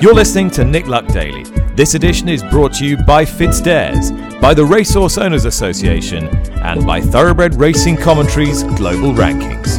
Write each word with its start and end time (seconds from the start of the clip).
You're 0.00 0.14
listening 0.14 0.48
to 0.52 0.64
Nick 0.64 0.86
Luck 0.86 1.06
Daily. 1.08 1.44
This 1.74 1.92
edition 1.92 2.30
is 2.30 2.42
brought 2.44 2.72
to 2.76 2.86
you 2.86 2.96
by 2.96 3.22
FitzDares, 3.22 4.40
by 4.40 4.54
the 4.54 4.64
Racehorse 4.64 5.18
Owners 5.18 5.44
Association, 5.44 6.26
and 6.62 6.86
by 6.86 7.02
Thoroughbred 7.02 7.56
Racing 7.56 7.98
Commentaries 7.98 8.62
Global 8.62 9.12
Rankings. 9.12 9.76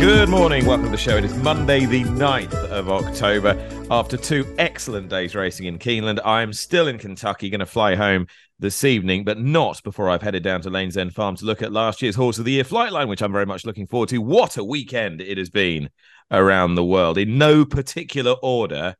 Good 0.00 0.28
morning, 0.28 0.64
welcome 0.64 0.84
to 0.84 0.90
the 0.92 0.96
show. 0.96 1.16
It 1.16 1.24
is 1.24 1.36
Monday, 1.38 1.84
the 1.84 2.04
9th 2.04 2.54
of 2.54 2.88
October. 2.88 3.68
After 3.90 4.16
two 4.16 4.46
excellent 4.58 5.08
days 5.08 5.34
racing 5.34 5.66
in 5.66 5.80
Keeneland, 5.80 6.20
I'm 6.24 6.52
still 6.52 6.86
in 6.86 6.98
Kentucky, 6.98 7.50
going 7.50 7.58
to 7.58 7.66
fly 7.66 7.96
home 7.96 8.28
this 8.62 8.84
evening, 8.84 9.24
but 9.24 9.38
not 9.38 9.82
before 9.82 10.08
I've 10.08 10.22
headed 10.22 10.42
down 10.42 10.62
to 10.62 10.70
Lane's 10.70 10.96
End 10.96 11.14
Farm 11.14 11.36
to 11.36 11.44
look 11.44 11.60
at 11.60 11.72
last 11.72 12.00
year's 12.00 12.14
Horse 12.14 12.38
of 12.38 12.46
the 12.46 12.52
Year 12.52 12.64
Flightline, 12.64 13.08
which 13.08 13.20
I'm 13.20 13.32
very 13.32 13.44
much 13.44 13.66
looking 13.66 13.86
forward 13.86 14.08
to. 14.10 14.22
What 14.22 14.56
a 14.56 14.64
weekend 14.64 15.20
it 15.20 15.36
has 15.36 15.50
been 15.50 15.90
around 16.30 16.76
the 16.76 16.84
world. 16.84 17.18
In 17.18 17.36
no 17.36 17.66
particular 17.66 18.36
order, 18.42 18.96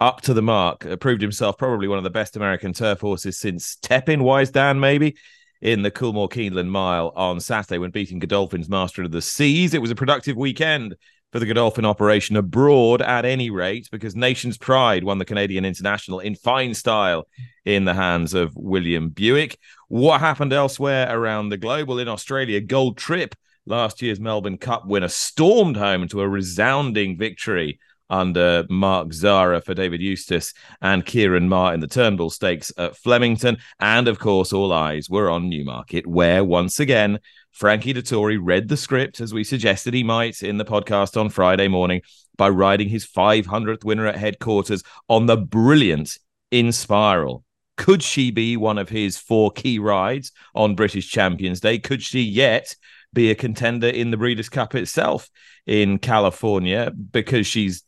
up 0.00 0.20
to 0.22 0.34
the 0.34 0.42
mark, 0.42 0.84
uh, 0.84 0.96
proved 0.96 1.22
himself 1.22 1.56
probably 1.56 1.88
one 1.88 1.96
of 1.96 2.04
the 2.04 2.10
best 2.10 2.36
American 2.36 2.74
turf 2.74 3.00
horses 3.00 3.38
since 3.38 3.76
Tepin, 3.76 4.20
Wise 4.20 4.50
Dan, 4.50 4.78
maybe 4.78 5.16
in 5.62 5.80
the 5.80 5.90
Coolmore 5.90 6.28
Keeneland 6.28 6.68
Mile 6.68 7.10
on 7.16 7.40
Saturday 7.40 7.78
when 7.78 7.90
beating 7.90 8.20
Godolphin's 8.20 8.68
Master 8.68 9.02
of 9.02 9.12
the 9.12 9.22
Seas. 9.22 9.72
It 9.72 9.80
was 9.80 9.90
a 9.90 9.96
productive 9.96 10.36
weekend 10.36 10.96
for 11.34 11.40
the 11.40 11.46
Godolphin 11.46 11.84
operation 11.84 12.36
abroad 12.36 13.02
at 13.02 13.24
any 13.24 13.50
rate, 13.50 13.88
because 13.90 14.14
Nation's 14.14 14.56
Pride 14.56 15.02
won 15.02 15.18
the 15.18 15.24
Canadian 15.24 15.64
International 15.64 16.20
in 16.20 16.36
fine 16.36 16.74
style 16.74 17.26
in 17.64 17.84
the 17.84 17.94
hands 17.94 18.34
of 18.34 18.54
William 18.54 19.08
Buick. 19.08 19.58
What 19.88 20.20
happened 20.20 20.52
elsewhere 20.52 21.08
around 21.10 21.48
the 21.48 21.56
globe? 21.56 21.88
Well, 21.88 21.98
in 21.98 22.06
Australia, 22.06 22.60
Gold 22.60 22.96
Trip, 22.96 23.34
last 23.66 24.00
year's 24.00 24.20
Melbourne 24.20 24.58
Cup 24.58 24.86
winner, 24.86 25.08
stormed 25.08 25.76
home 25.76 26.02
into 26.02 26.20
a 26.20 26.28
resounding 26.28 27.18
victory 27.18 27.80
under 28.10 28.64
Mark 28.68 29.12
Zahra 29.12 29.60
for 29.60 29.74
David 29.74 30.00
Eustace 30.00 30.52
and 30.80 31.04
Ciaron 31.04 31.48
Maher 31.48 31.74
in 31.74 31.80
the 31.80 31.86
Turnbull 31.86 32.30
Stakes 32.30 32.72
at 32.76 32.96
Flemington. 32.96 33.58
And 33.80 34.08
of 34.08 34.18
course, 34.18 34.52
all 34.52 34.72
eyes 34.72 35.08
were 35.08 35.30
on 35.30 35.48
Newmarket, 35.48 36.06
where 36.06 36.44
once 36.44 36.80
again 36.80 37.18
Frankie 37.52 37.94
Dettori 37.94 38.38
read 38.40 38.68
the 38.68 38.76
script 38.76 39.20
as 39.20 39.32
we 39.32 39.44
suggested 39.44 39.94
he 39.94 40.02
might 40.02 40.42
in 40.42 40.58
the 40.58 40.64
podcast 40.64 41.18
on 41.18 41.28
Friday 41.28 41.68
morning 41.68 42.02
by 42.36 42.48
riding 42.48 42.88
his 42.88 43.06
500th 43.06 43.84
winner 43.84 44.06
at 44.06 44.16
headquarters 44.16 44.82
on 45.08 45.26
the 45.26 45.36
brilliant 45.36 46.18
Inspiral. 46.52 47.42
Could 47.76 48.02
she 48.02 48.30
be 48.30 48.56
one 48.56 48.78
of 48.78 48.88
his 48.88 49.18
four 49.18 49.50
key 49.50 49.80
rides 49.80 50.30
on 50.54 50.76
British 50.76 51.10
Champions 51.10 51.60
Day? 51.60 51.78
Could 51.78 52.02
she 52.02 52.20
yet 52.20 52.76
be 53.14 53.30
a 53.30 53.34
contender 53.34 53.88
in 53.88 54.10
the 54.10 54.16
Breeders' 54.16 54.48
Cup 54.48 54.74
itself 54.74 55.30
in 55.66 55.98
California 55.98 56.92
because 57.12 57.46
she's 57.46 57.84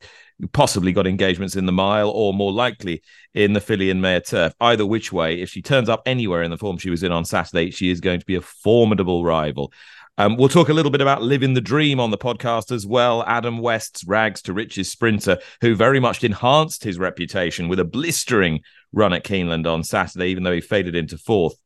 possibly 0.52 0.92
got 0.92 1.06
engagements 1.06 1.56
in 1.56 1.66
the 1.66 1.72
mile 1.72 2.10
or 2.10 2.34
more 2.34 2.52
likely 2.52 3.02
in 3.34 3.52
the 3.52 3.60
filly 3.60 3.90
and 3.90 4.02
mare 4.02 4.20
turf. 4.20 4.54
Either 4.60 4.86
which 4.86 5.12
way, 5.12 5.40
if 5.40 5.50
she 5.50 5.62
turns 5.62 5.88
up 5.88 6.02
anywhere 6.06 6.42
in 6.42 6.50
the 6.50 6.58
form 6.58 6.78
she 6.78 6.90
was 6.90 7.02
in 7.02 7.12
on 7.12 7.24
Saturday, 7.24 7.70
she 7.70 7.90
is 7.90 8.00
going 8.00 8.20
to 8.20 8.26
be 8.26 8.34
a 8.34 8.40
formidable 8.40 9.24
rival. 9.24 9.72
Um, 10.18 10.36
we'll 10.36 10.48
talk 10.48 10.70
a 10.70 10.72
little 10.72 10.90
bit 10.90 11.02
about 11.02 11.22
live 11.22 11.42
in 11.42 11.52
the 11.52 11.60
dream 11.60 12.00
on 12.00 12.10
the 12.10 12.16
podcast 12.16 12.72
as 12.72 12.86
well. 12.86 13.22
Adam 13.26 13.58
West's 13.58 14.02
rags 14.06 14.40
to 14.42 14.54
riches 14.54 14.90
sprinter, 14.90 15.38
who 15.60 15.74
very 15.74 16.00
much 16.00 16.24
enhanced 16.24 16.84
his 16.84 16.98
reputation 16.98 17.68
with 17.68 17.78
a 17.78 17.84
blistering 17.84 18.60
run 18.92 19.12
at 19.12 19.24
Keeneland 19.24 19.66
on 19.66 19.84
Saturday, 19.84 20.28
even 20.28 20.42
though 20.42 20.54
he 20.54 20.62
faded 20.62 20.94
into 20.94 21.18
fourth 21.18 21.56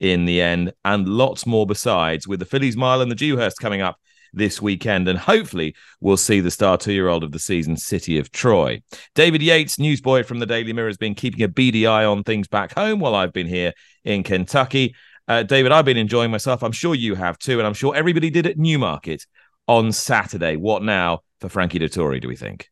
in 0.00 0.24
the 0.24 0.40
end, 0.40 0.72
and 0.84 1.06
lots 1.06 1.46
more 1.46 1.66
besides, 1.66 2.26
with 2.26 2.40
the 2.40 2.46
Fillies' 2.46 2.76
Mile 2.76 3.00
and 3.00 3.10
the 3.10 3.14
Dewhurst 3.16 3.58
coming 3.58 3.82
up 3.82 4.00
this 4.32 4.60
weekend. 4.60 5.08
And 5.08 5.18
hopefully, 5.18 5.74
we'll 6.00 6.16
see 6.16 6.40
the 6.40 6.50
star 6.50 6.76
two 6.76 6.92
year 6.92 7.08
old 7.08 7.22
of 7.22 7.32
the 7.32 7.38
season, 7.38 7.76
City 7.76 8.18
of 8.18 8.30
Troy. 8.30 8.82
David 9.14 9.42
Yates, 9.42 9.78
newsboy 9.78 10.24
from 10.24 10.38
the 10.38 10.46
Daily 10.46 10.72
Mirror, 10.72 10.88
has 10.88 10.96
been 10.96 11.14
keeping 11.14 11.42
a 11.42 11.48
beady 11.48 11.86
eye 11.86 12.04
on 12.04 12.24
things 12.24 12.48
back 12.48 12.74
home 12.74 12.98
while 13.00 13.14
I've 13.14 13.32
been 13.32 13.46
here 13.46 13.72
in 14.04 14.22
Kentucky. 14.22 14.94
Uh, 15.28 15.42
David, 15.42 15.70
I've 15.70 15.84
been 15.84 15.96
enjoying 15.96 16.30
myself. 16.30 16.62
I'm 16.62 16.72
sure 16.72 16.94
you 16.94 17.14
have 17.14 17.38
too. 17.38 17.58
And 17.58 17.66
I'm 17.66 17.74
sure 17.74 17.94
everybody 17.94 18.30
did 18.30 18.46
at 18.46 18.58
Newmarket 18.58 19.26
on 19.68 19.92
Saturday. 19.92 20.56
What 20.56 20.82
now 20.82 21.20
for 21.40 21.48
Frankie 21.48 21.78
Dettori, 21.78 22.20
do 22.20 22.28
we 22.28 22.36
think? 22.36 22.68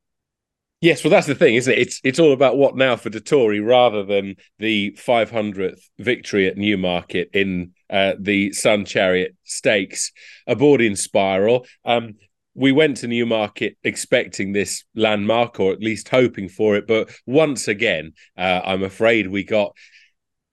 Yes, 0.81 1.03
well, 1.03 1.11
that's 1.11 1.27
the 1.27 1.35
thing, 1.35 1.57
isn't 1.57 1.73
it? 1.73 1.79
It's 1.79 2.01
it's 2.05 2.21
all 2.21 2.33
about 2.33 2.57
what 2.57 2.77
now 2.77 2.95
for 2.95 3.11
Dettori 3.11 3.65
rather 3.65 4.05
than 4.05 4.37
the 4.61 4.93
500th 4.97 5.81
victory 5.99 6.47
at 6.47 6.57
Newmarket 6.57 7.31
in 7.33 7.73
uh, 7.91 8.13
the 8.19 8.53
Sun 8.53 8.85
Chariot 8.85 9.35
Stakes 9.43 10.13
aboard 10.47 10.81
Inspiral. 10.81 11.67
Um, 11.85 12.15
we 12.55 12.71
went 12.71 12.99
to 12.99 13.09
Newmarket 13.09 13.77
expecting 13.83 14.53
this 14.53 14.85
landmark, 14.95 15.59
or 15.59 15.73
at 15.73 15.81
least 15.81 16.09
hoping 16.11 16.49
for 16.49 16.77
it, 16.77 16.87
but 16.87 17.11
once 17.27 17.67
again, 17.67 18.13
uh, 18.37 18.61
I'm 18.65 18.85
afraid 18.85 19.27
we 19.29 19.43
got 19.43 19.75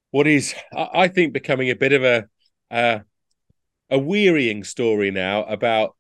what 0.10 0.28
is, 0.28 0.56
I 0.76 1.08
think, 1.08 1.34
becoming 1.34 1.70
a 1.70 1.76
bit 1.76 1.94
of 1.94 2.04
a 2.04 2.26
uh, 2.72 3.00
a 3.90 4.00
wearying 4.00 4.64
story 4.64 5.12
now 5.12 5.44
about 5.44 5.96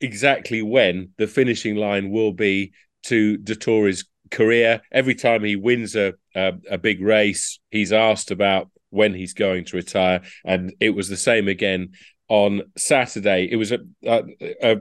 exactly 0.00 0.62
when 0.62 1.10
the 1.16 1.26
finishing 1.26 1.76
line 1.76 2.10
will 2.10 2.32
be 2.32 2.72
to 3.08 3.36
Dettori's 3.38 4.04
career. 4.30 4.80
Every 4.90 5.14
time 5.14 5.44
he 5.44 5.56
wins 5.56 5.96
a, 5.96 6.14
a, 6.34 6.54
a 6.70 6.78
big 6.78 7.00
race, 7.00 7.58
he's 7.70 7.92
asked 7.92 8.30
about 8.30 8.70
when 8.90 9.14
he's 9.14 9.34
going 9.34 9.64
to 9.66 9.76
retire, 9.76 10.22
and 10.44 10.72
it 10.80 10.90
was 10.90 11.08
the 11.08 11.16
same 11.16 11.48
again 11.48 11.92
on 12.28 12.62
Saturday. 12.76 13.48
It 13.50 13.56
was 13.56 13.72
a, 13.72 13.78
a, 14.04 14.24
a 14.62 14.76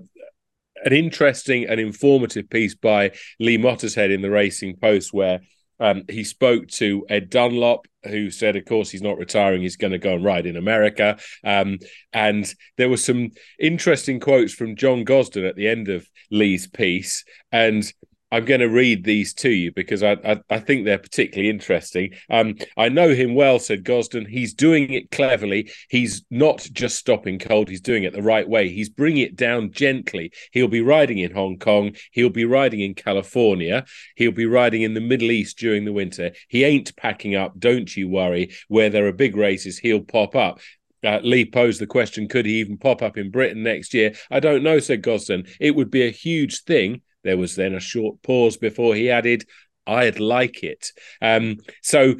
an 0.83 0.93
interesting 0.93 1.65
and 1.65 1.79
informative 1.79 2.49
piece 2.49 2.75
by 2.75 3.11
Lee 3.39 3.57
Mottershead 3.57 4.13
in 4.13 4.21
the 4.21 4.29
Racing 4.29 4.75
Post, 4.75 5.13
where 5.13 5.39
um, 5.79 6.03
he 6.09 6.23
spoke 6.23 6.67
to 6.67 7.05
Ed 7.09 7.29
Dunlop, 7.29 7.87
who 8.03 8.29
said, 8.29 8.55
of 8.55 8.65
course, 8.65 8.89
he's 8.89 9.01
not 9.01 9.17
retiring. 9.17 9.61
He's 9.61 9.77
going 9.77 9.93
to 9.93 9.99
go 9.99 10.13
and 10.13 10.23
ride 10.23 10.45
in 10.45 10.57
America. 10.57 11.17
Um, 11.43 11.79
and 12.13 12.53
there 12.77 12.89
were 12.89 12.97
some 12.97 13.31
interesting 13.59 14.19
quotes 14.19 14.53
from 14.53 14.75
John 14.75 15.03
Gosden 15.05 15.47
at 15.47 15.55
the 15.55 15.67
end 15.67 15.89
of 15.89 16.07
Lee's 16.29 16.67
piece. 16.67 17.23
And 17.51 17.91
I'm 18.35 18.43
going 18.43 18.59
to 18.59 18.67
read 18.67 19.05
these 19.05 19.33
to 19.35 19.49
you 19.49 19.71
because 19.71 20.03
I, 20.03 20.17
I, 20.25 20.41
I 20.49 20.59
think 20.59 20.83
they're 20.83 20.97
particularly 20.97 21.49
interesting. 21.49 22.15
Um, 22.29 22.55
I 22.75 22.89
know 22.89 23.15
him 23.15 23.33
well, 23.33 23.59
said 23.59 23.85
Gosden. 23.85 24.27
He's 24.27 24.53
doing 24.53 24.91
it 24.91 25.09
cleverly. 25.09 25.71
He's 25.89 26.25
not 26.29 26.67
just 26.73 26.97
stopping 26.97 27.39
cold, 27.39 27.69
he's 27.69 27.79
doing 27.79 28.03
it 28.03 28.11
the 28.11 28.21
right 28.21 28.45
way. 28.45 28.67
He's 28.67 28.89
bringing 28.89 29.23
it 29.23 29.37
down 29.37 29.71
gently. 29.71 30.33
He'll 30.51 30.67
be 30.67 30.81
riding 30.81 31.19
in 31.19 31.31
Hong 31.31 31.57
Kong. 31.57 31.95
He'll 32.11 32.29
be 32.29 32.43
riding 32.43 32.81
in 32.81 32.93
California. 32.93 33.85
He'll 34.17 34.33
be 34.33 34.45
riding 34.45 34.81
in 34.81 34.95
the 34.95 34.99
Middle 34.99 35.31
East 35.31 35.57
during 35.57 35.85
the 35.85 35.93
winter. 35.93 36.31
He 36.49 36.65
ain't 36.65 36.93
packing 36.97 37.35
up, 37.35 37.57
don't 37.57 37.95
you 37.95 38.09
worry. 38.09 38.51
Where 38.67 38.89
there 38.89 39.07
are 39.07 39.13
big 39.13 39.37
races, 39.37 39.77
he'll 39.77 40.01
pop 40.01 40.35
up. 40.35 40.59
Uh, 41.05 41.19
Lee 41.23 41.45
posed 41.45 41.79
the 41.79 41.87
question 41.87 42.27
could 42.27 42.45
he 42.45 42.55
even 42.55 42.77
pop 42.77 43.01
up 43.01 43.17
in 43.17 43.31
Britain 43.31 43.63
next 43.63 43.93
year? 43.93 44.13
I 44.29 44.41
don't 44.41 44.63
know, 44.63 44.79
said 44.79 45.03
Gosden. 45.03 45.47
It 45.61 45.73
would 45.73 45.89
be 45.89 46.05
a 46.05 46.11
huge 46.11 46.63
thing 46.63 47.01
there 47.25 47.37
was 47.37 47.55
then 47.55 47.75
a 47.75 47.79
short 47.81 48.21
pause 48.21 48.55
before 48.55 48.95
he 48.95 49.09
added, 49.09 49.43
I'd 49.85 50.21
like 50.21 50.63
it. 50.63 50.93
Um, 51.21 51.57
so, 51.81 52.15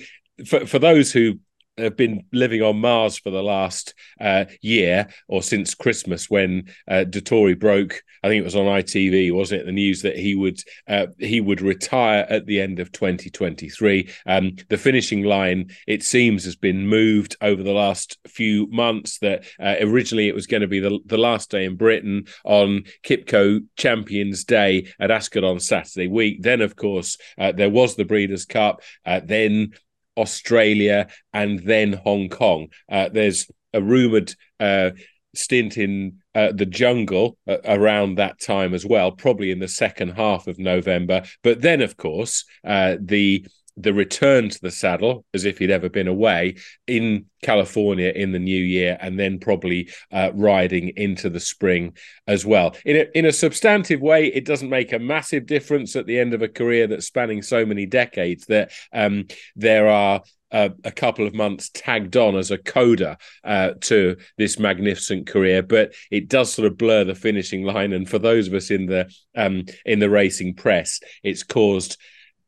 for, 0.45 0.65
for 0.65 0.79
those 0.79 1.13
who 1.13 1.39
have 1.77 1.97
been 1.97 2.25
living 2.31 2.61
on 2.61 2.79
Mars 2.79 3.17
for 3.17 3.29
the 3.29 3.43
last 3.43 3.93
uh, 4.21 4.45
year 4.61 5.07
or 5.27 5.41
since 5.41 5.73
Christmas 5.73 6.29
when 6.29 6.69
uh, 6.87 7.05
Dettori 7.07 7.57
broke. 7.57 8.01
I 8.23 8.27
think 8.27 8.41
it 8.41 8.45
was 8.45 8.55
on 8.55 8.65
ITV, 8.65 9.33
wasn't 9.33 9.61
it? 9.61 9.65
The 9.65 9.71
news 9.71 10.01
that 10.01 10.17
he 10.17 10.35
would 10.35 10.59
uh, 10.87 11.07
he 11.19 11.41
would 11.41 11.61
retire 11.61 12.25
at 12.29 12.45
the 12.45 12.61
end 12.61 12.79
of 12.79 12.91
2023. 12.91 14.09
Um, 14.25 14.55
the 14.69 14.77
finishing 14.77 15.23
line, 15.23 15.71
it 15.87 16.03
seems, 16.03 16.45
has 16.45 16.55
been 16.55 16.87
moved 16.87 17.35
over 17.41 17.61
the 17.61 17.73
last 17.73 18.17
few 18.27 18.67
months. 18.67 19.19
That 19.19 19.45
uh, 19.59 19.75
originally 19.81 20.27
it 20.27 20.35
was 20.35 20.47
going 20.47 20.61
to 20.61 20.67
be 20.67 20.79
the, 20.79 20.99
the 21.05 21.17
last 21.17 21.51
day 21.51 21.65
in 21.65 21.75
Britain 21.75 22.25
on 22.43 22.85
Qipco 23.03 23.65
Champions 23.77 24.43
Day 24.43 24.87
at 24.99 25.11
Ascot 25.11 25.43
on 25.43 25.59
Saturday 25.59 26.07
week. 26.07 26.41
Then, 26.41 26.61
of 26.61 26.75
course, 26.75 27.17
uh, 27.37 27.51
there 27.51 27.69
was 27.69 27.95
the 27.95 28.05
Breeders' 28.05 28.45
Cup. 28.45 28.81
Uh, 29.05 29.21
then 29.23 29.73
Australia, 30.17 31.07
and 31.33 31.59
then 31.59 31.93
Hong 31.93 32.29
Kong. 32.29 32.67
Uh, 32.89 33.09
there's 33.09 33.47
a 33.73 33.81
rumored 33.81 34.33
uh, 34.59 34.91
stint 35.35 35.77
in 35.77 36.19
uh, 36.33 36.51
the 36.51 36.65
jungle 36.65 37.37
uh, 37.47 37.57
around 37.65 38.15
that 38.15 38.39
time 38.39 38.73
as 38.73 38.85
well, 38.85 39.11
probably 39.11 39.51
in 39.51 39.59
the 39.59 39.67
second 39.67 40.09
half 40.09 40.47
of 40.47 40.57
November. 40.57 41.23
But 41.43 41.61
then, 41.61 41.81
of 41.81 41.97
course, 41.97 42.45
uh, 42.65 42.95
the 42.99 43.45
the 43.77 43.93
return 43.93 44.49
to 44.49 44.59
the 44.61 44.71
saddle 44.71 45.25
as 45.33 45.45
if 45.45 45.57
he'd 45.57 45.71
ever 45.71 45.89
been 45.89 46.07
away 46.07 46.55
in 46.87 47.25
California 47.43 48.11
in 48.15 48.31
the 48.31 48.39
new 48.39 48.63
year, 48.63 48.97
and 49.01 49.19
then 49.19 49.39
probably 49.39 49.89
uh, 50.11 50.31
riding 50.33 50.89
into 50.95 51.29
the 51.29 51.39
spring 51.39 51.95
as 52.27 52.45
well. 52.45 52.75
In 52.85 52.95
a, 52.95 53.17
in 53.17 53.25
a 53.25 53.31
substantive 53.31 54.01
way, 54.01 54.27
it 54.27 54.45
doesn't 54.45 54.69
make 54.69 54.93
a 54.93 54.99
massive 54.99 55.45
difference 55.45 55.95
at 55.95 56.05
the 56.05 56.19
end 56.19 56.33
of 56.33 56.41
a 56.41 56.47
career 56.47 56.87
that's 56.87 57.07
spanning 57.07 57.41
so 57.41 57.65
many 57.65 57.85
decades 57.85 58.45
that 58.47 58.71
um, 58.93 59.25
there 59.55 59.89
are 59.89 60.21
uh, 60.51 60.69
a 60.83 60.91
couple 60.91 61.27
of 61.27 61.35
months 61.35 61.69
tagged 61.73 62.15
on 62.15 62.35
as 62.35 62.49
a 62.49 62.57
coda 62.57 63.17
uh, 63.43 63.71
to 63.81 64.15
this 64.37 64.57
magnificent 64.57 65.27
career, 65.27 65.61
but 65.61 65.93
it 66.09 66.29
does 66.29 66.53
sort 66.53 66.65
of 66.65 66.77
blur 66.77 67.03
the 67.03 67.13
finishing 67.13 67.63
line. 67.63 67.91
And 67.91 68.09
for 68.09 68.19
those 68.19 68.47
of 68.47 68.53
us 68.53 68.71
in 68.71 68.85
the 68.85 69.11
um, 69.35 69.65
in 69.85 69.99
the 69.99 70.09
racing 70.09 70.53
press, 70.53 71.01
it's 71.23 71.43
caused 71.43 71.97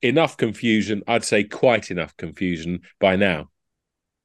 enough 0.02 0.38
confusion. 0.38 1.04
I'd 1.08 1.24
say 1.24 1.44
quite 1.44 1.92
enough 1.92 2.16
confusion 2.18 2.82
by 3.00 3.16
now. 3.16 3.50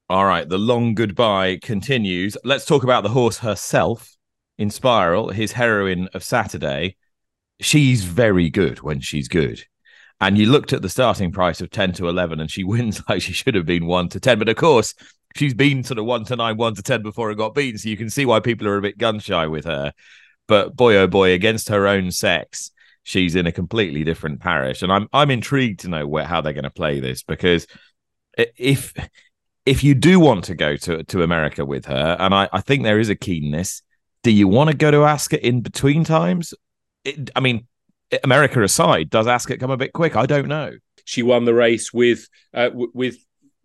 All 0.08 0.26
right, 0.26 0.48
the 0.48 0.58
long 0.58 0.94
goodbye 0.94 1.58
continues. 1.62 2.36
Let's 2.44 2.66
talk 2.66 2.84
about 2.84 3.02
the 3.02 3.08
horse 3.08 3.38
herself. 3.38 4.16
Inspiral, 4.58 5.32
his 5.32 5.52
heroine 5.52 6.08
of 6.12 6.22
Saturday. 6.22 6.96
She's 7.60 8.04
very 8.04 8.50
good 8.50 8.82
when 8.82 9.00
she's 9.00 9.28
good. 9.28 9.64
And 10.20 10.38
you 10.38 10.46
looked 10.46 10.72
at 10.72 10.82
the 10.82 10.88
starting 10.88 11.32
price 11.32 11.60
of 11.60 11.70
10 11.70 11.94
to 11.94 12.08
11, 12.08 12.40
and 12.40 12.50
she 12.50 12.62
wins 12.64 13.02
like 13.08 13.22
she 13.22 13.32
should 13.32 13.54
have 13.54 13.66
been 13.66 13.86
1 13.86 14.10
to 14.10 14.20
10. 14.20 14.38
But 14.38 14.48
of 14.48 14.56
course, 14.56 14.94
she's 15.34 15.54
been 15.54 15.82
sort 15.82 15.98
of 15.98 16.04
1 16.04 16.24
to 16.26 16.36
9, 16.36 16.56
1 16.56 16.74
to 16.74 16.82
10 16.82 17.02
before 17.02 17.30
it 17.30 17.38
got 17.38 17.54
beaten. 17.54 17.78
So 17.78 17.88
you 17.88 17.96
can 17.96 18.10
see 18.10 18.26
why 18.26 18.40
people 18.40 18.68
are 18.68 18.76
a 18.76 18.82
bit 18.82 18.98
gun 18.98 19.18
shy 19.18 19.46
with 19.46 19.64
her. 19.64 19.92
But 20.46 20.76
boy, 20.76 20.96
oh 20.96 21.06
boy, 21.06 21.32
against 21.32 21.70
her 21.70 21.86
own 21.86 22.10
sex, 22.10 22.70
she's 23.02 23.34
in 23.34 23.46
a 23.46 23.52
completely 23.52 24.04
different 24.04 24.40
parish. 24.40 24.82
And 24.82 24.92
I'm 24.92 25.08
I'm 25.12 25.30
intrigued 25.30 25.80
to 25.80 25.88
know 25.88 26.06
where, 26.06 26.24
how 26.24 26.40
they're 26.40 26.52
going 26.52 26.64
to 26.64 26.70
play 26.70 27.00
this 27.00 27.22
because 27.22 27.66
if 28.36 28.94
if 29.66 29.84
you 29.84 29.94
do 29.94 30.18
want 30.18 30.44
to 30.44 30.54
go 30.54 30.76
to, 30.76 31.04
to 31.04 31.22
America 31.22 31.64
with 31.64 31.86
her, 31.86 32.16
and 32.18 32.34
I, 32.34 32.48
I 32.52 32.60
think 32.60 32.82
there 32.82 32.98
is 32.98 33.08
a 33.08 33.14
keenness, 33.14 33.82
do 34.22 34.30
you 34.30 34.48
want 34.48 34.70
to 34.70 34.76
go 34.76 34.90
to 34.90 35.04
Ascot 35.04 35.40
in 35.40 35.60
between 35.60 36.04
times? 36.04 36.52
It, 37.04 37.30
I 37.36 37.40
mean, 37.40 37.66
America 38.24 38.62
aside, 38.62 39.10
does 39.10 39.26
Ascot 39.26 39.60
come 39.60 39.70
a 39.70 39.76
bit 39.76 39.92
quick? 39.92 40.16
I 40.16 40.26
don't 40.26 40.48
know. 40.48 40.72
She 41.04 41.22
won 41.22 41.44
the 41.44 41.54
race 41.54 41.92
with 41.92 42.28
uh, 42.54 42.68
w- 42.68 42.92
with 42.94 43.16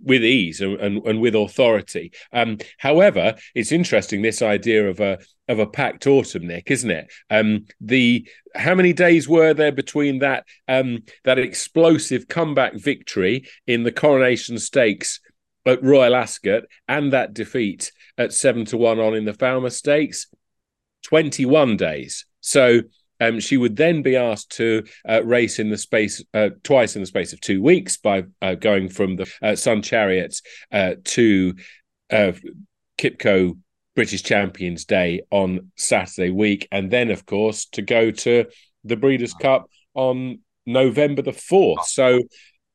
with 0.03 0.23
ease 0.23 0.61
and, 0.61 0.79
and, 0.79 1.05
and 1.05 1.21
with 1.21 1.35
authority. 1.35 2.11
Um, 2.31 2.57
however, 2.77 3.35
it's 3.55 3.71
interesting 3.71 4.21
this 4.21 4.41
idea 4.41 4.87
of 4.89 4.99
a 4.99 5.19
of 5.47 5.59
a 5.59 5.67
packed 5.67 6.05
autumn, 6.07 6.47
Nick, 6.47 6.69
isn't 6.69 6.91
it? 6.91 7.11
Um, 7.29 7.65
the 7.79 8.27
how 8.53 8.75
many 8.75 8.93
days 8.93 9.29
were 9.29 9.53
there 9.53 9.71
between 9.71 10.19
that 10.19 10.45
um, 10.67 11.03
that 11.23 11.39
explosive 11.39 12.27
comeback 12.27 12.75
victory 12.75 13.47
in 13.65 13.83
the 13.83 13.91
Coronation 13.91 14.59
Stakes 14.59 15.19
at 15.65 15.83
Royal 15.83 16.15
Ascot 16.15 16.63
and 16.87 17.13
that 17.13 17.33
defeat 17.33 17.91
at 18.17 18.33
seven 18.33 18.65
to 18.65 18.77
one 18.77 18.99
on 18.99 19.15
in 19.15 19.25
the 19.25 19.33
Falmouth 19.33 19.73
Stakes? 19.73 20.27
Twenty 21.03 21.45
one 21.45 21.77
days. 21.77 22.25
So 22.41 22.81
um, 23.19 23.39
she 23.39 23.57
would 23.57 23.75
then 23.75 24.01
be 24.01 24.15
asked 24.15 24.51
to 24.57 24.83
uh, 25.07 25.23
race 25.23 25.59
in 25.59 25.69
the 25.69 25.77
space 25.77 26.23
uh, 26.33 26.49
twice 26.63 26.95
in 26.95 27.01
the 27.01 27.07
space 27.07 27.33
of 27.33 27.41
two 27.41 27.61
weeks 27.61 27.97
by 27.97 28.23
uh, 28.41 28.55
going 28.55 28.89
from 28.89 29.15
the 29.15 29.31
uh, 29.41 29.55
Sun 29.55 29.81
Chariots 29.81 30.41
uh, 30.71 30.95
to 31.03 31.53
uh, 32.11 32.31
Qipco 32.97 33.57
British 33.95 34.23
Champions 34.23 34.85
Day 34.85 35.21
on 35.31 35.71
Saturday 35.75 36.29
week, 36.29 36.67
and 36.71 36.91
then, 36.91 37.09
of 37.09 37.25
course, 37.25 37.65
to 37.71 37.81
go 37.81 38.11
to 38.11 38.45
the 38.83 38.95
Breeders' 38.95 39.33
Cup 39.33 39.69
on 39.95 40.39
November 40.67 41.23
the 41.23 41.33
fourth. 41.33 41.87
So, 41.87 42.21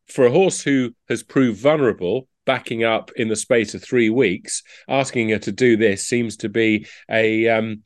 for 0.09 0.27
a 0.27 0.33
horse 0.33 0.61
who 0.61 0.94
has 1.09 1.23
proved 1.23 1.61
vulnerable 1.61 2.27
backing 2.44 2.83
up 2.83 3.12
in 3.15 3.29
the 3.29 3.37
space 3.37 3.75
of 3.75 3.85
three 3.85 4.11
weeks, 4.11 4.65
asking 4.89 5.29
her 5.29 5.39
to 5.39 5.53
do 5.53 5.77
this 5.77 6.05
seems 6.06 6.37
to 6.39 6.49
be 6.49 6.87
a 7.09 7.49
um, 7.49 7.83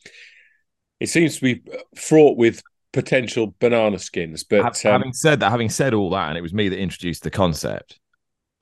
it 1.01 1.09
seems 1.09 1.37
to 1.37 1.43
be 1.43 1.63
fraught 1.95 2.37
with 2.37 2.63
potential 2.93 3.55
banana 3.59 3.99
skins. 3.99 4.45
But 4.45 4.61
um, 4.61 4.93
having 4.93 5.13
said 5.13 5.41
that, 5.41 5.51
having 5.51 5.69
said 5.69 5.95
all 5.95 6.11
that, 6.11 6.29
and 6.29 6.39
it 6.39 6.43
was 6.43 6.55
me 6.55 6.69
that 6.69 6.79
introduced 6.79 7.23
the 7.23 7.31
concept, 7.31 7.99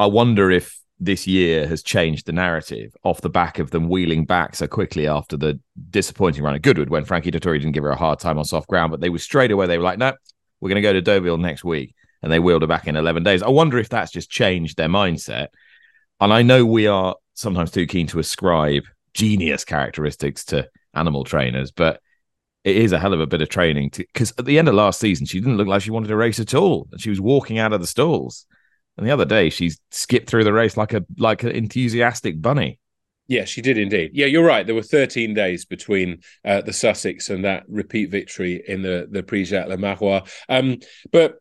I 0.01 0.07
wonder 0.07 0.51
if 0.51 0.81
this 1.01 1.27
year 1.27 1.67
has 1.67 1.83
changed 1.83 2.27
the 2.27 2.33
narrative 2.33 2.97
off 3.05 3.21
the 3.21 3.31
back 3.31 3.59
of 3.59 3.71
them 3.71 3.89
wheeling 3.89 4.25
back 4.25 4.55
so 4.55 4.67
quickly 4.67 5.07
after 5.07 5.37
the 5.37 5.61
disappointing 5.91 6.43
run 6.43 6.55
at 6.55 6.63
Goodwood 6.63 6.89
when 6.89 7.05
Frankie 7.05 7.31
Dettori 7.31 7.59
didn't 7.59 7.73
give 7.73 7.85
her 7.85 7.91
a 7.91 7.97
hard 7.97 8.21
time 8.21 8.39
on 8.39 8.45
soft 8.45 8.69
ground, 8.69 8.91
but 8.91 9.01
they 9.01 9.11
were 9.11 9.19
straight 9.19 9.51
away, 9.51 9.67
they 9.67 9.79
were 9.79 9.85
like, 9.85 9.99
no, 9.99 10.13
we're 10.61 10.69
going 10.69 10.77
to 10.77 10.83
go 10.83 10.93
to 10.93 11.03
Deauville 11.03 11.39
next 11.39 11.65
week. 11.65 11.95
And 12.23 12.33
they 12.33 12.39
wheeled 12.39 12.63
her 12.63 12.69
back 12.69 12.87
in 12.87 12.97
11 12.97 13.23
days. 13.23 13.43
I 13.43 13.49
wonder 13.49 13.79
if 13.79 13.91
that's 13.91 14.11
just 14.11 14.31
changed 14.31 14.79
their 14.79 14.89
mindset. 14.89 15.49
And 16.21 16.33
I 16.33 16.43
know 16.43 16.65
we 16.65 16.87
are 16.87 17.17
sometimes 17.35 17.71
too 17.71 17.87
keen 17.87 18.07
to 18.09 18.19
ascribe 18.19 18.85
genius 19.13 19.65
characteristics 19.65 20.45
to 20.47 20.69
animal 20.95 21.25
trainers, 21.25 21.71
but 21.71 22.01
it 22.65 22.77
is 22.77 22.93
a 22.93 22.99
hell 22.99 23.13
of 23.13 23.21
a 23.21 23.27
bit 23.27 23.43
of 23.43 23.49
training 23.51 23.91
because 23.95 24.33
at 24.39 24.47
the 24.47 24.59
end 24.59 24.69
of 24.69 24.75
last 24.75 24.99
season 24.99 25.27
she 25.27 25.39
didn't 25.39 25.59
look 25.59 25.69
like 25.69 25.83
she 25.83 25.91
wanted 25.91 26.09
to 26.09 26.17
race 26.17 26.41
at 26.41 26.55
all. 26.55 26.89
And 26.91 27.01
she 27.01 27.11
was 27.11 27.21
walking 27.21 27.59
out 27.59 27.73
of 27.73 27.81
the 27.81 27.87
stalls. 27.87 28.47
And 28.97 29.07
the 29.07 29.11
other 29.11 29.27
day 29.27 29.51
she 29.51 29.73
skipped 29.91 30.29
through 30.29 30.45
the 30.45 30.53
race 30.53 30.77
like 30.77 30.95
a 30.95 31.05
like 31.19 31.43
an 31.43 31.51
enthusiastic 31.51 32.41
bunny. 32.41 32.79
Yeah 33.29 33.45
she 33.45 33.61
did 33.61 33.77
indeed. 33.77 34.13
Yeah 34.15 34.27
you're 34.27 34.45
right. 34.45 34.65
There 34.67 34.75
were 34.75 34.83
13 34.83 35.35
days 35.35 35.67
between 35.67 36.23
uh, 36.45 36.63
the 36.63 36.73
sussex 36.73 37.29
and 37.29 37.45
that 37.45 37.65
repeat 37.69 38.11
victory 38.11 38.63
in 38.67 38.83
the 38.83 39.07
the 39.11 39.23
prix 39.23 39.45
jacques 39.45 39.69
le 39.69 39.77
marois. 39.77 40.23
Um, 40.49 40.79
but 41.13 41.37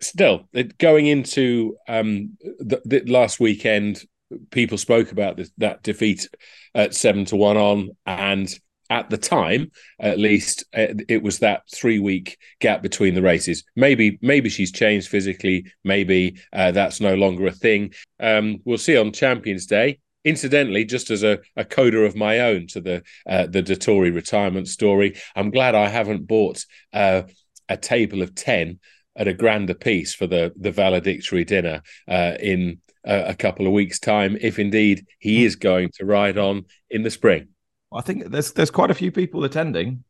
still 0.00 0.48
going 0.78 1.06
into 1.06 1.76
um, 1.88 2.36
the, 2.58 2.80
the 2.84 3.04
last 3.06 3.38
weekend 3.38 4.02
people 4.50 4.78
spoke 4.78 5.12
about 5.12 5.36
this, 5.36 5.50
that 5.58 5.82
defeat 5.82 6.28
at 6.74 6.94
seven 6.94 7.24
to 7.26 7.36
one 7.36 7.56
on 7.56 7.90
and 8.06 8.54
at 8.90 9.08
the 9.08 9.16
time, 9.16 9.70
at 10.00 10.18
least, 10.18 10.64
uh, 10.76 10.88
it 11.08 11.22
was 11.22 11.38
that 11.38 11.62
three 11.72 12.00
week 12.00 12.36
gap 12.60 12.82
between 12.82 13.14
the 13.14 13.22
races. 13.22 13.64
Maybe, 13.76 14.18
maybe 14.20 14.50
she's 14.50 14.72
changed 14.72 15.08
physically. 15.08 15.66
Maybe 15.84 16.40
uh, 16.52 16.72
that's 16.72 17.00
no 17.00 17.14
longer 17.14 17.46
a 17.46 17.52
thing. 17.52 17.94
Um, 18.18 18.58
we'll 18.64 18.78
see 18.78 18.96
on 18.96 19.12
Champions 19.12 19.66
Day. 19.66 20.00
Incidentally, 20.24 20.84
just 20.84 21.10
as 21.10 21.22
a, 21.22 21.38
a 21.56 21.64
coda 21.64 22.00
of 22.00 22.14
my 22.14 22.40
own 22.40 22.66
to 22.66 22.80
the 22.82 23.02
uh, 23.26 23.46
the 23.46 23.62
Dettori 23.62 24.14
retirement 24.14 24.68
story, 24.68 25.16
I'm 25.34 25.50
glad 25.50 25.74
I 25.74 25.88
haven't 25.88 26.26
bought 26.26 26.62
uh, 26.92 27.22
a 27.70 27.78
table 27.78 28.20
of 28.20 28.34
ten 28.34 28.80
at 29.16 29.28
a 29.28 29.32
grand 29.32 29.70
apiece 29.70 30.12
for 30.12 30.26
the 30.26 30.52
the 30.56 30.72
valedictory 30.72 31.44
dinner 31.44 31.80
uh, 32.06 32.34
in 32.38 32.82
a 33.02 33.34
couple 33.34 33.66
of 33.66 33.72
weeks' 33.72 33.98
time, 33.98 34.36
if 34.42 34.58
indeed 34.58 35.06
he 35.20 35.44
is 35.44 35.56
going 35.56 35.88
to 35.94 36.04
ride 36.04 36.36
on 36.36 36.66
in 36.90 37.02
the 37.02 37.10
spring. 37.10 37.48
I 37.92 38.02
think 38.02 38.30
there's 38.30 38.52
there's 38.52 38.70
quite 38.70 38.90
a 38.90 38.94
few 38.94 39.10
people 39.10 39.44
attending, 39.44 40.04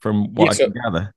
from 0.00 0.34
what 0.34 0.46
yes, 0.46 0.60
I 0.60 0.64
can 0.64 0.74
gather. 0.84 1.14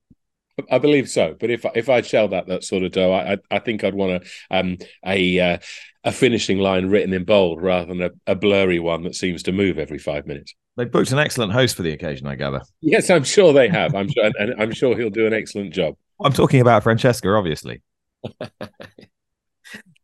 I 0.69 0.77
believe 0.77 1.09
so, 1.09 1.35
but 1.39 1.49
if 1.49 1.65
if 1.75 1.89
I'd 1.89 2.05
shelled 2.05 2.33
out 2.33 2.47
that 2.47 2.63
sort 2.63 2.83
of 2.83 2.91
dough, 2.91 3.13
I 3.13 3.37
I 3.49 3.59
think 3.59 3.83
I'd 3.83 3.95
want 3.95 4.23
a 4.23 4.55
um 4.55 4.77
a 5.05 5.39
uh, 5.39 5.57
a 6.03 6.11
finishing 6.11 6.59
line 6.59 6.87
written 6.87 7.13
in 7.13 7.23
bold 7.23 7.61
rather 7.61 7.87
than 7.87 8.01
a, 8.01 8.11
a 8.27 8.35
blurry 8.35 8.79
one 8.79 9.03
that 9.03 9.15
seems 9.15 9.43
to 9.43 9.51
move 9.51 9.79
every 9.79 9.97
five 9.97 10.27
minutes. 10.27 10.53
They 10.77 10.85
booked 10.85 11.11
an 11.11 11.19
excellent 11.19 11.53
host 11.53 11.75
for 11.75 11.83
the 11.83 11.91
occasion, 11.91 12.27
I 12.27 12.35
gather. 12.35 12.61
Yes, 12.81 13.09
I'm 13.09 13.23
sure 13.23 13.53
they 13.53 13.67
have. 13.67 13.93
I'm 13.93 14.09
sure, 14.09 14.31
and 14.39 14.61
I'm 14.61 14.71
sure 14.71 14.97
he'll 14.97 15.09
do 15.09 15.27
an 15.27 15.33
excellent 15.33 15.73
job. 15.73 15.95
I'm 16.23 16.33
talking 16.33 16.61
about 16.61 16.83
Francesca, 16.83 17.29
obviously. 17.29 17.81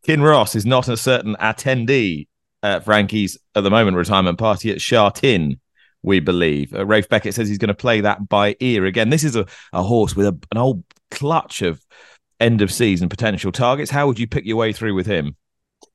Kinross 0.08 0.56
is 0.56 0.66
not 0.66 0.88
a 0.88 0.98
certain 0.98 1.36
attendee 1.40 2.28
uh, 2.64 2.80
Frankie's 2.80 3.38
at 3.56 3.64
the 3.64 3.70
moment 3.70 3.98
retirement 3.98 4.38
party 4.38 4.72
at 4.72 4.82
Sha 4.82 5.10
Tin, 5.10 5.60
we 6.02 6.20
believe. 6.20 6.74
Uh, 6.74 6.86
Ralph 6.86 7.10
Beckett 7.10 7.34
says 7.34 7.48
he's 7.48 7.58
going 7.58 7.68
to 7.68 7.74
play 7.74 8.02
that 8.02 8.28
by 8.28 8.56
ear 8.60 8.86
again. 8.86 9.10
This 9.10 9.24
is 9.24 9.36
a, 9.36 9.46
a 9.74 9.84
horse 9.84 10.16
with 10.16 10.28
a, 10.28 10.38
an 10.52 10.58
old 10.58 10.84
clutch 11.12 11.62
of 11.62 11.86
end 12.40 12.62
of 12.62 12.72
season 12.72 13.10
potential 13.10 13.52
targets. 13.52 13.92
How 13.92 14.08
would 14.08 14.20
you 14.20 14.28
pick 14.28 14.46
your 14.46 14.58
way 14.58 14.74
through 14.74 14.94
with 14.94 15.08
him? 15.08 15.36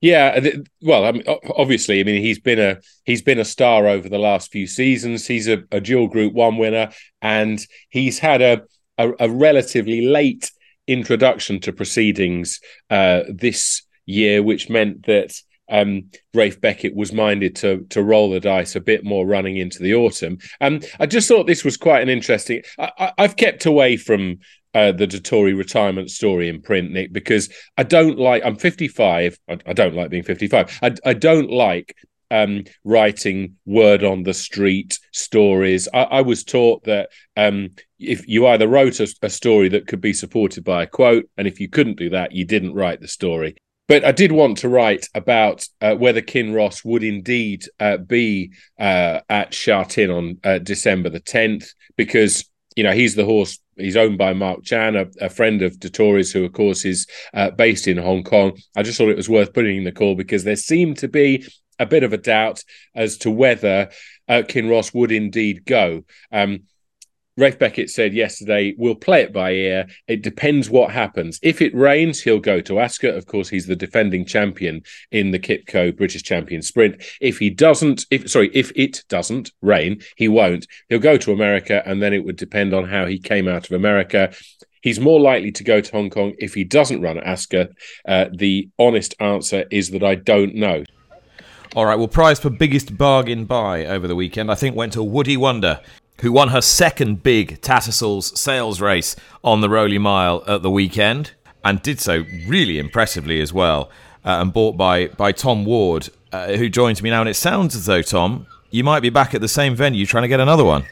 Yeah, 0.01 0.41
well, 0.81 1.05
I 1.05 1.13
mean, 1.13 1.25
obviously, 1.57 2.01
I 2.01 2.05
mean, 2.05 2.23
he's 2.23 2.41
been 2.41 2.59
a 2.59 2.79
he's 3.05 3.23
been 3.23 3.39
a 3.39 3.45
star 3.45 3.87
over 3.87 4.09
the 4.09 4.19
last 4.19 4.51
few 4.51 4.67
seasons. 4.67 5.27
He's 5.27 5.49
a, 5.49 5.63
a 5.71 5.81
dual 5.81 6.09
Group 6.09 6.33
One 6.33 6.57
winner, 6.57 6.91
and 7.21 7.65
he's 7.89 8.19
had 8.19 8.43
a 8.43 8.63
a, 8.99 9.13
a 9.21 9.31
relatively 9.31 10.07
late 10.07 10.51
introduction 10.87 11.61
to 11.61 11.73
proceedings 11.73 12.61
uh, 12.91 13.23
this 13.29 13.83
year, 14.05 14.43
which 14.43 14.69
meant 14.69 15.07
that 15.07 15.35
um, 15.73 16.11
Ralph 16.35 16.61
Beckett 16.61 16.95
was 16.95 17.13
minded 17.13 17.57
to 17.57 17.85
to 17.91 18.03
roll 18.03 18.31
the 18.31 18.39
dice 18.39 18.77
a 18.77 18.81
bit 18.81 19.05
more 19.05 19.27
running 19.27 19.57
into 19.57 19.83
the 19.83 19.95
autumn. 19.95 20.39
Um, 20.61 20.81
I 21.01 21.07
just 21.07 21.27
thought 21.27 21.47
this 21.47 21.65
was 21.65 21.77
quite 21.77 22.03
an 22.03 22.11
interesting. 22.11 22.63
I, 22.79 23.13
have 23.19 23.37
kept 23.37 23.67
away 23.67 23.97
from 23.97 24.39
uh, 24.75 24.93
the 24.93 25.07
Dettori 25.07 25.57
retirement 25.57 26.11
story 26.11 26.49
in 26.49 26.61
print, 26.63 26.93
Nick, 26.93 27.13
because 27.13 27.49
I 27.77 27.83
don't 27.83 28.19
like. 28.19 28.45
I'm 28.45 28.57
55. 28.57 29.39
I, 29.49 29.59
I 29.67 29.73
don't 29.73 29.97
like 29.97 30.11
being 30.11 30.23
55. 30.23 30.79
I, 30.83 30.95
I 31.05 31.15
don't 31.15 31.51
like 31.51 31.97
um, 32.31 32.65
writing 32.85 33.57
word 33.65 34.05
on 34.05 34.25
the 34.25 34.35
street 34.35 34.99
stories. 35.13 35.89
I, 35.93 36.03
I 36.03 36.21
was 36.21 36.45
taught 36.45 36.85
that 36.85 37.09
um, 37.37 37.71
if 37.99 38.29
you 38.29 38.47
either 38.47 38.69
wrote 38.69 39.01
a, 39.01 39.09
a, 39.23 39.31
story 39.31 39.69
that 39.71 39.87
could 39.87 40.01
be 40.01 40.13
supported 40.13 40.65
by 40.65 40.83
a 40.83 40.87
quote, 40.87 41.29
and 41.37 41.47
if 41.47 41.61
you 41.61 41.69
couldn't 41.69 41.99
do 41.99 42.11
that, 42.11 42.33
you 42.33 42.45
didn't 42.45 42.75
write 42.75 43.01
the 43.01 43.09
story. 43.09 43.57
But 43.93 44.07
I 44.07 44.13
did 44.13 44.33
want 44.33 44.57
to 44.59 44.71
write 44.71 45.07
about 45.15 45.69
uh, 45.83 45.95
whether 45.95 46.23
Kinross 46.23 46.83
would 46.83 47.05
indeed 47.05 47.67
uh, 47.79 47.99
be 47.99 48.55
uh, 48.81 49.21
at 49.29 49.53
Sha 49.53 49.85
Tin 49.85 50.11
on 50.11 50.39
uh, 50.43 50.61
December 50.61 51.11
the 51.11 51.21
10th, 51.21 51.75
because 51.95 52.49
you 52.75 52.85
know 52.85 52.93
he's 52.93 53.17
the 53.17 53.27
horse. 53.27 53.59
He's 53.77 53.99
owned 53.99 54.17
by 54.17 54.33
Mark 54.33 54.65
Chan, 54.65 54.97
a, 54.97 55.09
a 55.21 55.29
friend 55.29 55.61
of 55.61 55.79
Dettori's, 55.79 56.33
who 56.33 56.43
of 56.43 56.55
course 56.55 56.87
is 56.87 57.07
uh, 57.35 57.51
based 57.51 57.87
in 57.87 57.99
Hong 57.99 58.25
Kong. 58.25 58.57
I 58.75 58.83
just 58.83 58.97
thought 58.97 59.11
it 59.11 59.17
was 59.19 59.29
worth 59.29 59.53
putting 59.53 59.77
in 59.77 59.85
the 59.85 59.93
call 59.93 60.15
because 60.15 60.45
there 60.45 60.57
seemed 60.57 60.97
to 61.01 61.09
be 61.09 61.47
a 61.79 61.85
bit 61.85 62.03
of 62.03 62.15
a 62.15 62.19
doubt 62.19 62.65
as 62.95 63.19
to 63.19 63.31
whether 63.31 63.91
uh, 64.27 64.43
Kinross 64.49 64.95
would 64.95 65.13
indeed 65.13 65.67
go. 65.67 66.03
Um, 66.33 66.61
Ralph 67.39 67.59
Beckett 67.59 67.89
said 67.89 68.13
yesterday, 68.13 68.75
we'll 68.77 68.95
play 68.95 69.23
it 69.23 69.33
by 69.33 69.53
ear. 69.53 69.87
It 70.07 70.23
depends 70.23 70.69
what 70.69 70.91
happens. 70.91 71.39
If 71.43 71.63
it 71.63 71.75
rains, 71.75 72.21
he'll 72.21 72.41
go 72.41 72.61
to 72.61 72.79
Ascot. 72.79 73.15
Of 73.15 73.25
course, 73.25 73.49
he's 73.49 73.67
the 73.67 73.77
defending 73.77 74.27
champion 74.27 74.83
in 75.11 75.31
the 75.31 75.39
Qipco 75.39 75.97
British 75.97 76.23
Champion 76.23 76.61
Sprint. 76.61 77.03
If 77.23 77.39
he 77.39 77.49
doesn't, 77.49 78.05
if 78.11 78.31
sorry, 78.31 78.51
if 78.53 78.71
it 78.77 79.03
doesn't 79.09 79.51
rain, 79.63 80.03
he 80.17 80.29
won't. 80.29 80.67
He'll 80.91 80.99
go 80.99 81.17
to 81.17 81.33
America, 81.33 81.83
and 81.87 82.03
then 82.03 82.13
it 82.13 82.23
would 82.23 82.37
depend 82.37 82.75
on 82.75 82.85
how 82.85 83.07
he 83.07 83.19
came 83.19 83.49
out 83.49 83.65
of 83.65 83.73
America. 83.73 84.35
He's 84.83 85.01
more 85.01 85.21
likely 85.21 85.53
to 85.53 85.65
go 85.65 85.81
to 85.81 85.93
Hong 85.93 86.11
Kong 86.11 86.35
if 86.39 86.53
he 86.53 86.65
doesn't 86.65 87.01
run 87.01 87.17
at 87.17 87.25
Ascot. 87.25 87.69
Uh, 88.07 88.27
the 88.37 88.69
honest 88.79 89.15
answer 89.21 89.65
is 89.71 89.91
that 89.93 90.03
I 90.03 90.17
don't 90.17 90.55
know. 90.55 90.85
All 91.75 91.87
right, 91.87 91.97
well, 91.97 92.09
prize 92.09 92.39
for 92.39 92.51
biggest 92.51 92.99
bargain 92.99 93.47
buy 93.47 93.87
over 93.87 94.07
the 94.07 94.17
weekend, 94.17 94.51
I 94.51 94.55
think, 94.55 94.77
went 94.77 94.93
to 94.93 94.99
Woodhay 94.99 95.39
Wonder 95.39 95.81
who 96.21 96.33
won 96.33 96.49
her 96.49 96.61
second 96.61 97.23
big 97.23 97.61
Tattersalls 97.61 98.39
sales 98.39 98.81
race 98.81 99.17
on 99.43 99.61
the 99.61 99.69
Rowley 99.69 99.99
Mile 99.99 100.45
at 100.47 100.63
the 100.63 100.71
weekend 100.71 101.33
and 101.65 101.83
did 101.83 102.01
so 102.01 102.25
really 102.47 102.79
impressively 102.79 103.41
as 103.41 103.53
well. 103.53 103.91
Uh, 104.25 104.39
and 104.41 104.53
bought 104.53 104.77
by 104.77 105.09
by 105.09 105.33
Tom 105.33 105.65
Ward, 105.65 106.09
uh, 106.31 106.53
who 106.53 106.69
joins 106.69 107.03
me 107.03 107.11
now. 107.11 107.21
And 107.21 107.29
it 107.29 107.35
sounds 107.35 107.75
as 107.75 107.87
though 107.87 108.03
Tom, 108.03 108.47
you 108.71 108.85
might 108.85 109.01
be 109.01 109.11
back 109.11 109.35
at 109.35 109.41
the 109.41 109.49
same 109.49 109.75
venue 109.75 110.07
trying 110.07 110.23
to 110.23 110.29
get 110.29 110.39
another 110.39 110.65
one. 110.65 110.85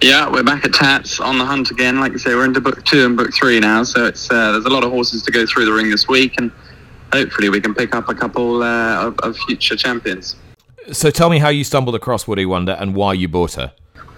Yeah, 0.00 0.30
we're 0.30 0.42
back 0.42 0.64
at 0.64 0.74
Tats 0.74 1.20
on 1.20 1.38
the 1.38 1.44
hunt 1.44 1.70
again. 1.70 2.00
Like 2.00 2.12
you 2.12 2.18
say, 2.18 2.34
we're 2.34 2.44
into 2.44 2.60
book 2.60 2.84
two 2.84 3.04
and 3.04 3.16
book 3.16 3.34
three 3.34 3.60
now, 3.60 3.82
so 3.82 4.06
it's 4.06 4.30
uh, 4.30 4.52
there's 4.52 4.66
a 4.66 4.70
lot 4.70 4.84
of 4.84 4.90
horses 4.92 5.22
to 5.22 5.32
go 5.32 5.46
through 5.46 5.64
the 5.66 5.72
ring 5.72 5.90
this 5.90 6.06
week, 6.08 6.34
and 6.38 6.50
hopefully 7.12 7.48
we 7.48 7.60
can 7.60 7.74
pick 7.74 7.94
up 7.94 8.08
a 8.08 8.14
couple 8.14 8.62
uh, 8.62 9.06
of, 9.06 9.18
of 9.20 9.36
future 9.38 9.76
champions. 9.76 10.36
So 10.92 11.10
tell 11.10 11.30
me 11.30 11.38
how 11.38 11.48
you 11.48 11.64
stumbled 11.64 11.94
across 11.94 12.24
Woodhay 12.24 12.46
Wonder 12.46 12.72
and 12.72 12.94
why 12.94 13.14
you 13.14 13.26
bought 13.26 13.54
her. 13.54 13.72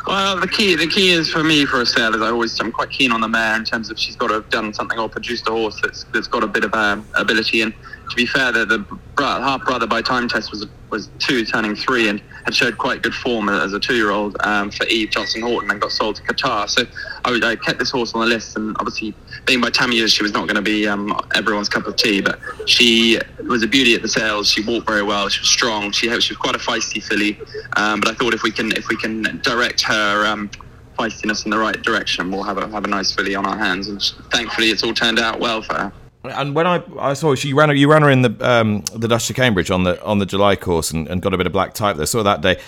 Well, 0.08 0.40
the 0.40 0.48
key 0.48 0.74
the 0.74 0.86
key 0.86 1.10
is 1.10 1.30
for 1.30 1.44
me 1.44 1.66
for 1.66 1.82
a 1.82 1.86
sale 1.86 2.14
is 2.14 2.22
I 2.22 2.28
always 2.28 2.58
I'm 2.60 2.72
quite 2.72 2.88
keen 2.88 3.12
on 3.12 3.20
the 3.20 3.28
mare 3.28 3.54
in 3.56 3.64
terms 3.64 3.90
of 3.90 3.98
she's 3.98 4.16
got 4.16 4.28
to 4.28 4.34
have 4.34 4.48
done 4.48 4.72
something 4.72 4.98
or 4.98 5.06
produced 5.06 5.46
a 5.48 5.50
horse 5.50 5.78
that's 5.82 6.04
that's 6.14 6.26
got 6.26 6.42
a 6.42 6.46
bit 6.46 6.64
of 6.64 6.72
uh, 6.72 6.96
ability. 7.16 7.60
And 7.60 7.74
to 7.74 8.16
be 8.16 8.24
fair, 8.24 8.50
the, 8.50 8.64
the 8.64 8.86
half 9.18 9.66
brother 9.66 9.86
by 9.86 10.00
time 10.00 10.26
test 10.26 10.50
was 10.50 10.66
was 10.88 11.10
two 11.18 11.44
turning 11.44 11.76
three 11.76 12.08
and 12.08 12.22
had 12.46 12.54
showed 12.54 12.78
quite 12.78 13.02
good 13.02 13.12
form 13.12 13.50
as 13.50 13.74
a 13.74 13.80
two 13.80 13.96
year 13.96 14.10
old 14.10 14.34
um, 14.40 14.70
for 14.70 14.86
Eve 14.86 15.10
Johnson 15.10 15.42
Houghton 15.42 15.70
and 15.70 15.78
got 15.78 15.92
sold 15.92 16.16
to 16.16 16.22
Qatar. 16.22 16.70
So 16.70 16.86
I, 17.26 17.38
I, 17.44 17.56
kept 17.56 17.78
this 17.78 17.90
horse 17.90 18.14
on 18.14 18.22
the 18.22 18.26
list 18.26 18.56
and 18.56 18.74
obviously 18.78 19.14
being 19.48 19.60
by 19.62 19.70
years 19.90 20.12
she 20.12 20.22
was 20.22 20.32
not 20.32 20.46
going 20.46 20.56
to 20.56 20.62
be 20.62 20.86
um, 20.86 21.18
everyone's 21.34 21.68
cup 21.68 21.86
of 21.86 21.96
tea, 21.96 22.20
but 22.20 22.38
she 22.66 23.18
was 23.48 23.62
a 23.62 23.66
beauty 23.66 23.94
at 23.94 24.02
the 24.02 24.08
sales. 24.08 24.48
She 24.48 24.62
walked 24.62 24.86
very 24.86 25.02
well. 25.02 25.28
She 25.28 25.40
was 25.40 25.48
strong. 25.48 25.90
She, 25.90 26.06
she 26.20 26.32
was 26.32 26.38
quite 26.38 26.54
a 26.54 26.58
feisty 26.58 27.02
filly. 27.02 27.40
Um, 27.76 27.98
but 28.00 28.10
I 28.10 28.14
thought 28.14 28.34
if 28.34 28.42
we 28.42 28.50
can 28.50 28.70
if 28.72 28.88
we 28.88 28.96
can 28.96 29.40
direct 29.42 29.80
her 29.82 30.26
um, 30.26 30.50
feistiness 30.98 31.46
in 31.46 31.50
the 31.50 31.58
right 31.58 31.80
direction, 31.82 32.30
we'll 32.30 32.42
have 32.42 32.58
a 32.58 32.68
have 32.68 32.84
a 32.84 32.88
nice 32.88 33.10
filly 33.10 33.34
on 33.34 33.46
our 33.46 33.56
hands. 33.56 33.88
And 33.88 34.02
thankfully, 34.30 34.68
it's 34.68 34.82
all 34.82 34.94
turned 34.94 35.18
out 35.18 35.40
well 35.40 35.62
for 35.62 35.74
her. 35.74 35.92
And 36.24 36.54
when 36.54 36.66
I, 36.66 36.82
I 36.98 37.14
saw 37.14 37.34
she 37.34 37.54
ran 37.54 37.74
you 37.74 37.90
ran 37.90 38.02
her 38.02 38.10
in 38.10 38.22
the 38.22 38.36
um, 38.46 38.82
the 38.94 39.08
Duchess 39.08 39.30
of 39.30 39.36
Cambridge 39.36 39.70
on 39.70 39.84
the 39.84 40.02
on 40.04 40.18
the 40.18 40.26
July 40.26 40.56
course 40.56 40.90
and, 40.90 41.08
and 41.08 41.22
got 41.22 41.32
a 41.32 41.38
bit 41.38 41.46
of 41.46 41.52
black 41.54 41.72
type 41.72 41.96
there. 41.96 42.06
Saw 42.06 42.22
that 42.22 42.42
day 42.42 42.58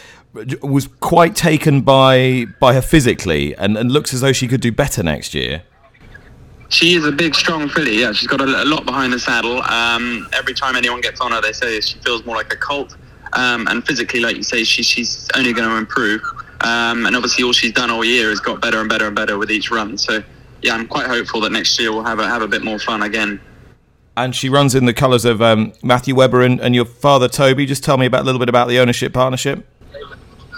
was 0.62 0.87
quite 1.00 1.37
taken 1.37 1.82
by 1.82 2.46
by 2.58 2.72
her 2.72 2.80
physically 2.80 3.54
and, 3.56 3.76
and 3.76 3.92
looks 3.92 4.14
as 4.14 4.22
though 4.22 4.32
she 4.32 4.49
could 4.49 4.60
do 4.62 4.72
better 4.72 5.02
next 5.02 5.34
year. 5.34 5.62
She 6.71 6.95
is 6.95 7.05
a 7.05 7.12
big, 7.12 7.35
strong 7.35 7.69
filly. 7.69 8.00
Yeah, 8.00 8.12
she's 8.12 8.29
got 8.29 8.41
a, 8.41 8.45
a 8.45 8.65
lot 8.65 8.87
behind 8.87 9.12
the 9.12 9.19
saddle. 9.19 9.61
Um, 9.62 10.29
every 10.33 10.55
time 10.55 10.77
anyone 10.77 11.00
gets 11.00 11.21
on 11.21 11.33
her, 11.33 11.41
they 11.41 11.53
say 11.53 11.81
she 11.81 11.99
feels 11.99 12.25
more 12.25 12.37
like 12.37 12.53
a 12.53 12.57
colt. 12.57 12.97
Um, 13.33 13.67
and 13.69 13.85
physically, 13.85 14.21
like 14.21 14.37
you 14.37 14.43
say, 14.43 14.65
she, 14.65 14.83
she's 14.83 15.29
only 15.37 15.53
going 15.53 15.69
to 15.69 15.77
improve. 15.77 16.23
Um, 16.62 17.07
and 17.07 17.17
obviously, 17.17 17.45
all 17.45 17.53
she's 17.53 17.73
done 17.73 17.91
all 17.91 18.05
year 18.05 18.31
has 18.31 18.41
got 18.41 18.61
better 18.61 18.81
and 18.81 18.89
better 18.89 19.07
and 19.07 19.17
better 19.17 19.37
with 19.37 19.50
each 19.50 19.71
run. 19.71 19.99
So 19.99 20.23
yeah, 20.62 20.75
I'm 20.75 20.87
quite 20.87 21.07
hopeful 21.07 21.41
that 21.43 21.53
next 21.53 21.79
year 21.79 21.93
we'll 21.93 22.05
have 22.05 22.19
a, 22.19 22.29
have 22.29 22.43
a 22.43 22.49
bit 22.49 22.62
more 22.62 22.79
fun 22.79 23.03
again. 23.03 23.41
And 24.17 24.35
she 24.37 24.49
runs 24.49 24.75
in 24.75 24.85
the 24.85 24.93
colours 24.93 25.25
of 25.25 25.41
um, 25.41 25.73
Matthew 25.83 26.15
Webber 26.15 26.43
and, 26.43 26.61
and 26.61 26.75
your 26.75 26.85
father 26.85 27.29
Toby. 27.29 27.67
Just 27.67 27.83
tell 27.83 27.97
me 27.97 28.07
about 28.07 28.23
a 28.23 28.25
little 28.25 28.39
bit 28.39 28.49
about 28.49 28.69
the 28.69 28.79
ownership 28.79 29.12
partnership. 29.12 29.67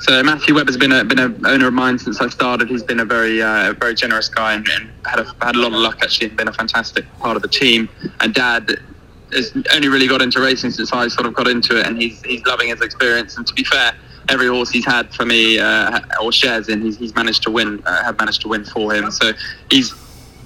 So 0.02 0.21
Matthew 0.21 0.56
Webber's 0.56 0.76
been 0.76 0.90
a 0.90 1.04
been 1.04 1.21
an 1.21 1.47
owner 1.47 1.68
of 1.68 1.75
mine 1.75 1.97
since 1.97 2.21
I 2.21 2.28
started. 2.28 2.68
He's 2.68 2.82
been 2.82 2.99
a 2.99 3.04
very 3.04 3.40
uh, 3.40 3.73
very 3.75 3.94
generous 3.94 4.28
guy 4.28 4.54
and, 4.54 4.68
and, 4.68 4.90
had 5.06 5.21
a, 5.21 5.25
had 5.40 5.54
a 5.54 5.61
lot 5.61 5.73
of 5.73 5.78
luck 5.78 5.99
actually. 6.02 6.30
Been 6.30 6.49
a 6.49 6.52
fantastic 6.52 7.04
part 7.21 7.37
of 7.37 7.42
the 7.42 7.49
team. 7.49 7.88
And 8.18 8.35
Dad 8.35 8.80
has 9.32 9.56
only 9.73 9.87
really 9.87 10.09
got 10.09 10.21
into 10.21 10.40
racing 10.40 10.73
since 10.73 10.92
I 10.92 11.06
sort 11.06 11.26
of 11.28 11.35
got 11.35 11.47
into 11.47 11.78
it, 11.78 11.87
and 11.87 12.02
he's 12.02 12.21
he's 12.23 12.44
loving 12.47 12.71
his 12.71 12.80
experience. 12.80 13.37
And 13.37 13.47
to 13.47 13.54
be 13.54 13.62
fair, 13.62 13.94
every 14.28 14.49
horse 14.49 14.71
he's 14.71 14.85
had 14.85 15.14
for 15.14 15.25
me 15.25 15.61
uh, 15.61 16.00
or 16.21 16.32
shares 16.32 16.68
in, 16.68 16.82
he's, 16.82 16.97
he's 16.97 17.14
managed 17.14 17.44
to 17.44 17.52
win, 17.52 17.80
uh, 17.87 18.02
have 18.02 18.18
managed 18.18 18.40
to 18.42 18.49
win 18.49 18.64
for 18.64 18.92
him. 18.92 19.09
So 19.12 19.30
he's 19.71 19.94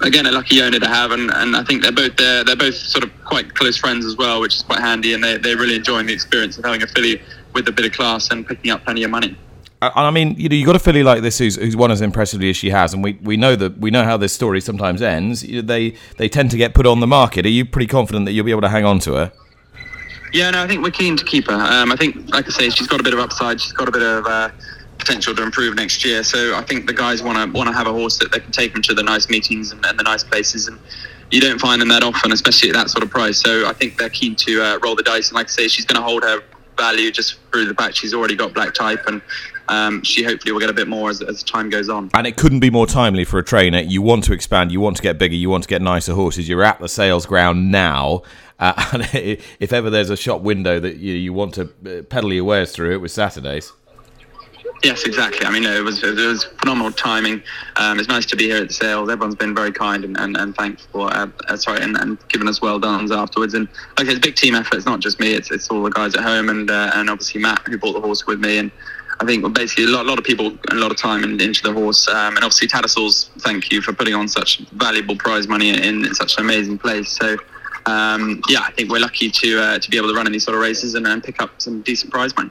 again 0.03 0.27
a 0.27 0.33
lucky 0.33 0.61
owner 0.61 0.79
to 0.79 0.87
have, 0.87 1.13
and, 1.13 1.31
and 1.31 1.57
I 1.57 1.65
think 1.65 1.83
they're 1.83 1.93
both 1.93 2.15
they're, 2.17 2.45
they're 2.45 2.57
both 2.57 2.77
sort 2.77 3.05
of 3.05 3.11
quite 3.25 3.55
close 3.55 3.79
friends 3.79 4.05
as 4.05 4.19
well, 4.19 4.39
which 4.43 4.57
is 4.57 4.63
quite 4.65 4.81
handy, 4.81 5.15
and 5.15 5.25
they 5.25 5.39
they're 5.39 5.57
really 5.57 5.77
enjoying 5.77 6.05
the 6.05 6.13
experience 6.13 6.59
of 6.59 6.65
having 6.67 6.83
a 6.83 6.87
filly 6.87 7.23
with 7.55 7.67
a 7.69 7.73
bit 7.73 7.87
of 7.87 7.93
class 7.93 8.31
and 8.31 8.47
picking 8.47 8.71
up 8.71 8.85
plenty 8.85 9.03
of 9.03 9.11
money. 9.11 9.35
I 9.83 10.11
mean, 10.11 10.35
you 10.39 10.49
know, 10.49 10.57
you've 10.57 10.67
got 10.67 10.77
a 10.77 10.81
filly 10.81 11.03
like 11.03 11.21
this 11.21 11.39
who's, 11.39 11.57
who's 11.57 11.77
won 11.77 11.91
as 11.91 12.01
impressively 12.01 12.49
as 12.49 12.57
she 12.57 12.71
has, 12.71 12.95
and 12.95 13.05
we, 13.05 13.19
we 13.23 13.37
know 13.37 13.55
that 13.57 13.77
we 13.79 13.91
know 13.91 14.05
how 14.05 14.17
this 14.17 14.33
story 14.33 14.61
sometimes 14.61 15.03
ends. 15.03 15.43
They 15.43 15.95
they 16.17 16.29
tend 16.29 16.51
to 16.53 16.57
get 16.57 16.73
put 16.73 16.87
on 16.87 17.01
the 17.01 17.07
market. 17.07 17.45
Are 17.45 17.51
you 17.51 17.67
pretty 17.67 17.87
confident 17.87 18.25
that 18.25 18.33
you'll 18.33 18.47
be 18.47 18.53
able 18.53 18.63
to 18.63 18.71
hang 18.71 18.87
on 18.87 19.01
to 19.01 19.15
her? 19.15 19.33
Yeah, 20.33 20.51
no, 20.51 20.63
I 20.63 20.67
think 20.67 20.83
we're 20.83 20.91
keen 20.91 21.17
to 21.17 21.25
keep 21.25 21.47
her. 21.47 21.55
Um, 21.55 21.93
I 21.93 21.97
think, 21.97 22.31
like 22.31 22.47
I 22.47 22.51
say, 22.51 22.71
she's 22.71 22.87
got 22.87 23.01
a 23.01 23.03
bit 23.03 23.13
of 23.13 23.21
upside. 23.21 23.61
She's 23.61 23.73
got 23.73 23.89
a 23.89 23.93
bit 23.93 24.03
of 24.03 24.27
uh, 24.27 24.51
potential 24.99 25.35
to 25.35 25.43
improve 25.43 25.77
next 25.77 26.05
year. 26.05 26.25
So 26.25 26.57
I 26.57 26.63
think 26.63 26.87
the 26.87 26.93
guys 26.95 27.23
want 27.23 27.39
to 27.39 27.57
want 27.57 27.69
to 27.69 27.75
have 27.75 27.87
a 27.87 27.93
horse 27.93 28.19
that 28.19 28.33
they 28.33 28.41
can 28.41 28.53
take 28.53 28.73
them 28.73 28.83
to 28.83 28.95
the 28.95 29.03
nice 29.03 29.29
meetings 29.29 29.73
and, 29.73 29.85
and, 29.85 29.99
the 29.99 30.03
nice 30.03 30.25
places. 30.25 30.69
And 30.69 30.79
you 31.31 31.41
don't 31.41 31.61
find 31.61 31.81
them 31.81 31.89
that 31.89 32.03
often, 32.03 32.33
especially 32.33 32.71
at 32.71 32.75
that 32.75 32.91
sort 32.91 33.05
of 33.05 33.11
price. 33.11 33.39
So 33.39 33.69
I 33.69 33.73
think 33.73 33.99
they're 33.99 34.09
keen 34.09 34.35
to 34.37 34.63
uh, 34.63 34.79
roll 34.83 34.97
the 34.97 35.03
dice. 35.03 35.29
And 35.29 35.37
like 35.37 35.47
I 35.47 35.51
say, 35.51 35.69
she's 35.69 35.85
going 35.85 36.01
to 36.01 36.07
hold 36.07 36.23
her 36.23 36.43
value 36.77 37.11
just 37.11 37.39
through 37.53 37.67
the 37.67 37.75
fact 37.75 37.97
she's 37.97 38.15
already 38.15 38.37
got 38.37 38.53
black 38.53 38.75
type 38.75 39.07
and 39.07 39.23
um, 39.69 40.03
she 40.03 40.23
hopefully 40.23 40.53
will 40.53 40.61
get 40.61 40.71
a 40.71 40.75
bit 40.75 40.89
more 40.89 41.11
as, 41.11 41.23
as 41.23 41.43
time 41.43 41.71
goes 41.71 41.89
on. 41.89 42.11
And 42.15 42.27
it 42.27 42.37
couldn't 42.37 42.61
be 42.61 42.71
more 42.71 42.87
timely 42.87 43.25
for 43.25 43.39
a 43.39 43.45
trainer. 43.45 43.81
You 43.81 44.03
want 44.03 44.25
to 44.25 44.33
expand, 44.33 44.73
you 44.73 44.81
want 44.81 44.97
to 44.97 45.03
get 45.03 45.19
bigger, 45.19 45.35
you 45.35 45.51
want 45.51 45.65
to 45.65 45.69
get 45.69 45.83
nicer 45.83 46.15
horses. 46.15 46.49
You're 46.49 46.65
at 46.65 46.79
the 46.79 46.89
sales 46.89 47.27
ground 47.27 47.71
now. 47.71 48.23
Uh, 48.59 48.89
and 48.93 49.09
if 49.13 49.73
ever 49.73 49.91
there's 49.91 50.11
a 50.11 50.17
shop 50.17 50.41
window 50.41 50.81
that 50.81 50.97
you, 50.97 51.15
you 51.15 51.33
want 51.33 51.55
to 51.55 51.63
uh, 51.87 52.03
pedal 52.03 52.33
your 52.33 52.45
wares 52.45 52.73
through, 52.73 52.93
it 52.93 53.01
was 53.01 53.13
Saturdays. 53.13 53.73
Yes, 54.83 55.05
exactly. 55.05 55.47
I 55.47 55.51
mean, 55.51 55.65
it 55.65 55.83
was 55.83 56.03
it 56.03 56.15
was 56.15 56.45
phenomenal 56.45 56.93
timing. 56.93 57.43
Um, 57.77 57.99
it's 57.99 58.09
nice 58.09 58.27
to 58.27 58.37
be 58.37 58.45
here 58.45 58.59
at 58.59 58.69
the 58.69 58.75
sales. 58.75 59.09
Everyone's 59.09 59.35
been 59.35 59.55
very 59.55 59.73
kind 59.73 60.05
and, 60.05 60.19
and, 60.19 60.37
and 60.37 60.55
thankful. 60.55 61.05
Uh, 61.05 61.29
uh, 61.49 61.57
sorry, 61.57 61.81
and, 61.81 61.97
and 61.97 62.19
given 62.29 62.47
us 62.47 62.61
well 62.61 62.79
done 62.79 63.11
afterwards. 63.11 63.55
And 63.55 63.69
like 63.99 64.07
it's 64.07 64.19
a 64.19 64.21
big 64.21 64.37
team 64.37 64.55
effort. 64.55 64.77
It's 64.77 64.87
not 64.87 65.01
just 65.01 65.19
me. 65.19 65.33
It's 65.33 65.51
it's 65.51 65.71
all 65.71 65.83
the 65.83 65.91
guys 65.91 66.15
at 66.15 66.23
home 66.23 66.51
and 66.51 66.71
uh, 66.71 66.91
and 66.95 67.09
obviously 67.09 67.41
Matt 67.41 67.67
who 67.67 67.79
bought 67.79 67.95
the 67.95 68.01
horse 68.01 68.27
with 68.27 68.39
me. 68.39 68.59
And 68.59 68.71
I 69.19 69.25
think 69.25 69.55
basically 69.55 69.85
a 69.85 69.89
lot, 69.89 70.05
a 70.05 70.09
lot 70.09 70.19
of 70.19 70.25
people 70.25 70.49
and 70.49 70.73
a 70.73 70.75
lot 70.75 70.91
of 70.91 70.99
time 70.99 71.25
in, 71.25 71.41
into 71.41 71.63
the 71.63 71.73
horse. 71.73 72.07
Um, 72.09 72.37
and 72.37 72.45
obviously 72.45 72.69
Tattersalls, 72.69 73.31
thank 73.41 73.73
you 73.73 73.81
for 73.81 73.93
putting 73.93 74.15
on 74.15 74.29
such 74.29 74.59
valuable 74.73 75.17
prize 75.17 75.49
money 75.49 75.71
in, 75.71 76.05
in 76.05 76.15
such 76.15 76.37
an 76.37 76.45
amazing 76.45 76.79
place. 76.79 77.09
So 77.09 77.37
um, 77.87 78.43
yeah, 78.49 78.61
I 78.61 78.73
think 78.73 78.91
we're 78.91 79.01
lucky 79.01 79.31
to 79.31 79.61
uh, 79.61 79.79
to 79.79 79.91
be 79.91 79.97
able 79.97 80.09
to 80.09 80.15
run 80.15 80.27
in 80.27 80.33
these 80.33 80.45
sort 80.45 80.55
of 80.55 80.61
races 80.61 80.95
and, 80.95 81.07
and 81.07 81.23
pick 81.25 81.41
up 81.41 81.51
some 81.61 81.81
decent 81.83 82.13
prize 82.13 82.35
money. 82.37 82.51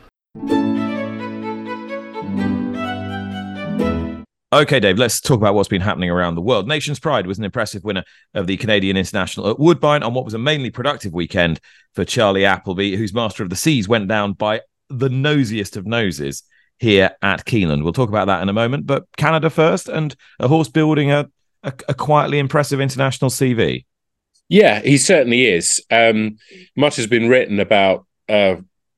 Okay, 4.54 4.80
Dave, 4.80 4.98
let's 4.98 5.20
talk 5.20 5.38
about 5.38 5.54
what's 5.54 5.68
been 5.68 5.82
happening 5.82 6.10
around 6.10 6.36
the 6.36 6.42
world. 6.42 6.66
Nation's 6.66 7.00
Pride 7.00 7.28
was 7.28 7.38
an 7.38 7.44
impressive 7.44 7.84
winner 7.84 8.04
of 8.34 8.48
the 8.48 8.56
Canadian 8.56 8.96
International 8.96 9.50
at 9.50 9.60
Woodbine 9.60 10.02
on 10.02 10.14
what 10.14 10.24
was 10.24 10.34
a 10.34 10.38
mainly 10.38 10.70
productive 10.70 11.14
weekend 11.14 11.60
for 11.94 12.06
Charlie 12.06 12.46
Appleby, 12.46 12.96
whose 12.96 13.14
Master 13.14 13.44
of 13.44 13.50
the 13.50 13.58
Seas 13.58 13.90
went 13.90 14.08
down 14.08 14.32
by 14.32 14.62
the 14.90 15.10
nosiest 15.10 15.76
of 15.76 15.86
noses 15.86 16.44
here 16.80 17.12
at 17.22 17.46
Keeneland. 17.46 17.84
We'll 17.84 17.94
talk 17.94 18.10
about 18.10 18.28
that 18.28 18.42
in 18.42 18.50
a 18.50 18.54
moment, 18.54 18.86
but 18.86 19.06
Canada 19.18 19.50
first 19.50 19.88
and 19.88 20.16
a 20.40 20.48
horse 20.48 20.70
building 20.70 21.12
a, 21.12 21.30
a, 21.64 21.74
a 21.90 21.94
quietly 21.94 22.40
impressive 22.40 22.80
international 22.80 23.32
CV. 23.32 23.86
Yeah, 24.50 24.82
he 24.82 24.98
certainly 24.98 25.46
is. 25.46 25.84
Um, 25.90 26.38
much 26.76 26.98
has 26.98 27.08
been 27.08 27.30
written 27.30 27.60
about 27.60 28.06
uh, 28.30 28.58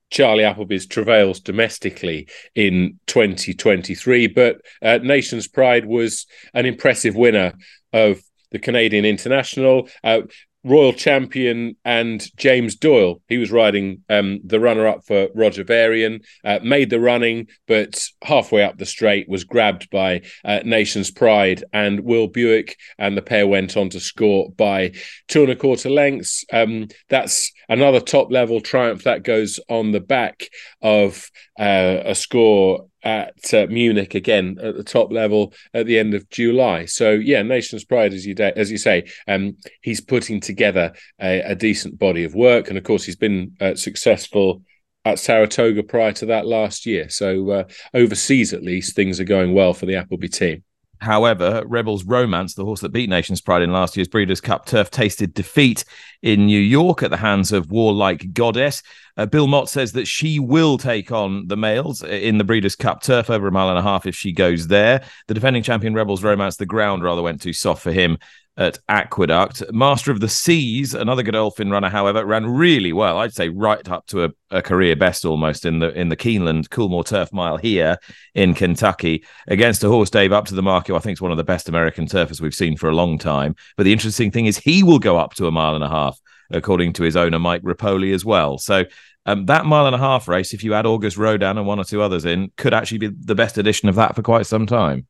Charlie 0.09 0.43
Appleby's 0.43 0.85
travails 0.85 1.39
domestically 1.39 2.27
in 2.55 2.99
2023, 3.07 4.27
but 4.27 4.61
uh, 4.81 4.99
Nation's 5.01 5.47
Pride 5.47 5.85
was 5.85 6.25
an 6.53 6.65
impressive 6.65 7.15
winner 7.15 7.53
of 7.93 8.21
the 8.51 8.59
Canadian 8.59 9.05
International. 9.05 9.89
Uh, 10.03 10.21
Royal 10.67 10.93
Champion 10.93 11.75
and 11.85 12.27
James 12.35 12.75
Doyle. 12.75 13.21
He 13.29 13.37
was 13.37 13.51
riding 13.51 14.03
um, 14.09 14.39
the 14.43 14.59
runner 14.59 14.85
up 14.85 15.05
for 15.05 15.29
Roger 15.33 15.63
Varian, 15.63 16.21
uh, 16.43 16.59
made 16.63 16.89
the 16.89 16.99
running, 16.99 17.47
but 17.67 18.03
halfway 18.21 18.63
up 18.63 18.77
the 18.77 18.85
straight 18.85 19.29
was 19.29 19.43
grabbed 19.43 19.89
by 19.89 20.21
uh, 20.43 20.59
Nation's 20.65 21.09
Pride 21.09 21.63
and 21.71 22.01
Will 22.01 22.27
Buick, 22.27 22.77
and 22.97 23.15
the 23.15 23.21
pair 23.21 23.47
went 23.47 23.77
on 23.77 23.89
to 23.89 23.99
score 23.99 24.51
by 24.51 24.91
two 25.27 25.43
and 25.43 25.51
a 25.51 25.55
quarter 25.55 25.89
lengths. 25.89 26.43
Um, 26.51 26.87
that's 27.09 27.51
another 27.69 28.01
top 28.01 28.31
level 28.31 28.59
triumph 28.59 29.03
that 29.03 29.23
goes 29.23 29.59
on 29.69 29.91
the 29.91 30.01
back 30.01 30.49
of 30.81 31.31
uh, 31.59 32.01
a 32.05 32.15
score 32.15 32.87
at 33.07 33.53
uh, 33.53 33.65
Munich 33.69 34.15
again 34.15 34.57
at 34.61 34.75
the 34.75 34.83
top 34.83 35.13
level 35.13 35.53
at 35.73 35.85
the 35.85 35.97
end 35.97 36.13
of 36.13 36.29
July. 36.29 36.83
So 36.83 37.11
yeah, 37.11 37.41
Nation's 37.41 37.85
Pride, 37.85 38.13
as 38.13 38.25
you 38.25 38.35
de- 38.35 38.57
as 38.57 38.69
you 38.69 38.77
say, 38.77 39.09
um, 39.29 39.55
he's 39.81 40.01
putting 40.01 40.41
together 40.41 40.91
a, 41.21 41.39
a, 41.39 41.55
decent 41.55 41.97
body 41.97 42.25
of 42.25 42.35
work, 42.35 42.67
and 42.67 42.77
of 42.77 42.83
course 42.83 43.05
he's 43.05 43.15
been 43.15 43.55
uh, 43.61 43.75
successful 43.75 44.61
at 45.05 45.19
Saratoga 45.19 45.83
prior 45.83 46.11
to 46.11 46.25
that 46.25 46.45
last 46.45 46.85
year. 46.85 47.07
So 47.07 47.49
uh, 47.49 47.63
overseas, 47.93 48.53
at 48.53 48.61
least, 48.61 48.93
things 48.93 49.21
are 49.21 49.25
going 49.25 49.53
well 49.53 49.73
for 49.73 49.85
the 49.85 49.95
Appleby 49.95 50.27
team. 50.27 50.63
However, 50.99 51.63
Rebels 51.65 52.03
Romance, 52.03 52.53
the 52.53 52.65
horse 52.65 52.81
that 52.81 52.91
beat 52.91 53.09
Nation's 53.09 53.41
Pride 53.41 53.61
in 53.61 53.71
last 53.71 53.95
year's 53.95 54.07
Breeders' 54.07 54.41
Cup 54.41 54.65
Turf, 54.65 54.89
tasted 54.89 55.33
defeat 55.33 55.85
in 56.21 56.45
New 56.45 56.59
York 56.59 57.03
at 57.03 57.11
the 57.11 57.17
hands 57.17 57.51
of 57.51 57.69
Warlike 57.69 58.33
Goddess. 58.33 58.81
Uh, 59.15 59.25
Bill 59.25 59.47
Mott 59.47 59.69
says 59.69 59.93
that 59.93 60.07
she 60.07 60.39
will 60.39 60.77
take 60.77 61.11
on 61.11 61.47
the 61.47 61.57
males 61.57 62.03
in 62.03 62.37
the 62.37 62.43
Breeders' 62.43 62.75
Cup 62.75 63.01
Turf 63.01 63.29
over 63.29 63.47
a 63.47 63.51
mile 63.51 63.69
and 63.69 63.79
a 63.79 63.83
half 63.83 64.05
if 64.05 64.15
she 64.15 64.31
goes 64.31 64.67
there. 64.67 65.03
The 65.27 65.33
defending 65.33 65.63
champion 65.63 65.93
Rebels 65.93 66.23
Romance, 66.23 66.57
the 66.57 66.65
ground 66.65 67.03
rather 67.03 67.21
went 67.21 67.41
too 67.41 67.53
soft 67.53 67.83
for 67.83 67.91
him 67.91 68.17
at 68.57 68.79
Aqueduct. 68.89 69.63
Master 69.71 70.11
of 70.11 70.19
the 70.19 70.27
Seas, 70.27 70.93
another 70.93 71.21
Godolphin 71.21 71.69
runner, 71.69 71.89
however, 71.89 72.25
ran 72.25 72.45
really 72.45 72.91
well. 72.91 73.19
I'd 73.19 73.33
say 73.33 73.49
right 73.49 73.87
up 73.87 74.07
to 74.07 74.25
a, 74.25 74.29
a, 74.49 74.61
career 74.61 74.95
best 74.95 75.25
almost 75.25 75.63
in 75.63 75.79
the 75.79 75.97
in 75.97 76.09
the 76.09 76.17
Keeneland 76.17 76.69
Coolmore 76.69 77.05
Turf 77.05 77.31
Mile 77.31 77.57
here 77.57 77.97
in 78.33 78.55
Kentucky 78.55 79.23
against 79.47 79.83
a 79.83 79.89
horse 79.89 80.09
Dave 80.09 80.31
up 80.31 80.45
to 80.47 80.55
the 80.55 80.63
mark, 80.63 80.87
who 80.87 80.95
I 80.95 80.99
think 80.99 81.17
is 81.17 81.21
one 81.21 81.31
of 81.31 81.37
the 81.37 81.43
best 81.43 81.69
American 81.69 82.07
turfers 82.07 82.41
we've 82.41 82.55
seen 82.55 82.75
for 82.75 82.89
a 82.89 82.95
long 82.95 83.17
time. 83.17 83.55
But 83.75 83.83
the 83.83 83.93
interesting 83.93 84.31
thing 84.31 84.47
is 84.47 84.57
he 84.57 84.81
will 84.81 84.99
go 84.99 85.17
up 85.17 85.35
to 85.35 85.47
a 85.47 85.51
mile 85.51 85.75
and 85.75 85.83
a 85.83 85.89
half, 85.89 86.19
according 86.49 86.93
to 86.93 87.03
his 87.03 87.15
owner 87.15 87.39
Mike 87.39 87.61
Repole 87.61 88.13
as 88.13 88.25
well. 88.25 88.57
So 88.57 88.85
um, 89.27 89.45
that 89.45 89.65
mile 89.65 89.85
and 89.85 89.95
a 89.95 89.99
half 89.99 90.27
race, 90.27 90.53
if 90.53 90.63
you 90.63 90.73
add 90.73 90.85
Auguste 90.85 91.17
Rodin 91.17 91.57
and 91.57 91.67
one 91.67 91.79
or 91.79 91.83
two 91.83 92.01
others 92.01 92.25
in, 92.25 92.51
could 92.57 92.73
actually 92.73 92.99
be 92.99 93.07
the 93.07 93.35
best 93.35 93.57
edition 93.57 93.87
of 93.89 93.95
that 93.95 94.15
for 94.15 94.23
quite 94.23 94.47
some 94.47 94.65
time. 94.65 95.05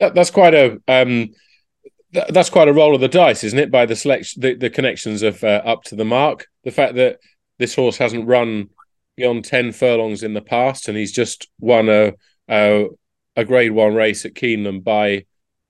That, 0.00 0.14
that's 0.14 0.30
quite 0.30 0.54
a 0.54 0.78
um, 0.88 1.30
that's 2.12 2.50
quite 2.50 2.68
a 2.68 2.72
roll 2.72 2.94
of 2.94 3.00
the 3.00 3.08
dice, 3.08 3.44
isn't 3.44 3.58
it? 3.58 3.70
By 3.70 3.86
the 3.86 3.96
selection, 3.96 4.40
the, 4.40 4.54
the 4.54 4.70
connections 4.70 5.22
of 5.22 5.42
uh, 5.44 5.62
up 5.64 5.84
to 5.84 5.96
the 5.96 6.04
mark, 6.04 6.46
the 6.64 6.70
fact 6.70 6.94
that 6.94 7.18
this 7.58 7.74
horse 7.74 7.96
hasn't 7.98 8.26
run 8.26 8.70
beyond 9.16 9.44
ten 9.44 9.72
furlongs 9.72 10.22
in 10.22 10.34
the 10.34 10.40
past, 10.40 10.88
and 10.88 10.96
he's 10.96 11.12
just 11.12 11.48
won 11.60 11.88
a 11.88 12.12
a, 12.48 12.86
a 13.36 13.44
Grade 13.44 13.72
One 13.72 13.94
race 13.94 14.24
at 14.24 14.34
Keeneland 14.34 14.84
by 14.84 15.26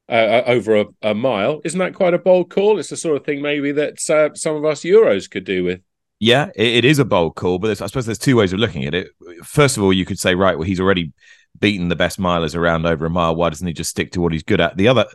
uh, 0.09 0.13
uh, 0.13 0.45
over 0.47 0.77
a, 0.77 0.87
a, 1.03 1.15
mile. 1.15 1.61
Isn't 1.65 1.81
that 1.81 1.95
quite 1.95 2.15
a 2.15 2.19
bold 2.19 2.51
call? 2.51 2.79
It's 2.79 2.89
the 2.89 2.97
sort 2.97 3.17
of 3.17 3.27
thing 3.27 3.43
maybe 3.43 3.73
that 3.73 3.99
uh, 4.09 4.35
some 4.35 4.57
of 4.57 4.65
us 4.65 4.81
Euros 4.81 5.31
could 5.31 5.45
do 5.45 5.65
with. 5.65 5.83
Yeah, 6.21 6.49
it, 6.57 6.77
it 6.79 6.85
is 6.85 6.99
a 6.99 7.05
bold 7.05 7.37
call, 7.37 7.59
but 7.59 7.71
I 7.71 7.87
suppose 7.87 8.07
there's 8.07 8.19
two 8.19 8.37
ways 8.37 8.53
of 8.53 8.59
looking 8.59 8.87
at 8.87 8.95
it. 8.95 9.09
First 9.45 9.77
of 9.77 9.83
all, 9.83 9.93
you 9.93 10.07
could 10.07 10.19
say, 10.19 10.35
right, 10.35 10.57
well, 10.57 10.67
he's 10.67 10.81
already 10.81 11.13
beaten 11.61 11.89
the 11.89 11.97
best 11.97 12.21
milers 12.21 12.55
around 12.55 12.87
over 12.87 13.07
a 13.07 13.11
mile. 13.11 13.35
Why 13.35 13.51
doesn't 13.51 13.67
he 13.67 13.73
just 13.73 13.91
stick 13.91 14.13
to 14.13 14.21
what 14.21 14.33
he's 14.33 14.43
good 14.43 14.61
at? 14.61 14.77
The 14.77 14.89
other 14.89 15.07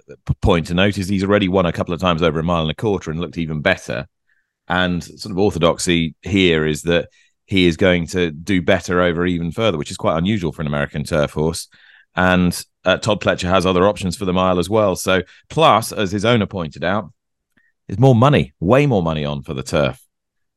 point 0.41 0.67
to 0.67 0.73
note 0.73 0.97
is 0.97 1.07
he's 1.07 1.23
already 1.23 1.47
won 1.47 1.65
a 1.65 1.73
couple 1.73 1.93
of 1.93 2.01
times 2.01 2.21
over 2.21 2.39
a 2.39 2.43
mile 2.43 2.61
and 2.61 2.71
a 2.71 2.75
quarter 2.75 3.11
and 3.11 3.19
looked 3.19 3.37
even 3.37 3.61
better. 3.61 4.07
And 4.67 5.03
sort 5.03 5.31
of 5.31 5.37
orthodoxy 5.37 6.15
here 6.21 6.65
is 6.65 6.83
that 6.83 7.09
he 7.45 7.65
is 7.65 7.77
going 7.77 8.07
to 8.07 8.31
do 8.31 8.61
better 8.61 9.01
over 9.01 9.25
even 9.25 9.51
further, 9.51 9.77
which 9.77 9.91
is 9.91 9.97
quite 9.97 10.17
unusual 10.17 10.51
for 10.51 10.61
an 10.61 10.67
American 10.67 11.03
turf 11.03 11.31
horse. 11.31 11.67
And 12.15 12.63
uh, 12.85 12.97
Todd 12.97 13.21
Pletcher 13.21 13.49
has 13.49 13.65
other 13.65 13.87
options 13.87 14.15
for 14.15 14.25
the 14.25 14.33
mile 14.33 14.59
as 14.59 14.69
well. 14.69 14.95
So, 14.95 15.23
plus, 15.49 15.91
as 15.91 16.11
his 16.11 16.25
owner 16.25 16.45
pointed 16.45 16.83
out, 16.83 17.11
there's 17.87 17.99
more 17.99 18.15
money, 18.15 18.53
way 18.59 18.85
more 18.85 19.03
money 19.03 19.25
on 19.25 19.41
for 19.43 19.53
the 19.53 19.63
turf 19.63 19.99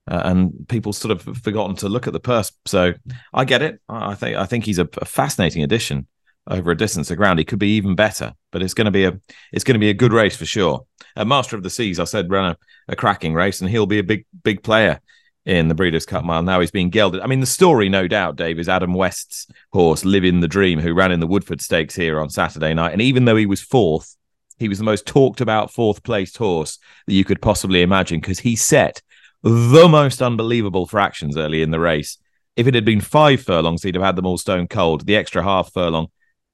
uh, 0.08 0.22
and 0.24 0.66
people 0.68 0.92
sort 0.92 1.12
of 1.12 1.22
forgotten 1.38 1.76
to 1.76 1.88
look 1.88 2.06
at 2.06 2.12
the 2.12 2.20
purse. 2.20 2.52
So 2.66 2.94
I 3.32 3.44
get 3.44 3.62
it. 3.62 3.80
I 3.88 4.14
think 4.14 4.36
I 4.36 4.46
think 4.46 4.64
he's 4.64 4.78
a, 4.78 4.88
a 4.98 5.04
fascinating 5.04 5.62
addition 5.62 6.06
over 6.48 6.70
a 6.70 6.76
distance 6.76 7.10
of 7.10 7.16
ground. 7.16 7.38
He 7.38 7.44
could 7.44 7.58
be 7.58 7.76
even 7.76 7.94
better, 7.94 8.32
but 8.52 8.62
it's 8.62 8.74
going 8.74 8.84
to 8.86 8.90
be 8.90 9.04
a 9.04 9.18
it's 9.52 9.64
going 9.64 9.74
to 9.74 9.80
be 9.80 9.90
a 9.90 9.94
good 9.94 10.12
race 10.12 10.36
for 10.36 10.46
sure. 10.46 10.86
A 11.16 11.24
Master 11.24 11.56
of 11.56 11.62
the 11.62 11.70
Seas, 11.70 11.98
I 11.98 12.04
said, 12.04 12.30
ran 12.30 12.52
a, 12.52 12.56
a 12.88 12.96
cracking 12.96 13.34
race, 13.34 13.60
and 13.60 13.70
he'll 13.70 13.86
be 13.86 13.98
a 13.98 14.04
big 14.04 14.26
big 14.42 14.62
player 14.62 15.00
in 15.44 15.68
the 15.68 15.74
Breeders' 15.74 16.06
Cup 16.06 16.24
Mile. 16.24 16.42
Now 16.42 16.60
he's 16.60 16.72
being 16.72 16.90
gelded. 16.90 17.20
I 17.20 17.26
mean, 17.26 17.40
the 17.40 17.46
story, 17.46 17.88
no 17.88 18.08
doubt, 18.08 18.34
Dave, 18.34 18.58
is 18.58 18.68
Adam 18.68 18.94
West's 18.94 19.46
horse, 19.72 20.04
Live 20.04 20.24
in 20.24 20.40
The 20.40 20.48
Dream, 20.48 20.80
who 20.80 20.92
ran 20.92 21.12
in 21.12 21.20
the 21.20 21.26
Woodford 21.26 21.60
Stakes 21.60 21.94
here 21.94 22.20
on 22.20 22.30
Saturday 22.30 22.74
night. 22.74 22.92
And 22.92 23.00
even 23.00 23.24
though 23.24 23.36
he 23.36 23.46
was 23.46 23.62
fourth, 23.62 24.16
he 24.58 24.68
was 24.68 24.78
the 24.78 24.84
most 24.84 25.06
talked 25.06 25.40
about 25.40 25.72
fourth 25.72 26.02
placed 26.02 26.36
horse 26.36 26.78
that 27.06 27.14
you 27.14 27.24
could 27.24 27.40
possibly 27.40 27.82
imagine 27.82 28.20
because 28.20 28.40
he 28.40 28.56
set 28.56 29.02
the 29.46 29.86
most 29.88 30.22
unbelievable 30.22 30.86
fractions 30.86 31.36
early 31.36 31.62
in 31.62 31.70
the 31.70 31.78
race. 31.78 32.18
If 32.56 32.66
it 32.66 32.74
had 32.74 32.84
been 32.84 33.00
five 33.00 33.40
furlongs, 33.40 33.84
he'd 33.84 33.94
have 33.94 34.02
had 34.02 34.16
them 34.16 34.26
all 34.26 34.38
stone 34.38 34.66
cold. 34.66 35.06
The 35.06 35.14
extra 35.14 35.40
half 35.44 35.72
furlong, 35.72 36.08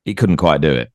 he 0.05 0.15
couldn't 0.15 0.37
quite 0.37 0.61
do 0.61 0.73
it. 0.73 0.93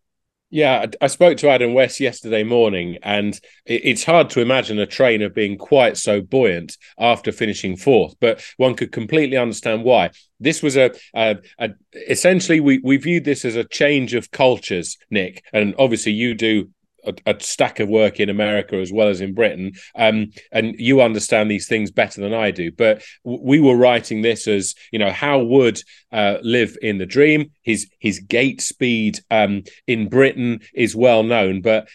Yeah, 0.51 0.86
I 1.01 1.07
spoke 1.07 1.38
to 1.39 1.49
Adam 1.49 1.73
West 1.73 1.99
yesterday 1.99 2.43
morning, 2.43 2.99
and 3.01 3.38
it's 3.65 4.03
hard 4.03 4.29
to 4.29 4.41
imagine 4.41 4.77
a 4.77 4.86
trainer 4.86 5.27
being 5.27 5.57
quite 5.57 5.97
so 5.97 6.21
buoyant 6.21 6.77
after 6.99 7.31
finishing 7.31 7.75
fourth. 7.75 8.15
But 8.21 8.45
one 8.57 8.75
could 8.75 8.91
completely 8.91 9.36
understand 9.36 9.83
why. 9.83 10.12
This 10.39 10.62
was 10.62 10.77
a, 10.77 10.91
a, 11.15 11.38
a 11.57 11.71
essentially 12.07 12.60
we 12.60 12.77
we 12.77 12.97
viewed 12.97 13.25
this 13.25 13.43
as 13.43 13.55
a 13.55 13.65
change 13.65 14.13
of 14.13 14.29
cultures, 14.29 14.97
Nick, 15.10 15.43
and 15.51 15.73
obviously 15.79 16.12
you 16.12 16.36
do 16.36 16.69
a, 17.07 17.13
a, 17.25 17.39
stack 17.39 17.79
of 17.79 17.89
work 17.89 18.19
in 18.19 18.29
America 18.29 18.75
as 18.75 18.91
well 18.91 19.07
as 19.07 19.21
in 19.21 19.33
Britain, 19.33 19.73
um, 19.95 20.31
and 20.51 20.75
you 20.77 21.01
understand 21.01 21.49
these 21.49 21.67
things 21.67 21.91
better 21.91 22.21
than 22.21 22.33
I 22.33 22.51
do. 22.51 22.71
But 22.71 23.03
we 23.23 23.59
were 23.59 23.75
writing 23.75 24.21
this 24.21 24.47
as 24.47 24.75
you 24.91 24.99
know 24.99 25.11
how 25.11 25.39
would 25.39 25.79
uh, 26.11 26.37
live 26.41 26.77
in 26.81 26.97
the 26.97 27.05
dream. 27.05 27.51
His 27.63 27.89
his 27.99 28.19
gate 28.19 28.61
speed 28.61 29.19
um, 29.31 29.63
in 29.87 30.09
Britain 30.09 30.61
is 30.73 30.95
well 30.95 31.23
known, 31.23 31.61
but 31.61 31.87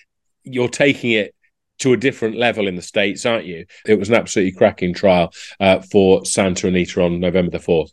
you're 0.44 0.68
taking 0.68 1.12
it 1.12 1.35
to 1.79 1.92
a 1.92 1.96
different 1.96 2.37
level 2.37 2.68
in 2.68 2.77
the 2.77 2.83
states, 2.83 3.27
aren't 3.27 3.46
you? 3.46 3.66
It 3.87 3.98
was 3.98 4.09
an 4.09 4.14
absolutely 4.14 4.53
cracking 4.53 4.94
trial 4.94 5.33
uh, 5.59 5.81
for 5.81 6.25
Santa 6.25 6.68
Anita 6.68 7.03
on 7.03 7.18
November 7.18 7.51
the 7.51 7.59
fourth. 7.59 7.92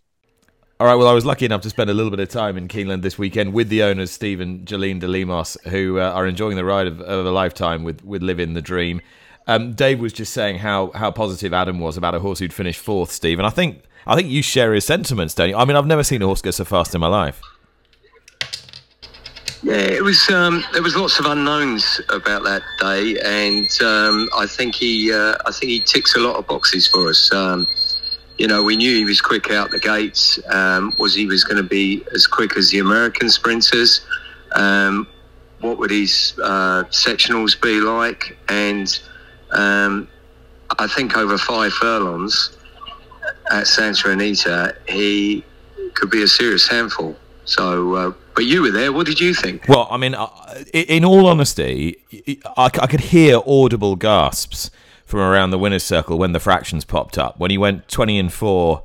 All 0.81 0.87
right. 0.87 0.95
Well, 0.95 1.09
I 1.09 1.13
was 1.13 1.25
lucky 1.25 1.43
enough 1.43 1.59
to 1.63 1.69
spend 1.69 1.89
a 1.89 1.93
little 1.93 2.09
bit 2.09 2.21
of 2.21 2.29
time 2.29 2.57
in 2.57 2.69
Keeneland 2.69 3.01
this 3.01 3.17
weekend 3.17 3.51
with 3.51 3.67
the 3.67 3.83
owners, 3.83 4.11
Steve 4.11 4.39
and 4.39 4.65
de 4.65 4.77
Lemos, 4.77 5.57
who 5.65 5.99
uh, 5.99 6.09
are 6.11 6.25
enjoying 6.25 6.55
the 6.55 6.63
ride 6.63 6.87
of, 6.87 7.01
of, 7.01 7.25
a 7.25 7.31
lifetime 7.31 7.83
with 7.83 8.01
with 8.05 8.23
Live 8.23 8.39
in 8.39 8.53
The 8.53 8.61
Dream. 8.61 9.01
Um, 9.45 9.73
Dave 9.73 9.99
was 9.99 10.13
just 10.13 10.31
saying 10.31 10.59
how 10.59 10.91
how 10.95 11.11
positive 11.11 11.53
Adam 11.53 11.79
was 11.81 11.97
about 11.97 12.15
a 12.15 12.19
horse 12.19 12.39
who'd 12.39 12.53
finished 12.53 12.79
fourth, 12.79 13.11
Steve, 13.11 13.39
and 13.39 13.45
I 13.45 13.49
think 13.49 13.81
I 14.07 14.15
think 14.15 14.29
you 14.29 14.41
share 14.41 14.73
his 14.73 14.85
sentiments, 14.85 15.33
don't 15.33 15.49
you? 15.49 15.57
I 15.57 15.65
mean, 15.65 15.75
I've 15.75 15.85
never 15.85 16.03
seen 16.03 16.21
a 16.21 16.25
horse 16.25 16.41
go 16.41 16.51
so 16.51 16.63
fast 16.63 16.95
in 16.95 17.01
my 17.01 17.07
life. 17.07 17.41
Yeah, 19.61 19.73
it 19.73 20.01
was. 20.01 20.29
Um, 20.29 20.63
there 20.71 20.81
was 20.81 20.95
lots 20.95 21.19
of 21.19 21.25
unknowns 21.25 21.99
about 22.07 22.43
that 22.43 22.63
day, 22.79 23.17
and 23.25 23.69
um, 23.81 24.29
I 24.33 24.45
think 24.47 24.75
he, 24.75 25.11
uh, 25.11 25.35
I 25.45 25.51
think 25.51 25.71
he 25.71 25.81
ticks 25.81 26.15
a 26.15 26.19
lot 26.19 26.37
of 26.37 26.47
boxes 26.47 26.87
for 26.87 27.09
us. 27.09 27.29
Um, 27.33 27.67
you 28.39 28.47
know, 28.47 28.63
we 28.63 28.77
knew 28.77 28.95
he 28.95 29.03
was 29.03 29.19
quick 29.19 29.51
out 29.51 29.69
the 29.69 29.79
gates. 29.79 30.39
Um, 30.47 30.95
was 30.97 31.13
he 31.13 31.25
was 31.25 31.43
going 31.43 31.57
to 31.57 31.69
be 31.69 32.03
as 32.13 32.25
quick 32.25 32.55
as 32.55 32.71
the 32.71 32.79
American 32.79 33.29
sprinters? 33.29 34.05
Um, 34.53 35.07
what 35.59 35.77
would 35.77 35.91
his 35.91 36.33
uh, 36.41 36.85
sectionals 36.85 37.61
be 37.61 37.81
like? 37.81 38.37
And 38.47 38.97
um, 39.51 40.07
I 40.79 40.87
think 40.87 41.17
over 41.17 41.37
five 41.37 41.73
furlongs 41.73 42.57
at 43.51 43.67
Santa 43.67 44.11
Anita, 44.11 44.73
he 44.87 45.43
could 45.95 46.09
be 46.09 46.23
a 46.23 46.27
serious 46.27 46.65
handful. 46.65 47.17
So, 47.43 47.93
uh, 47.95 48.13
but 48.35 48.45
you 48.45 48.61
were 48.61 48.71
there. 48.71 48.93
What 48.93 49.05
did 49.05 49.19
you 49.19 49.33
think? 49.33 49.67
Well, 49.67 49.87
I 49.91 49.97
mean, 49.97 50.15
uh, 50.15 50.29
in 50.71 51.03
all 51.03 51.27
honesty, 51.27 51.97
I, 52.55 52.65
I 52.65 52.87
could 52.87 53.01
hear 53.01 53.41
audible 53.45 53.97
gasps 53.97 54.71
from 55.09 55.21
around 55.21 55.49
the 55.49 55.57
winner's 55.57 55.83
circle 55.83 56.19
when 56.19 56.33
the 56.33 56.39
fractions 56.39 56.85
popped 56.85 57.17
up. 57.17 57.39
When 57.39 57.49
he 57.49 57.57
went 57.57 57.87
20 57.87 58.19
and 58.19 58.31
4 58.31 58.83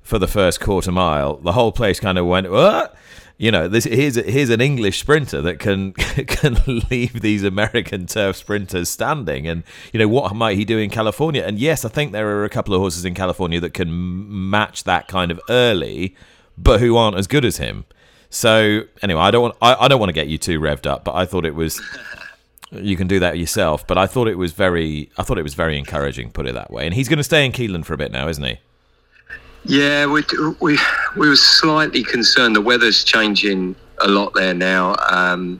for 0.00 0.18
the 0.18 0.26
first 0.26 0.58
quarter 0.58 0.90
mile, 0.90 1.36
the 1.36 1.52
whole 1.52 1.70
place 1.70 2.00
kind 2.00 2.16
of 2.16 2.24
went, 2.24 2.50
what? 2.50 2.96
You 3.36 3.50
know, 3.50 3.68
this 3.68 3.84
here's 3.84 4.14
here's 4.14 4.48
an 4.48 4.62
English 4.62 4.98
sprinter 4.98 5.42
that 5.42 5.58
can 5.58 5.92
can 5.92 6.56
leave 6.90 7.20
these 7.20 7.44
American 7.44 8.06
turf 8.06 8.36
sprinters 8.36 8.88
standing, 8.88 9.46
and 9.46 9.62
you 9.92 10.00
know 10.00 10.08
what 10.08 10.34
might 10.34 10.56
he 10.56 10.64
do 10.64 10.78
in 10.78 10.88
California? 10.88 11.42
And 11.42 11.58
yes, 11.58 11.84
I 11.84 11.90
think 11.90 12.12
there 12.12 12.26
are 12.26 12.46
a 12.46 12.48
couple 12.48 12.72
of 12.72 12.80
horses 12.80 13.04
in 13.04 13.12
California 13.12 13.60
that 13.60 13.74
can 13.74 13.90
match 14.48 14.84
that 14.84 15.06
kind 15.08 15.30
of 15.30 15.38
early, 15.50 16.16
but 16.56 16.80
who 16.80 16.96
aren't 16.96 17.18
as 17.18 17.26
good 17.26 17.44
as 17.44 17.58
him. 17.58 17.84
So 18.30 18.84
anyway, 19.02 19.20
I 19.20 19.30
don't 19.30 19.42
want 19.42 19.56
I, 19.60 19.74
I 19.80 19.88
don't 19.88 20.00
want 20.00 20.08
to 20.08 20.14
get 20.14 20.28
you 20.28 20.38
too 20.38 20.58
revved 20.58 20.86
up, 20.86 21.04
but 21.04 21.14
I 21.14 21.26
thought 21.26 21.44
it 21.44 21.54
was 21.54 21.78
you 22.70 22.96
can 22.96 23.06
do 23.06 23.20
that 23.20 23.38
yourself. 23.38 23.86
But 23.86 23.98
I 23.98 24.06
thought 24.06 24.28
it 24.28 24.38
was 24.38 24.52
very, 24.52 25.10
I 25.16 25.22
thought 25.22 25.38
it 25.38 25.42
was 25.42 25.54
very 25.54 25.78
encouraging. 25.78 26.30
Put 26.30 26.46
it 26.46 26.54
that 26.54 26.70
way. 26.70 26.84
And 26.84 26.94
he's 26.94 27.08
going 27.08 27.18
to 27.18 27.24
stay 27.24 27.44
in 27.44 27.52
Keeneland 27.52 27.84
for 27.84 27.94
a 27.94 27.96
bit 27.96 28.12
now, 28.12 28.28
isn't 28.28 28.44
he? 28.44 28.58
Yeah, 29.64 30.06
we 30.06 30.22
we 30.60 30.78
we 31.16 31.28
were 31.28 31.36
slightly 31.36 32.04
concerned. 32.04 32.54
The 32.54 32.60
weather's 32.60 33.02
changing 33.02 33.74
a 34.00 34.06
lot 34.06 34.32
there 34.34 34.54
now. 34.54 34.94
Um, 35.10 35.58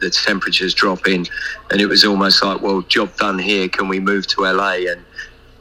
the 0.00 0.10
temperatures 0.10 0.74
dropping, 0.74 1.26
and 1.70 1.80
it 1.80 1.86
was 1.86 2.04
almost 2.04 2.44
like, 2.44 2.60
well, 2.60 2.82
job 2.82 3.16
done 3.16 3.38
here. 3.38 3.68
Can 3.68 3.88
we 3.88 4.00
move 4.00 4.26
to 4.28 4.42
LA 4.42 4.74
and 4.90 5.02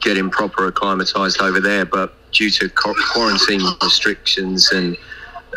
get 0.02 0.18
him 0.18 0.30
proper 0.30 0.68
acclimatized 0.68 1.42
over 1.42 1.62
there? 1.62 1.86
But 1.86 2.14
due 2.32 2.50
to 2.50 2.70
quarantine 2.70 3.62
restrictions 3.82 4.72
and 4.72 4.98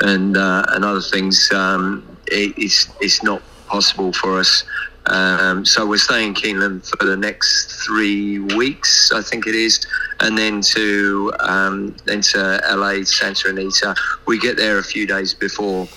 and 0.01 0.37
uh, 0.37 0.65
and 0.69 0.85
other 0.85 1.01
things, 1.01 1.51
um, 1.53 2.17
it, 2.29 2.55
it's 2.57 2.89
it's 3.01 3.25
not 3.25 3.43
possible 3.67 4.13
for 4.13 4.39
us. 4.39 4.65
Um, 5.07 5.65
so 5.65 5.87
we're 5.87 5.99
staying 5.99 6.29
in 6.29 6.35
Keeneland 6.35 6.87
for 6.87 7.05
the 7.05 7.17
next 7.17 7.85
three 7.85 8.39
weeks, 8.39 9.11
I 9.13 9.23
think 9.23 9.47
it 9.47 9.55
is, 9.55 9.87
and 10.21 10.37
then 10.37 10.61
to 10.61 11.33
um, 11.41 11.97
then 12.05 12.21
to 12.21 12.61
LA, 12.71 13.05
Santa 13.05 13.49
Anita. 13.49 13.95
We 14.27 14.39
get 14.39 14.57
there 14.57 14.79
a 14.79 14.85
few 14.85 15.07
days 15.07 15.33
before 15.33 15.89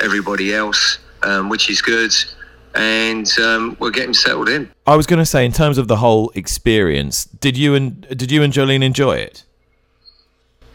everybody 0.00 0.54
else, 0.54 0.98
um, 1.22 1.48
which 1.48 1.68
is 1.68 1.82
good, 1.82 2.12
and 2.74 3.30
um, 3.38 3.76
we're 3.78 3.90
getting 3.90 4.14
settled 4.14 4.48
in. 4.48 4.70
I 4.86 4.96
was 4.96 5.06
going 5.06 5.18
to 5.18 5.26
say, 5.26 5.44
in 5.44 5.52
terms 5.52 5.76
of 5.76 5.86
the 5.86 5.96
whole 5.96 6.30
experience, 6.34 7.24
did 7.24 7.56
you 7.58 7.74
and 7.74 8.00
did 8.08 8.32
you 8.32 8.42
and 8.42 8.52
Jolene 8.52 8.82
enjoy 8.82 9.16
it? 9.16 9.44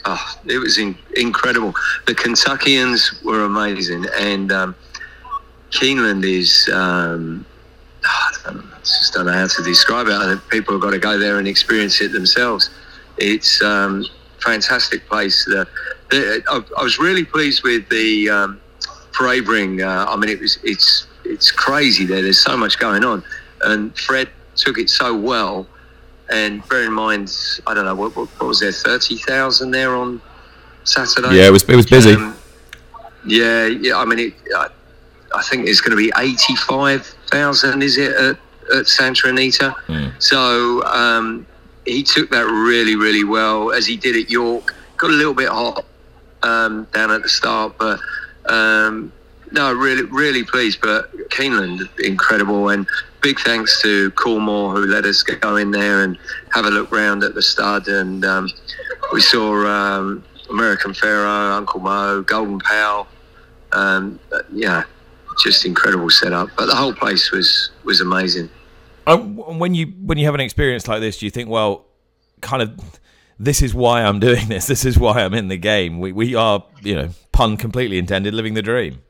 Oh, 0.06 0.36
it 0.46 0.58
was 0.58 0.78
in, 0.78 0.98
incredible. 1.16 1.74
The 2.06 2.14
Kentuckians 2.14 3.24
were 3.24 3.44
amazing, 3.44 4.06
and 4.20 4.52
um, 4.52 4.76
Keeneland 5.72 6.24
is. 6.26 6.70
Um, 6.72 7.46
just 8.84 9.14
don't 9.14 9.26
know 9.26 9.34
how 9.34 9.48
to 9.48 9.64
describe 9.64 10.08
it. 10.08 10.14
I 10.14 10.36
think 10.36 10.50
people 10.50 10.74
have 10.74 10.82
got 10.82 10.92
to 10.92 11.00
go 11.00 11.18
there 11.18 11.40
and 11.40 11.48
experience 11.48 12.02
it 12.02 12.12
themselves. 12.12 12.70
It's 13.18 13.62
um, 13.62 14.06
fantastic 14.40 15.08
place. 15.08 15.46
The, 15.46 15.68
the, 16.10 16.44
I, 16.50 16.80
I, 16.80 16.84
was 16.84 17.00
really 17.00 17.24
pleased 17.24 17.64
with 17.64 17.88
the 17.90 18.30
um, 18.30 18.62
parade 19.14 19.48
ring. 19.48 19.82
Uh, 19.82 20.06
I 20.08 20.16
mean, 20.16 20.30
it 20.30 20.40
was 20.40 20.60
it's 20.64 21.08
it's 21.24 21.52
crazy 21.52 22.06
there. 22.06 22.22
There's 22.22 22.40
so 22.40 22.58
much 22.58 22.80
going 22.80 23.04
on, 23.04 23.24
and 23.64 23.98
Fred 23.98 24.30
took 24.56 24.78
it 24.78 24.90
so 24.90 25.16
well. 25.16 25.68
And 26.30 26.68
bear 26.70 26.86
in 26.86 26.94
mind, 26.94 27.36
I 27.68 27.74
don't 27.74 27.84
know 27.84 27.96
what, 27.96 28.16
what, 28.16 28.30
what 28.40 28.48
was 28.48 28.60
there, 28.60 28.72
thirty 28.72 29.18
thousand 29.18 29.72
there 29.72 29.96
on 29.96 30.22
Saturday. 30.84 31.36
Yeah, 31.36 31.48
it 31.48 31.52
was 31.52 31.64
it 31.64 31.76
was 31.76 31.86
busy. 31.86 32.14
Um, 32.14 32.36
yeah, 33.26 33.68
yeah. 33.68 33.98
I 33.98 34.06
mean, 34.06 34.20
it, 34.20 34.34
I, 34.56 34.68
I 35.36 35.42
think 35.44 35.68
it's 35.68 35.82
going 35.82 35.92
to 35.92 35.98
be 35.98 36.12
eighty-five 36.18 37.06
thousand. 37.30 37.84
Is 37.84 37.98
it 37.98 38.16
at, 38.16 38.38
at 38.76 38.88
Santa 38.88 39.30
Anita? 39.30 39.76
Mm. 39.88 40.14
So 40.22 40.84
um, 40.86 41.46
he 41.86 42.04
took 42.04 42.30
that 42.32 42.46
really, 42.46 42.96
really 42.96 43.24
well, 43.24 43.72
as 43.72 43.86
he 43.86 43.98
did 43.98 44.16
at 44.16 44.30
York. 44.30 44.74
Got 44.98 45.12
a 45.12 45.14
little 45.14 45.34
bit 45.34 45.50
hot 45.50 45.86
um, 46.44 46.88
down 46.94 47.12
at 47.12 47.24
the 47.24 47.30
start, 47.30 47.76
but 47.78 48.00
um, 48.46 49.12
no, 49.52 49.74
really, 49.74 50.04
really 50.04 50.44
pleased. 50.44 50.80
But 50.82 51.12
Keeneland, 51.30 51.88
incredible, 52.00 52.70
and 52.70 52.88
big 53.22 53.40
thanks 53.40 53.82
to 53.82 54.12
Coolmore 54.12 54.74
who 54.74 54.86
let 54.86 55.06
us 55.06 55.22
go 55.24 55.56
in 55.56 55.72
there 55.72 56.04
and 56.04 56.18
have 56.54 56.66
a 56.66 56.70
look 56.70 56.92
round 56.92 57.24
at 57.24 57.34
the 57.34 57.42
stud, 57.42 57.88
and 57.88 58.26
um, 58.26 58.50
we 59.14 59.22
saw 59.22 59.66
um, 59.66 60.24
American 60.50 60.94
Pharoah, 60.94 61.56
Uncle 61.56 61.80
Mo, 61.80 62.22
Golden 62.22 62.60
Pal. 62.60 63.08
Um, 63.74 64.20
yeah, 64.52 64.84
just 65.44 65.66
incredible 65.66 66.10
setup. 66.10 66.50
But 66.58 66.66
the 66.68 66.76
whole 66.76 66.94
place 66.94 67.32
was 67.32 67.72
was 67.84 68.02
amazing. 68.02 68.50
Uh, 69.08 69.18
when 69.18 69.74
you 69.74 69.88
when 69.88 70.18
you 70.18 70.26
have 70.26 70.36
an 70.36 70.42
experience 70.42 70.88
like 70.88 71.02
this, 71.02 71.18
do 71.18 71.26
you 71.26 71.32
think, 71.32 71.50
well, 71.50 71.86
kind 72.42 72.62
of, 72.62 72.80
this 73.40 73.62
is 73.62 73.74
why 73.74 74.04
I'm 74.04 74.20
doing 74.28 74.48
this. 74.48 74.68
This 74.68 74.86
is 74.86 74.98
why 74.98 75.24
I'm 75.24 75.34
in 75.34 75.48
the 75.48 75.58
game. 75.58 76.00
We 76.00 76.12
we 76.12 76.36
are, 76.36 76.64
you 76.82 76.96
know, 76.96 77.10
pun 77.32 77.58
completely 77.58 77.98
intended, 77.98 78.34
living 78.34 78.54
the 78.54 78.62
dream. 78.62 79.02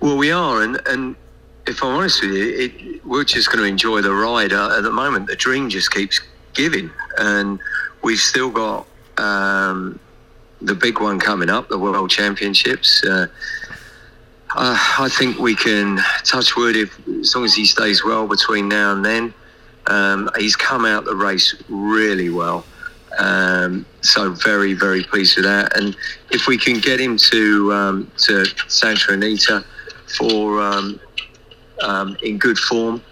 Well, 0.00 0.16
we 0.16 0.30
are, 0.30 0.62
and 0.62 0.80
and 0.86 1.16
if 1.66 1.82
I'm 1.82 1.94
honest 1.94 2.22
with 2.22 2.32
you, 2.32 2.58
it, 2.58 3.04
we're 3.04 3.24
just 3.24 3.48
going 3.48 3.60
to 3.60 3.68
enjoy 3.68 4.00
the 4.00 4.12
ride. 4.12 4.52
Uh, 4.52 4.76
at 4.76 4.82
the 4.82 4.90
moment, 4.90 5.26
the 5.26 5.36
dream 5.36 5.68
just 5.68 5.92
keeps 5.92 6.20
giving, 6.54 6.90
and 7.18 7.60
we've 8.02 8.18
still 8.18 8.50
got 8.50 8.86
um, 9.18 10.00
the 10.62 10.74
big 10.74 11.00
one 11.00 11.20
coming 11.20 11.50
up, 11.50 11.68
the 11.68 11.78
World 11.78 12.10
Championships. 12.10 13.04
Uh, 13.04 13.26
uh, 14.56 14.76
I 14.98 15.08
think 15.08 15.38
we 15.38 15.54
can 15.54 15.98
touch 16.24 16.56
wood 16.56 16.76
if 16.76 17.08
as 17.08 17.34
long 17.34 17.44
as 17.44 17.54
he 17.54 17.64
stays 17.64 18.04
well 18.04 18.26
between 18.26 18.68
now 18.68 18.92
and 18.92 19.04
then. 19.04 19.34
Um, 19.86 20.30
he's 20.36 20.56
come 20.56 20.84
out 20.84 21.04
the 21.04 21.16
race 21.16 21.54
really 21.68 22.30
well. 22.30 22.64
Um, 23.18 23.86
so 24.02 24.30
very, 24.30 24.72
very 24.74 25.02
pleased 25.02 25.36
with 25.36 25.44
that. 25.44 25.76
And 25.76 25.96
if 26.30 26.46
we 26.46 26.56
can 26.56 26.78
get 26.78 27.00
him 27.00 27.16
to 27.16 27.72
um, 27.72 28.12
to 28.18 28.44
Santa 28.68 29.12
Anita 29.12 29.64
for 30.16 30.60
um, 30.60 31.00
um, 31.82 32.16
in 32.22 32.38
good 32.38 32.58
form, 32.58 33.02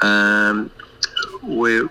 um, 0.00 0.70
we're 1.42 1.88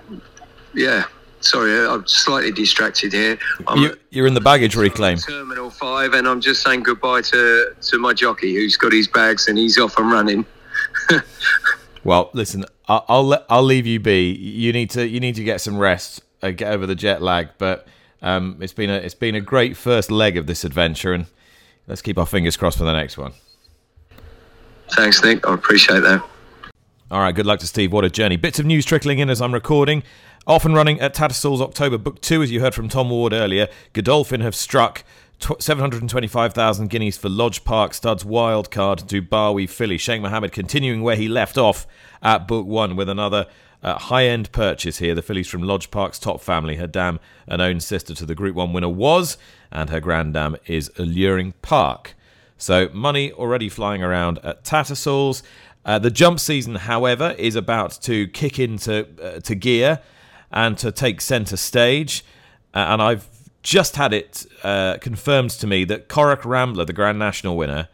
yeah. 0.74 1.06
Sorry, 1.48 1.88
I'm 1.88 2.06
slightly 2.06 2.52
distracted 2.52 3.14
here. 3.14 3.40
I'm 3.68 3.96
you, 4.12 4.24
are 4.24 4.28
in 4.28 4.34
the 4.34 4.42
baggage 4.42 4.76
reclaim. 4.76 5.18
Terminal 5.18 5.70
five, 5.70 6.14
and 6.14 6.28
I'm 6.28 6.42
just 6.42 6.62
saying 6.62 6.84
goodbye 6.84 7.22
to 7.22 7.74
to 7.80 7.98
my 8.00 8.14
jockey 8.14 8.54
who's 8.56 8.76
got 8.76 8.92
his 8.92 9.08
bags 9.08 9.48
and 9.48 9.58
he's 9.58 9.78
off 9.78 9.98
and 9.98 10.12
running. 10.12 10.46
well, 12.04 12.32
listen, 12.34 12.66
I'll 12.90 13.06
I'll, 13.08 13.46
I'll 13.50 13.64
leave 13.64 13.88
you 13.88 13.98
be. 13.98 14.32
You 14.34 14.74
need 14.74 14.90
to 14.90 15.08
you 15.08 15.22
need 15.22 15.36
to 15.36 15.44
get 15.46 15.62
some 15.62 15.78
rest, 15.78 16.22
uh, 16.42 16.52
get 16.52 16.74
over 16.74 16.86
the 16.86 16.96
jet 16.96 17.22
lag. 17.22 17.48
But 17.58 17.88
um, 18.22 18.58
it's 18.60 18.74
been 18.74 18.90
a 18.90 18.96
it's 18.96 19.16
been 19.16 19.36
a 19.36 19.42
great 19.42 19.78
first 19.78 20.12
leg 20.12 20.36
of 20.36 20.48
this 20.48 20.66
adventure, 20.66 21.14
and 21.14 21.28
let's 21.88 22.02
keep 22.02 22.18
our 22.18 22.26
fingers 22.26 22.58
crossed 22.58 22.78
for 22.78 22.84
the 22.84 22.92
next 22.92 23.18
one. 23.18 23.32
Thanks, 24.92 25.24
Nick. 25.24 25.48
I 25.48 25.54
appreciate 25.54 26.02
that. 26.02 26.28
All 27.10 27.22
right, 27.22 27.34
good 27.34 27.46
luck 27.46 27.62
to 27.62 27.68
Steve. 27.68 27.94
What 27.94 28.04
a 28.04 28.10
journey. 28.10 28.36
Bits 28.36 28.60
of 28.60 28.66
news 28.66 28.84
trickling 28.84 29.20
in 29.20 29.30
as 29.30 29.42
I'm 29.42 29.54
recording. 29.54 30.04
Off 30.46 30.66
and 30.66 30.76
running 30.76 31.00
at 31.00 31.14
Tattersalls 31.14 31.62
October 31.62 31.98
Book 31.98 32.20
2, 32.20 32.44
as 32.44 32.52
you 32.52 32.60
heard 32.60 32.76
from 32.76 32.90
Tom 32.90 33.10
Ward 33.10 33.32
earlier. 33.32 33.70
Godolphin 33.94 34.42
have 34.42 34.54
struck 34.54 35.06
725,000 35.40 36.90
guineas 36.90 37.18
for 37.18 37.30
Lodge 37.30 37.64
Park 37.64 37.94
Studs 37.94 38.26
wildcard 38.26 39.08
Dubawi 39.08 39.70
filly. 39.70 39.98
Sheikh 39.98 40.22
Mohammed 40.22 40.52
continuing 40.52 41.02
where 41.02 41.16
he 41.16 41.30
left 41.30 41.58
off 41.58 41.88
at 42.22 42.46
Book 42.46 42.66
1 42.66 42.98
with 42.98 43.08
another 43.08 43.48
uh, 43.82 43.98
high 43.98 44.26
end 44.26 44.52
purchase 44.52 44.98
here. 44.98 45.16
The 45.16 45.22
fillies 45.22 45.48
from 45.48 45.64
Lodge 45.64 45.90
Park's 45.90 46.20
top 46.20 46.42
family. 46.42 46.76
Her 46.76 46.88
dam, 46.88 47.22
an 47.48 47.62
own 47.62 47.80
sister 47.80 48.14
to 48.16 48.26
the 48.26 48.36
Group 48.36 48.58
1 48.58 48.74
winner, 48.74 48.90
was, 48.90 49.38
and 49.72 49.90
her 49.92 50.02
granddam 50.02 50.58
is 50.66 50.92
Alluring 50.98 51.54
Park. 51.62 52.16
So 52.58 52.90
money 52.92 53.32
already 53.32 53.70
flying 53.70 54.02
around 54.04 54.40
at 54.40 54.64
Tattersalls. 54.64 55.44
Uh, 55.88 55.98
the 55.98 56.12
jump 56.12 56.38
season, 56.38 56.76
however, 56.76 57.34
is 57.38 57.56
about 57.56 57.92
to 58.02 58.28
kick 58.28 58.60
into 58.60 59.08
uh, 59.24 59.40
to 59.40 59.56
gear 59.56 60.02
and 60.52 60.78
to 60.78 60.92
take 60.92 61.22
centre 61.22 61.56
stage. 61.56 62.26
Uh, 62.74 62.80
and 62.90 63.02
I've 63.02 63.28
just 63.64 63.96
had 63.96 64.14
it 64.14 64.46
uh, 64.64 64.98
confirmed 65.00 65.52
to 65.52 65.66
me 65.66 65.86
that 65.86 66.10
Corach 66.10 66.44
Rambler, 66.44 66.84
the 66.84 66.92
Grand 66.92 67.18
National 67.18 67.56
winner, 67.56 67.88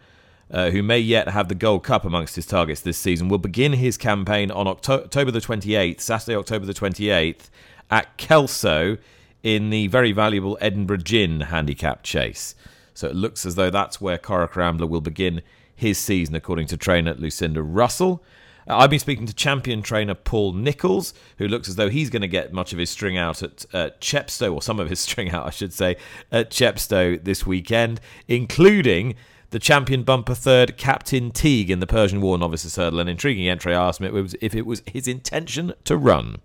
uh, 0.50 0.72
who 0.72 0.82
may 0.82 0.98
yet 0.98 1.30
have 1.30 1.50
the 1.50 1.56
Gold 1.56 1.84
Cup 1.84 2.04
amongst 2.04 2.36
his 2.36 2.48
targets 2.48 2.82
this 2.82 2.98
season, 2.98 3.30
will 3.30 3.38
begin 3.38 3.74
his 3.74 3.96
campaign 3.96 4.50
on 4.50 4.68
October 4.68 5.30
the 5.30 5.40
28th, 5.40 6.02
Saturday, 6.02 6.36
October 6.36 6.66
the 6.66 6.74
28th, 6.74 7.50
at 7.92 8.18
Kelso 8.18 8.98
in 9.44 9.70
the 9.70 9.86
very 9.88 10.12
valuable 10.12 10.58
Edinburgh 10.60 10.98
Gin 10.98 11.42
handicap 11.42 12.02
chase. 12.02 12.56
So 12.96 13.08
it 13.08 13.16
looks 13.16 13.46
as 13.46 13.54
though 13.54 13.70
that's 13.70 14.02
where 14.02 14.18
Corach 14.18 14.56
Rambler 14.56 14.88
will 14.88 15.02
begin 15.02 15.44
his 15.84 15.98
season, 15.98 16.34
according 16.34 16.66
to 16.68 16.78
trainer 16.78 17.14
Lucinda 17.14 17.62
Russell. 17.62 18.24
Uh, 18.68 18.78
I've 18.78 18.90
been 18.90 19.00
speaking 19.00 19.26
to 19.28 19.34
champion 19.34 19.82
trainer 19.82 20.16
Paul 20.16 20.54
Nicholls, 20.54 21.14
who 21.38 21.48
looks 21.48 21.68
as 21.68 21.76
though 21.76 21.90
he's 21.90 22.10
going 22.10 22.22
to 22.22 22.28
get 22.28 22.54
much 22.54 22.72
of 22.74 22.80
his 22.80 22.90
string 22.90 23.18
out 23.18 23.44
at 23.44 23.66
uh, 23.74 23.90
Chepstow, 24.00 24.54
or 24.54 24.62
some 24.62 24.80
of 24.80 24.90
his 24.90 25.00
string 25.08 25.30
out, 25.30 25.46
I 25.46 25.50
should 25.50 25.74
say, 25.74 25.98
at 26.32 26.50
Chepstow 26.50 27.24
this 27.24 27.46
weekend, 27.46 28.00
including 28.28 29.16
the 29.52 29.60
champion 29.60 30.04
bumper 30.04 30.34
third, 30.34 30.78
Captain 30.78 31.30
Teague, 31.30 31.70
in 31.70 31.80
the 31.80 31.86
Persian 31.86 32.22
War 32.22 32.38
Novices 32.38 32.76
Hurdle. 32.76 33.00
An 33.00 33.08
intriguing 33.08 33.48
entry. 33.48 33.76
I 33.76 33.88
asked 33.88 34.02
him 34.02 34.34
if 34.42 34.56
it 34.56 34.66
was 34.66 34.82
his 34.88 35.08
intention 35.08 35.74
to 35.84 35.96
run. 35.96 36.40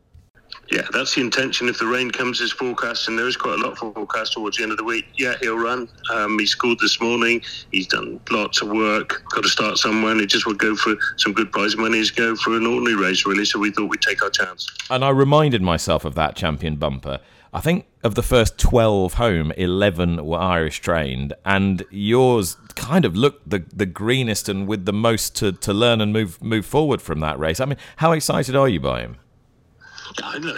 Yeah, 0.70 0.82
that's 0.92 1.14
the 1.14 1.22
intention. 1.22 1.68
If 1.68 1.78
the 1.78 1.86
rain 1.86 2.10
comes 2.10 2.40
as 2.40 2.52
forecast, 2.52 3.08
and 3.08 3.18
there 3.18 3.26
is 3.26 3.36
quite 3.36 3.58
a 3.58 3.62
lot 3.62 3.78
forecast 3.78 4.34
towards 4.34 4.58
the 4.58 4.64
end 4.64 4.72
of 4.72 4.78
the 4.78 4.84
week, 4.84 5.06
yeah, 5.16 5.34
he'll 5.40 5.56
run. 5.56 5.88
Um, 6.12 6.38
he 6.38 6.46
scored 6.46 6.78
this 6.78 7.00
morning. 7.00 7.40
He's 7.72 7.86
done 7.86 8.20
lots 8.30 8.60
of 8.60 8.68
work. 8.68 9.22
Got 9.30 9.44
to 9.44 9.48
start 9.48 9.78
somewhere, 9.78 10.12
and 10.12 10.20
he 10.20 10.26
just 10.26 10.46
would 10.46 10.58
go 10.58 10.76
for 10.76 10.94
some 11.16 11.32
good 11.32 11.50
prize 11.52 11.76
money. 11.76 11.98
Is 11.98 12.10
go 12.10 12.36
for 12.36 12.56
an 12.56 12.66
ordinary 12.66 12.96
race, 12.96 13.24
really. 13.24 13.44
So 13.44 13.58
we 13.58 13.70
thought 13.70 13.86
we'd 13.86 14.02
take 14.02 14.22
our 14.22 14.30
chance. 14.30 14.68
And 14.90 15.04
I 15.04 15.10
reminded 15.10 15.62
myself 15.62 16.04
of 16.04 16.14
that 16.16 16.36
champion 16.36 16.76
bumper. 16.76 17.20
I 17.52 17.60
think 17.60 17.86
of 18.04 18.14
the 18.14 18.22
first 18.22 18.58
12 18.58 19.14
home, 19.14 19.52
11 19.52 20.24
were 20.24 20.38
Irish 20.38 20.80
trained, 20.80 21.32
and 21.46 21.82
yours 21.90 22.58
kind 22.74 23.06
of 23.06 23.16
looked 23.16 23.48
the, 23.48 23.64
the 23.72 23.86
greenest 23.86 24.50
and 24.50 24.68
with 24.68 24.84
the 24.84 24.92
most 24.92 25.34
to, 25.36 25.52
to 25.52 25.72
learn 25.72 26.02
and 26.02 26.12
move 26.12 26.42
move 26.42 26.66
forward 26.66 27.00
from 27.00 27.20
that 27.20 27.38
race. 27.38 27.58
I 27.58 27.64
mean, 27.64 27.78
how 27.96 28.12
excited 28.12 28.54
are 28.54 28.68
you 28.68 28.80
by 28.80 29.00
him? 29.00 29.16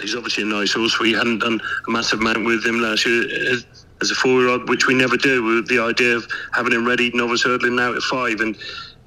He's 0.01 0.15
obviously 0.15 0.43
a 0.43 0.47
nice 0.47 0.73
horse. 0.73 0.99
We 0.99 1.13
hadn't 1.13 1.39
done 1.39 1.59
a 1.87 1.91
massive 1.91 2.19
amount 2.19 2.45
with 2.45 2.65
him 2.65 2.79
last 2.79 3.05
year 3.05 3.23
as, 3.51 4.11
a 4.11 4.15
four-year-old, 4.15 4.67
which 4.67 4.87
we 4.87 4.95
never 4.95 5.15
do. 5.15 5.43
With 5.43 5.67
the 5.67 5.79
idea 5.79 6.15
of 6.15 6.27
having 6.53 6.73
him 6.73 6.87
ready, 6.87 7.11
novice 7.13 7.43
hurdling 7.43 7.75
now 7.75 7.93
at 7.93 8.01
five, 8.03 8.39
and 8.39 8.57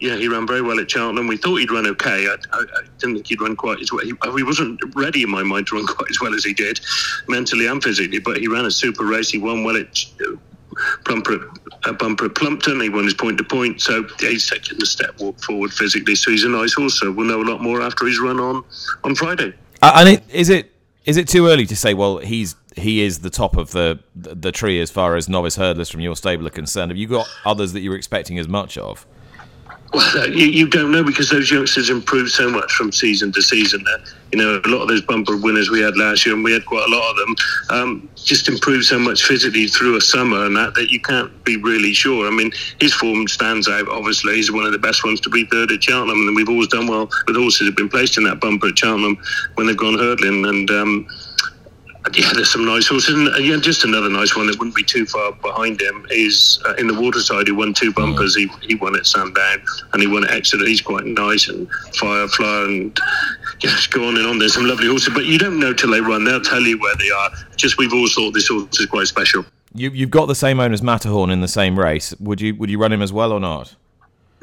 yeah, 0.00 0.16
he 0.16 0.28
ran 0.28 0.46
very 0.46 0.62
well 0.62 0.78
at 0.78 0.90
Cheltenham. 0.90 1.26
We 1.26 1.36
thought 1.36 1.56
he'd 1.56 1.70
run 1.70 1.86
okay. 1.86 2.28
I, 2.28 2.36
I, 2.52 2.58
I 2.60 2.82
didn't 2.98 3.16
think 3.16 3.26
he'd 3.26 3.40
run 3.40 3.56
quite 3.56 3.80
as 3.80 3.90
well. 3.90 4.04
He, 4.04 4.12
he, 4.36 4.42
wasn't 4.42 4.80
ready 4.94 5.22
in 5.22 5.30
my 5.30 5.42
mind 5.42 5.68
to 5.68 5.76
run 5.76 5.86
quite 5.88 6.10
as 6.10 6.20
well 6.20 6.34
as 6.34 6.44
he 6.44 6.52
did, 6.52 6.80
mentally 7.28 7.66
and 7.66 7.82
physically. 7.82 8.18
But 8.18 8.38
he 8.38 8.48
ran 8.48 8.66
a 8.66 8.70
super 8.70 9.04
race. 9.04 9.30
He 9.30 9.38
won 9.38 9.64
well 9.64 9.76
at 9.76 10.04
Plumper, 11.04 11.50
uh, 11.84 11.92
bumper 11.92 12.26
at 12.26 12.34
Plumpton. 12.34 12.80
He 12.80 12.88
won 12.88 13.04
his 13.04 13.14
point 13.14 13.38
to 13.38 13.44
point, 13.44 13.80
so 13.80 14.06
he's 14.20 14.48
taking 14.48 14.80
a 14.82 14.86
step 14.86 15.18
forward 15.40 15.72
physically. 15.72 16.14
So 16.14 16.30
he's 16.30 16.44
a 16.44 16.48
nice 16.48 16.74
horse. 16.74 17.00
So 17.00 17.10
we'll 17.10 17.26
know 17.26 17.42
a 17.42 17.48
lot 17.48 17.62
more 17.62 17.80
after 17.80 18.06
he's 18.06 18.20
run 18.20 18.40
on 18.40 18.64
on 19.04 19.14
Friday. 19.14 19.54
And 19.94 20.08
it, 20.08 20.22
is 20.30 20.48
it 20.48 20.72
is 21.04 21.16
it 21.16 21.28
too 21.28 21.46
early 21.48 21.66
to 21.66 21.76
say? 21.76 21.94
Well, 21.94 22.18
he's 22.18 22.56
he 22.76 23.02
is 23.02 23.20
the 23.20 23.30
top 23.30 23.56
of 23.56 23.70
the 23.72 24.00
the 24.14 24.52
tree 24.52 24.80
as 24.80 24.90
far 24.90 25.16
as 25.16 25.28
novice 25.28 25.56
hurdlers 25.56 25.90
from 25.90 26.00
your 26.00 26.16
stable 26.16 26.46
are 26.46 26.50
concerned. 26.50 26.90
Have 26.90 26.98
you 26.98 27.06
got 27.06 27.28
others 27.44 27.72
that 27.72 27.80
you 27.80 27.90
were 27.90 27.96
expecting 27.96 28.38
as 28.38 28.48
much 28.48 28.78
of? 28.78 29.06
Well, 29.94 30.28
you, 30.30 30.46
you, 30.46 30.66
don't 30.66 30.90
know 30.90 31.04
because 31.04 31.30
those 31.30 31.50
youngsters 31.50 31.88
improve 31.88 32.28
so 32.30 32.50
much 32.50 32.72
from 32.72 32.90
season 32.90 33.30
to 33.32 33.40
season. 33.40 33.84
Uh, 33.86 33.98
you 34.32 34.38
know, 34.38 34.60
a 34.64 34.68
lot 34.68 34.82
of 34.82 34.88
those 34.88 35.02
bumper 35.02 35.36
winners 35.36 35.70
we 35.70 35.80
had 35.80 35.96
last 35.96 36.26
year, 36.26 36.34
and 36.34 36.42
we 36.42 36.52
had 36.52 36.66
quite 36.66 36.84
a 36.88 36.90
lot 36.90 37.10
of 37.10 37.16
them, 37.16 37.36
um, 37.70 38.08
just 38.16 38.48
improve 38.48 38.84
so 38.84 38.98
much 38.98 39.22
physically 39.22 39.68
through 39.68 39.96
a 39.96 40.00
summer 40.00 40.46
and 40.46 40.56
that 40.56 40.74
that 40.74 40.90
you 40.90 41.00
can't 41.00 41.44
be 41.44 41.56
really 41.58 41.92
sure. 41.92 42.26
I 42.26 42.30
mean, 42.30 42.50
his 42.80 42.92
form 42.92 43.28
stands 43.28 43.68
out. 43.68 43.88
Obviously, 43.88 44.34
he's 44.34 44.50
one 44.50 44.66
of 44.66 44.72
the 44.72 44.78
best 44.78 45.04
ones 45.04 45.20
to 45.20 45.30
be 45.30 45.46
third 45.46 45.70
at 45.70 45.82
Cheltenham, 45.82 46.26
and 46.26 46.34
we've 46.34 46.48
always 46.48 46.68
done 46.68 46.88
well 46.88 47.08
with 47.28 47.36
horses 47.36 47.68
who've 47.68 47.76
been 47.76 47.88
placed 47.88 48.18
in 48.18 48.24
that 48.24 48.40
bumper 48.40 48.68
at 48.68 48.78
Cheltenham 48.78 49.16
when 49.54 49.68
they've 49.68 49.76
gone 49.76 49.96
hurdling. 49.96 50.44
And 50.44 50.70
um, 50.72 51.06
yeah, 52.12 52.32
there's 52.34 52.50
some 52.50 52.64
nice 52.64 52.86
horses. 52.86 53.14
And 53.14 53.44
yeah, 53.44 53.56
just 53.56 53.84
another 53.84 54.10
nice 54.10 54.36
one 54.36 54.46
that 54.46 54.58
wouldn't 54.58 54.76
be 54.76 54.82
too 54.82 55.06
far 55.06 55.32
behind 55.32 55.80
him 55.80 56.06
is 56.10 56.60
uh, 56.66 56.74
Inthewaterside, 56.74 57.46
He 57.46 57.52
won 57.52 57.72
two 57.72 57.92
bumpers. 57.92 58.36
Mm. 58.36 58.50
He, 58.60 58.68
he 58.68 58.74
won 58.74 58.96
at 58.96 59.06
Sandown 59.06 59.62
and 59.92 60.02
he 60.02 60.08
won 60.08 60.24
at 60.24 60.30
Exeter. 60.30 60.66
He's 60.66 60.82
quite 60.82 61.06
nice 61.06 61.48
and 61.48 61.68
Firefly 61.96 62.64
and 62.64 62.98
yes, 63.60 63.86
go 63.86 64.06
on 64.06 64.16
and 64.16 64.26
on. 64.26 64.38
There's 64.38 64.54
some 64.54 64.66
lovely 64.66 64.88
horses, 64.88 65.14
but 65.14 65.24
you 65.24 65.38
don't 65.38 65.58
know 65.58 65.72
till 65.72 65.90
they 65.90 66.00
run. 66.00 66.24
They'll 66.24 66.40
tell 66.40 66.62
you 66.62 66.78
where 66.78 66.94
they 66.96 67.10
are. 67.10 67.30
Just 67.56 67.78
we've 67.78 67.92
all 67.92 68.08
thought 68.08 68.32
this 68.32 68.48
horse 68.48 68.78
is 68.78 68.86
quite 68.86 69.06
special. 69.06 69.44
You, 69.72 69.90
you've 69.90 70.10
got 70.10 70.26
the 70.26 70.34
same 70.34 70.60
owner 70.60 70.74
as 70.74 70.82
Matterhorn 70.82 71.30
in 71.30 71.40
the 71.40 71.48
same 71.48 71.78
race. 71.78 72.14
Would 72.20 72.40
you 72.40 72.54
would 72.56 72.70
you 72.70 72.78
run 72.78 72.92
him 72.92 73.02
as 73.02 73.12
well 73.12 73.32
or 73.32 73.40
not? 73.40 73.74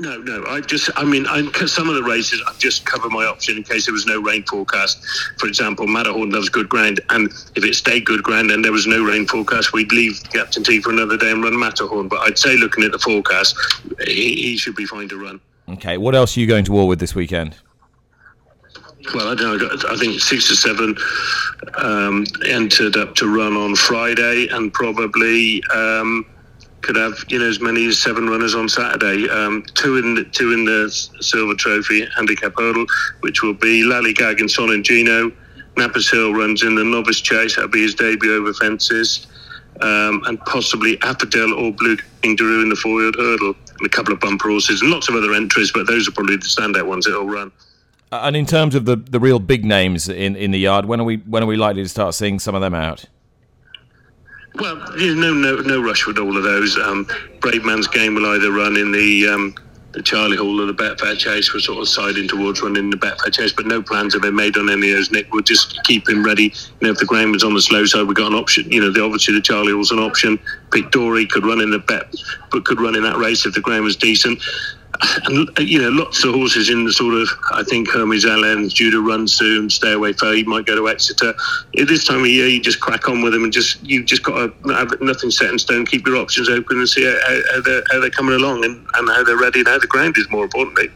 No, 0.02 0.18
no. 0.18 0.44
I 0.48 0.62
just, 0.62 0.90
I 0.96 1.04
mean, 1.04 1.28
I, 1.28 1.44
some 1.68 1.88
of 1.88 1.94
the 1.94 2.02
races 2.02 2.42
I 2.48 2.54
just 2.58 2.88
cover 2.88 3.08
my 3.08 3.26
option 3.26 3.58
in 3.58 3.62
case 3.62 3.86
there 3.86 3.94
was 3.94 4.08
no 4.08 4.20
rain 4.20 4.42
forecast. 4.44 5.06
For 5.38 5.46
example, 5.46 5.86
Matterhorn 5.86 6.32
loves 6.32 6.50
good 6.50 6.68
ground, 6.68 7.00
and 7.12 7.30
if 7.56 7.64
it 7.64 7.76
stayed 7.76 8.04
good 8.04 8.24
ground 8.24 8.50
and 8.50 8.66
there 8.66 8.72
was 8.72 8.88
no 8.88 9.04
rain 9.04 9.28
forecast, 9.28 9.74
we'd 9.74 9.92
leave 9.92 10.20
Captain 10.34 10.64
Teague 10.64 10.82
for 10.82 10.90
another 10.90 11.18
day 11.18 11.30
and 11.30 11.44
run 11.44 11.58
Matterhorn. 11.58 12.08
But 12.08 12.22
I'd 12.22 12.40
say, 12.40 12.58
looking 12.58 12.84
at 12.84 12.92
the 12.92 12.98
forecast, 12.98 13.56
he, 14.08 14.34
he 14.42 14.58
should 14.58 14.76
be 14.76 14.86
fine 14.86 15.08
to 15.10 15.24
run. 15.24 15.40
Okay. 15.70 16.00
What 16.00 16.16
else 16.16 16.36
are 16.36 16.40
you 16.40 16.48
going 16.48 16.66
to 16.66 16.72
war 16.72 16.88
with 16.88 17.00
this 17.00 17.14
weekend? 17.14 17.56
well, 19.14 19.28
I 19.28 19.36
don't 19.36 19.58
know, 19.58 19.70
I 19.90 19.96
think 19.98 20.20
six 20.20 20.50
or 20.52 20.56
seven 20.56 20.96
um, 21.76 22.26
entered 22.48 22.98
up 22.98 23.16
to 23.16 23.28
run 23.28 23.56
on 23.56 23.76
Friday, 23.76 24.48
and 24.48 24.74
probably 24.74 25.64
um, 25.74 26.26
could 26.82 26.96
have 26.96 27.14
you 27.30 27.40
know 27.40 27.48
as 27.48 27.60
many 27.60 27.86
as 27.88 28.00
seven 28.00 28.30
runners 28.30 28.56
on 28.56 28.68
Saturday. 28.68 29.30
Um, 29.30 29.64
two 29.74 29.98
in 29.98 30.16
the, 30.16 30.24
two 30.26 30.54
in 30.54 30.66
the 30.66 30.90
Silver 31.20 31.56
Trophy 31.56 32.08
handicap 32.16 32.54
hurdle, 32.58 32.86
which 33.22 33.44
will 33.44 33.54
be 33.54 33.84
Lallygag 33.84 34.40
and 34.40 34.50
Sonigino. 34.50 35.34
Knappers 35.78 36.10
Hill 36.12 36.34
runs 36.34 36.64
in 36.64 36.76
the 36.76 36.84
novice 36.84 37.22
chase. 37.22 37.56
That'll 37.56 37.72
be 37.72 37.84
his 37.84 37.96
debut 37.96 38.36
over 38.36 38.54
fences. 38.54 39.28
Um, 39.80 40.22
and 40.28 40.40
possibly 40.42 40.98
Affordel 40.98 41.58
or 41.58 41.72
Blue 41.72 41.98
King 42.22 42.36
Daru 42.36 42.62
in 42.62 42.70
the 42.70 42.76
four-year 42.76 43.12
hurdle, 43.18 43.56
and 43.80 43.88
a 43.88 43.90
couple 43.90 44.14
of 44.14 44.20
bumper 44.20 44.50
horses, 44.50 44.82
and 44.82 44.92
lots 44.92 45.10
of 45.10 45.16
other 45.16 45.34
entries, 45.34 45.72
but 45.72 45.88
those 45.88 46.08
are 46.08 46.12
probably 46.12 46.36
the 46.36 46.44
standout 46.44 46.86
ones 46.86 47.06
that'll 47.06 47.26
run. 47.26 47.52
And 48.12 48.36
in 48.36 48.46
terms 48.46 48.76
of 48.76 48.86
the, 48.86 48.98
the 48.98 49.20
real 49.20 49.40
big 49.40 49.64
names 49.64 50.10
in, 50.10 50.36
in 50.36 50.52
the 50.52 50.60
yard, 50.60 50.86
when 50.86 51.00
are 51.00 51.06
we 51.06 51.18
when 51.18 51.42
are 51.42 51.48
we 51.48 51.56
likely 51.56 51.82
to 51.82 51.90
start 51.90 52.14
seeing 52.14 52.38
some 52.38 52.54
of 52.54 52.62
them 52.62 52.74
out? 52.74 53.06
Well, 54.56 54.76
no, 54.98 55.34
no, 55.34 55.56
no 55.58 55.82
rush 55.82 56.06
with 56.06 56.18
all 56.18 56.36
of 56.36 56.44
those. 56.44 56.78
Um, 56.78 57.08
game 57.42 58.16
will 58.16 58.26
either 58.28 58.52
run 58.52 58.76
in 58.78 58.92
the 58.92 59.28
um, 59.28 59.56
the 59.94 60.02
Charlie 60.02 60.38
Hall 60.38 60.62
or 60.62 60.66
the 60.66 60.74
Betfair 60.74 61.18
Chase. 61.18 61.54
We're 61.54 61.60
sort 61.60 61.80
of 61.80 61.88
siding 61.88 62.28
towards 62.28 62.62
running 62.62 62.90
the 62.90 62.98
Betfair 62.98 63.34
Chase, 63.34 63.54
but 63.54 63.66
no 63.66 63.82
plans 63.82 64.14
have 64.14 64.22
been 64.22 64.36
made 64.36 64.58
on 64.58 64.70
any 64.70 64.92
of 64.92 64.98
those. 64.98 65.12
Nick, 65.12 65.32
we'll 65.34 65.44
just 65.44 65.82
keep 65.84 66.08
him 66.08 66.24
ready. 66.24 66.44
You 66.44 66.88
know, 66.88 66.90
if 66.92 66.98
the 66.98 67.06
ground 67.06 67.32
was 67.32 67.44
on 67.44 67.54
the 67.54 67.62
slow 67.62 67.86
side, 67.86 68.08
we've 68.08 68.16
got 68.16 68.32
an 68.32 68.38
option. 68.38 68.72
You 68.72 68.82
know, 68.82 68.92
the, 68.92 69.04
obviously 69.04 69.34
the 69.34 69.42
Charlie 69.42 69.74
Hall's 69.74 69.92
an 69.92 70.00
option. 70.00 70.40
Pic 70.72 70.92
D'Orhy 70.92 71.30
could 71.30 71.46
run 71.46 71.62
in 71.62 71.72
the 71.72 71.80
bet, 71.80 72.14
but 72.52 72.66
could 72.66 72.80
run 72.80 72.96
in 72.96 73.04
that 73.04 73.18
race 73.18 73.46
if 73.46 73.54
the 73.54 73.62
ground 73.62 73.84
was 73.84 73.96
decent 73.96 74.42
and 75.26 75.50
you 75.60 75.82
know, 75.82 75.90
lots 75.90 76.24
of 76.24 76.34
horses 76.34 76.70
in 76.70 76.86
the 76.86 76.94
sort 76.94 77.16
of. 77.16 77.28
I 77.52 77.64
think 77.64 77.90
Hermes 77.90 78.26
Allen's 78.26 78.74
due 78.74 78.92
to 78.92 79.02
run 79.02 79.28
soon. 79.28 79.70
Stay 79.70 79.94
Away 79.94 80.14
Fay. 80.14 80.38
He 80.38 80.44
might 80.44 80.66
go 80.66 80.76
to 80.76 80.90
Exeter. 80.90 81.34
At 81.80 81.88
this 81.88 82.06
time 82.06 82.22
of 82.22 82.28
year, 82.28 82.48
you 82.48 82.62
just 82.62 82.80
crack 82.80 83.10
on 83.10 83.22
with 83.22 83.34
them 83.34 83.44
and 83.44 83.52
just 83.52 83.84
you 83.84 84.04
just 84.04 84.24
got 84.24 84.64
to 84.64 84.74
have 84.74 85.02
nothing 85.02 85.32
set 85.32 85.50
in 85.50 85.60
stone. 85.60 85.86
Keep 85.86 86.08
your 86.08 86.18
options 86.18 86.50
open 86.50 86.78
and 86.78 86.88
see 86.88 87.04
how, 87.04 87.42
how, 87.54 87.62
they're, 87.62 87.84
how 87.92 88.00
they're 88.00 88.10
coming 88.10 88.36
along 88.36 88.64
and, 88.64 88.86
and 88.96 89.10
how 89.10 89.24
they're 89.24 89.38
ready 89.38 89.60
and 89.60 89.68
how 89.68 89.80
the 89.80 89.88
ground 89.88 90.18
is. 90.18 90.30
More 90.30 90.44
importantly. 90.44 90.90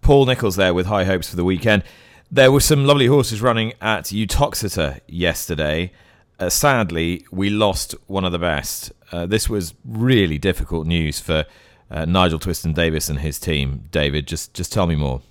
Paul 0.00 0.26
Nicholls 0.26 0.56
there 0.56 0.74
with 0.74 0.86
high 0.86 1.04
hopes 1.04 1.28
for 1.28 1.36
the 1.36 1.44
weekend. 1.44 1.82
There 2.30 2.52
were 2.52 2.60
some 2.60 2.84
lovely 2.84 3.06
horses 3.06 3.42
running 3.42 3.72
at 3.80 4.12
Uttoxeter 4.12 5.00
yesterday. 5.08 5.92
Uh, 6.38 6.48
sadly, 6.48 7.26
we 7.30 7.50
lost 7.50 7.94
one 8.06 8.24
of 8.24 8.32
the 8.32 8.38
best. 8.38 8.92
Uh, 9.12 9.26
this 9.26 9.48
was 9.48 9.74
really 9.84 10.38
difficult 10.38 10.86
news 10.86 11.20
for 11.20 11.44
uh, 11.90 12.04
Nigel 12.04 12.38
Twiston-Davies 12.38 13.10
and 13.10 13.20
his 13.20 13.38
team. 13.38 13.84
David, 13.90 14.26
just 14.26 14.54
just 14.54 14.72
tell 14.72 14.86
me 14.86 14.96
more. 14.96 15.22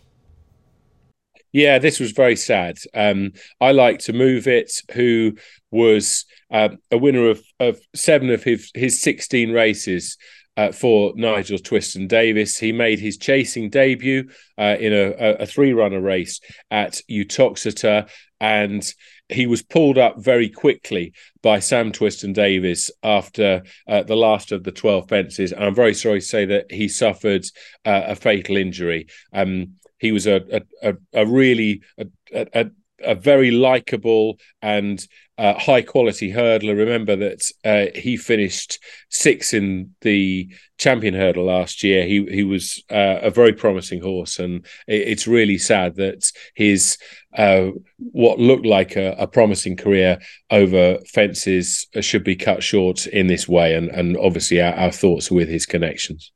Yeah, 1.51 1.79
this 1.79 1.99
was 1.99 2.11
very 2.11 2.35
sad. 2.35 2.77
Um, 2.93 3.33
I 3.59 3.71
like 3.71 3.99
to 3.99 4.13
move 4.13 4.47
it. 4.47 4.71
Who 4.93 5.35
was 5.71 6.25
uh, 6.51 6.69
a 6.91 6.97
winner 6.97 7.29
of, 7.29 7.43
of 7.59 7.79
seven 7.95 8.29
of 8.29 8.43
his 8.43 8.71
his 8.75 9.01
sixteen 9.01 9.51
races 9.51 10.17
uh, 10.57 10.71
for 10.73 11.13
Nigel 11.15 11.57
Twiston-Davies. 11.57 12.57
He 12.57 12.73
made 12.73 12.99
his 12.99 13.17
chasing 13.17 13.69
debut 13.69 14.29
uh, 14.57 14.75
in 14.77 14.91
a, 14.91 15.37
a, 15.39 15.45
three 15.45 15.71
runner 15.71 16.01
race 16.01 16.41
at 16.69 16.99
Uttoxeter, 17.09 18.09
and 18.41 18.83
he 19.29 19.45
was 19.45 19.61
pulled 19.61 19.97
up 19.97 20.17
very 20.17 20.49
quickly 20.49 21.13
by 21.41 21.59
Sam 21.59 21.91
Twiston-Davies 21.91 22.91
after 23.03 23.63
uh, 23.87 24.03
the 24.03 24.15
last 24.15 24.51
of 24.51 24.63
the 24.63 24.71
12 24.71 25.07
fences. 25.07 25.51
And 25.51 25.63
I'm 25.63 25.75
very 25.75 25.93
sorry 25.93 26.19
to 26.19 26.25
say 26.25 26.45
that 26.45 26.71
he 26.71 26.87
suffered 26.87 27.45
uh, 27.85 28.03
a 28.07 28.15
fatal 28.15 28.57
injury. 28.57 29.07
Um, 29.33 29.75
he 29.99 30.11
was 30.11 30.27
a, 30.27 30.63
a, 30.81 30.93
a 31.13 31.25
really 31.25 31.81
a, 31.97 32.07
a, 32.33 32.71
a 33.03 33.15
very 33.15 33.51
likable 33.51 34.39
and 34.61 35.05
uh, 35.39 35.57
high 35.57 35.81
quality 35.81 36.31
hurdler. 36.31 36.75
Remember 36.75 37.15
that 37.15 37.49
uh, 37.63 37.97
he 37.97 38.17
finished 38.17 38.77
sixth 39.09 39.53
in 39.53 39.95
the 40.01 40.51
champion 40.77 41.13
hurdle 41.13 41.45
last 41.45 41.81
year. 41.81 42.05
He 42.05 42.25
he 42.25 42.43
was 42.43 42.83
uh, 42.91 43.19
a 43.21 43.29
very 43.29 43.53
promising 43.53 44.01
horse, 44.01 44.37
and 44.37 44.65
it, 44.85 45.07
it's 45.07 45.27
really 45.27 45.57
sad 45.57 45.95
that 45.95 46.29
his 46.55 46.97
uh, 47.37 47.69
what 47.97 48.39
looked 48.39 48.65
like 48.65 48.97
a, 48.97 49.11
a, 49.13 49.27
promising 49.27 49.77
career 49.77 50.19
over 50.49 50.97
fences 51.07 51.87
should 52.01 52.23
be 52.23 52.35
cut 52.35 52.61
short 52.61 53.07
in 53.07 53.27
this 53.27 53.47
way. 53.47 53.75
And 53.75 53.89
and 53.89 54.17
obviously 54.17 54.61
our, 54.61 54.73
our 54.73 54.91
thoughts 54.91 55.31
with 55.31 55.47
his 55.47 55.65
connections. 55.65 56.33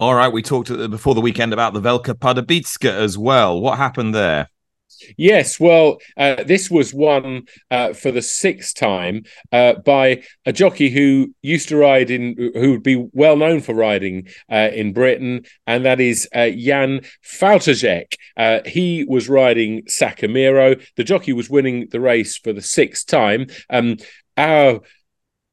All 0.00 0.14
right, 0.14 0.32
we 0.32 0.42
talked 0.42 0.68
before 0.90 1.14
the 1.14 1.20
weekend 1.20 1.52
about 1.52 1.74
the 1.74 1.80
Velka 1.80 2.14
Pardubicka 2.14 2.90
as 2.90 3.18
well. 3.18 3.60
What 3.60 3.76
happened 3.76 4.14
there? 4.14 4.48
Yes, 5.16 5.58
well, 5.60 5.98
uh, 6.16 6.42
this 6.44 6.70
was 6.70 6.94
won 6.94 7.42
uh, 7.70 7.92
for 7.92 8.10
the 8.10 8.22
sixth 8.22 8.74
time 8.74 9.24
uh, 9.52 9.74
by 9.74 10.22
a 10.46 10.52
jockey 10.52 10.90
who 10.90 11.34
used 11.42 11.68
to 11.68 11.76
ride 11.76 12.10
in, 12.10 12.34
who 12.54 12.72
would 12.72 12.82
be 12.82 13.08
well 13.12 13.36
known 13.36 13.60
for 13.60 13.74
riding 13.74 14.28
uh, 14.50 14.70
in 14.72 14.92
Britain, 14.92 15.44
and 15.66 15.84
that 15.84 16.00
is 16.00 16.28
uh, 16.34 16.50
Jan 16.50 17.00
Faltejsek. 17.24 18.14
Uh, 18.36 18.60
he 18.66 19.04
was 19.08 19.28
riding 19.28 19.82
Sacamiro. 19.84 20.82
The 20.96 21.04
jockey 21.04 21.32
was 21.32 21.50
winning 21.50 21.88
the 21.90 22.00
race 22.00 22.36
for 22.36 22.52
the 22.52 22.62
sixth 22.62 23.06
time. 23.06 23.46
Um, 23.70 23.96
our 24.36 24.80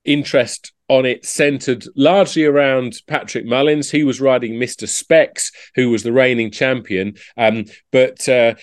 interest 0.04 0.74
on 0.92 1.06
it 1.06 1.26
centered 1.26 1.86
largely 1.96 2.44
around 2.44 3.02
Patrick 3.08 3.46
Mullins. 3.46 3.90
He 3.92 4.04
was 4.04 4.20
riding 4.20 4.56
Mr. 4.56 4.88
Specs, 4.88 5.52
who 5.76 5.90
was 5.90 6.04
the 6.04 6.12
reigning 6.12 6.52
champion. 6.52 7.16
Um, 7.38 7.66
but 7.94 8.28
uh, 8.28 8.56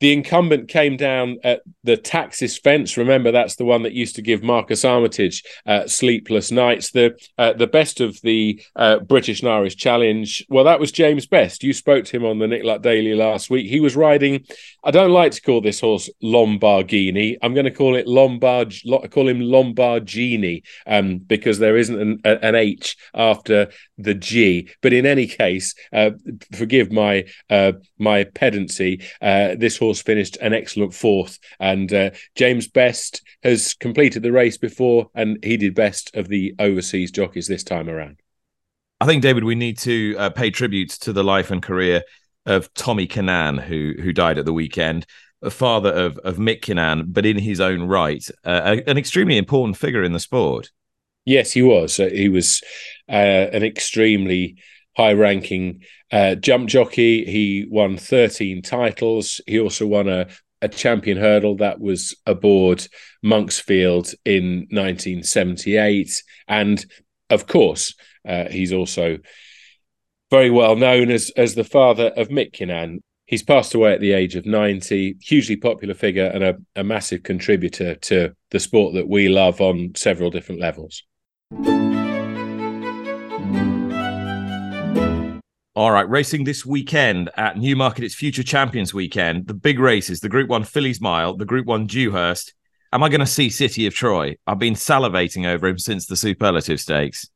the 0.00 0.12
incumbent 0.12 0.68
came 0.68 0.96
down 0.96 1.38
at 1.42 1.62
the 1.82 1.96
Taxis 1.96 2.58
fence. 2.58 2.96
Remember, 2.96 3.32
that's 3.32 3.56
the 3.56 3.64
one 3.64 3.82
that 3.82 3.92
used 3.92 4.14
to 4.16 4.22
give 4.22 4.42
Marcus 4.42 4.84
Armitage 4.84 5.42
uh, 5.66 5.86
sleepless 5.86 6.52
nights. 6.52 6.90
The 6.90 7.18
uh, 7.36 7.54
the 7.54 7.66
best 7.66 8.00
of 8.00 8.20
the 8.22 8.62
uh, 8.76 9.00
British 9.00 9.40
and 9.40 9.50
Irish 9.50 9.76
Challenge. 9.76 10.44
Well, 10.48 10.64
that 10.64 10.80
was 10.80 10.92
James 10.92 11.26
Best. 11.26 11.64
You 11.64 11.72
spoke 11.72 12.04
to 12.06 12.16
him 12.16 12.24
on 12.24 12.38
the 12.38 12.46
Nick 12.46 12.64
Luck 12.64 12.82
Daily 12.82 13.14
last 13.14 13.50
week. 13.50 13.68
He 13.68 13.80
was 13.80 13.96
riding. 13.96 14.44
I 14.84 14.90
don't 14.90 15.10
like 15.10 15.32
to 15.32 15.42
call 15.42 15.60
this 15.60 15.80
horse 15.80 16.08
Lombardini. 16.22 17.36
I'm 17.42 17.54
going 17.54 17.64
to 17.64 17.70
call 17.70 17.96
it 17.96 18.06
Lombard. 18.06 18.74
Call 19.10 19.28
him 19.28 19.40
Lombardini 19.40 20.62
um, 20.86 21.18
because 21.18 21.58
there 21.58 21.76
isn't 21.76 22.00
an, 22.00 22.20
an, 22.24 22.54
H 22.54 22.96
after 23.14 23.70
the 23.96 24.14
G. 24.14 24.68
But 24.82 24.92
in 24.92 25.06
any 25.06 25.26
case, 25.26 25.74
uh, 25.92 26.10
forgive 26.54 26.92
my 26.92 27.24
uh, 27.50 27.72
my 27.98 28.24
pedancy. 28.24 29.02
Uh, 29.20 29.56
this 29.58 29.76
horse 29.76 29.87
course, 29.88 30.02
finished 30.02 30.36
an 30.42 30.52
excellent 30.52 30.92
fourth. 30.92 31.38
And 31.58 31.92
uh, 31.92 32.10
James 32.34 32.68
Best 32.68 33.22
has 33.42 33.74
completed 33.74 34.22
the 34.22 34.32
race 34.32 34.58
before, 34.58 35.08
and 35.14 35.38
he 35.42 35.56
did 35.56 35.74
best 35.74 36.14
of 36.14 36.28
the 36.28 36.54
overseas 36.58 37.10
jockeys 37.10 37.46
this 37.46 37.64
time 37.64 37.88
around. 37.88 38.20
I 39.00 39.06
think, 39.06 39.22
David, 39.22 39.44
we 39.44 39.54
need 39.54 39.78
to 39.78 40.16
uh, 40.18 40.30
pay 40.30 40.50
tribute 40.50 40.90
to 40.90 41.12
the 41.12 41.24
life 41.24 41.50
and 41.50 41.62
career 41.62 42.02
of 42.44 42.72
Tommy 42.74 43.06
Kinane, 43.06 43.62
who 43.62 43.94
who 44.02 44.12
died 44.12 44.38
at 44.38 44.44
the 44.44 44.52
weekend, 44.52 45.06
a 45.40 45.50
father 45.50 45.92
of 45.92 46.18
of 46.18 46.36
Mick 46.36 46.60
Kinane, 46.60 47.04
but 47.06 47.24
in 47.24 47.38
his 47.38 47.60
own 47.60 47.82
right, 47.82 48.26
uh, 48.44 48.76
an 48.86 48.98
extremely 48.98 49.38
important 49.38 49.76
figure 49.76 50.02
in 50.02 50.12
the 50.12 50.20
sport. 50.20 50.70
Yes, 51.24 51.52
he 51.52 51.62
was. 51.62 52.00
Uh, 52.00 52.10
he 52.12 52.28
was 52.28 52.62
uh, 53.08 53.12
an 53.52 53.62
extremely 53.62 54.56
high 54.96 55.12
ranking 55.12 55.82
uh, 56.10 56.34
jump 56.36 56.68
jockey. 56.68 57.24
He 57.24 57.66
won 57.68 57.96
13 57.96 58.62
titles. 58.62 59.40
He 59.46 59.58
also 59.60 59.86
won 59.86 60.08
a, 60.08 60.28
a 60.62 60.68
champion 60.68 61.18
hurdle 61.18 61.56
that 61.56 61.80
was 61.80 62.16
aboard 62.26 62.86
Monksfield 63.24 64.14
in 64.24 64.66
1978. 64.70 66.22
And 66.46 66.84
of 67.30 67.46
course, 67.46 67.94
uh, 68.26 68.48
he's 68.48 68.72
also 68.72 69.18
very 70.30 70.50
well 70.50 70.76
known 70.76 71.10
as, 71.10 71.30
as 71.36 71.54
the 71.54 71.64
father 71.64 72.06
of 72.16 72.28
Mick 72.28 72.52
Kinane. 72.52 72.98
He's 73.26 73.42
passed 73.42 73.74
away 73.74 73.92
at 73.92 74.00
the 74.00 74.12
age 74.12 74.36
of 74.36 74.46
90, 74.46 75.16
hugely 75.20 75.56
popular 75.56 75.94
figure 75.94 76.26
and 76.26 76.42
a, 76.42 76.56
a 76.76 76.84
massive 76.84 77.22
contributor 77.22 77.94
to 77.94 78.34
the 78.50 78.60
sport 78.60 78.94
that 78.94 79.06
we 79.08 79.28
love 79.28 79.60
on 79.60 79.92
several 79.94 80.30
different 80.30 80.62
levels. 80.62 81.02
All 85.78 85.92
right, 85.92 86.10
racing 86.10 86.42
this 86.42 86.66
weekend 86.66 87.30
at 87.36 87.56
Newmarket, 87.56 88.02
it's 88.02 88.16
Future 88.16 88.42
Champions 88.42 88.92
weekend. 88.92 89.46
The 89.46 89.54
big 89.54 89.78
races, 89.78 90.18
the 90.18 90.28
Group 90.28 90.48
1 90.48 90.64
Fillies' 90.64 91.00
Mile, 91.00 91.36
the 91.36 91.44
Group 91.44 91.66
1 91.66 91.86
Dewhurst. 91.86 92.52
Am 92.92 93.04
I 93.04 93.08
going 93.08 93.20
to 93.20 93.26
see 93.26 93.48
City 93.48 93.86
of 93.86 93.94
Troy? 93.94 94.36
I've 94.44 94.58
been 94.58 94.74
salivating 94.74 95.46
over 95.46 95.68
him 95.68 95.78
since 95.78 96.06
the 96.06 96.16
Superlative 96.16 96.80
Stakes. 96.80 97.30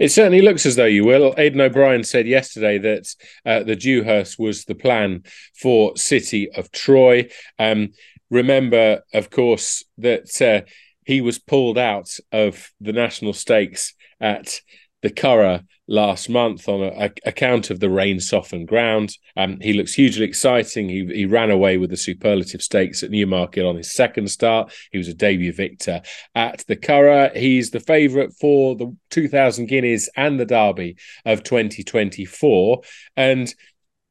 It 0.00 0.08
certainly 0.08 0.42
looks 0.42 0.66
as 0.66 0.74
though 0.74 0.86
you 0.86 1.04
will. 1.04 1.36
Aidan 1.38 1.60
O'Brien 1.60 2.02
said 2.02 2.26
yesterday 2.26 2.78
that 2.78 3.14
uh, 3.46 3.62
the 3.62 3.76
Dewhurst 3.76 4.40
was 4.40 4.64
the 4.64 4.74
plan 4.74 5.22
for 5.56 5.96
City 5.96 6.50
of 6.50 6.72
Troy. 6.72 7.28
Um, 7.60 7.92
remember, 8.28 9.02
of 9.12 9.30
course, 9.30 9.84
that 9.98 10.42
uh, 10.42 10.68
he 11.06 11.20
was 11.20 11.38
pulled 11.38 11.78
out 11.78 12.18
of 12.32 12.72
the 12.80 12.92
national 12.92 13.34
stakes 13.34 13.94
at 14.20 14.60
the 15.04 15.10
Curragh 15.10 15.66
last 15.86 16.30
month 16.30 16.66
on 16.66 16.82
a, 16.82 16.88
a, 17.04 17.10
account 17.26 17.68
of 17.68 17.78
the 17.78 17.90
rain 17.90 18.18
softened 18.18 18.66
ground. 18.66 19.14
Um, 19.36 19.60
he 19.60 19.74
looks 19.74 19.92
hugely 19.92 20.24
exciting. 20.24 20.88
He, 20.88 21.04
he 21.04 21.26
ran 21.26 21.50
away 21.50 21.76
with 21.76 21.90
the 21.90 21.96
superlative 21.98 22.62
stakes 22.62 23.02
at 23.02 23.10
Newmarket 23.10 23.66
on 23.66 23.76
his 23.76 23.94
second 23.94 24.30
start. 24.30 24.72
He 24.92 24.96
was 24.98 25.08
a 25.08 25.14
debut 25.14 25.52
victor 25.52 26.00
at 26.34 26.64
the 26.68 26.76
Curragh. 26.76 27.36
He's 27.36 27.70
the 27.70 27.80
favourite 27.80 28.30
for 28.40 28.76
the 28.76 28.96
2,000 29.10 29.66
guineas 29.66 30.08
and 30.16 30.40
the 30.40 30.46
Derby 30.46 30.96
of 31.26 31.42
2024. 31.42 32.80
And 33.18 33.54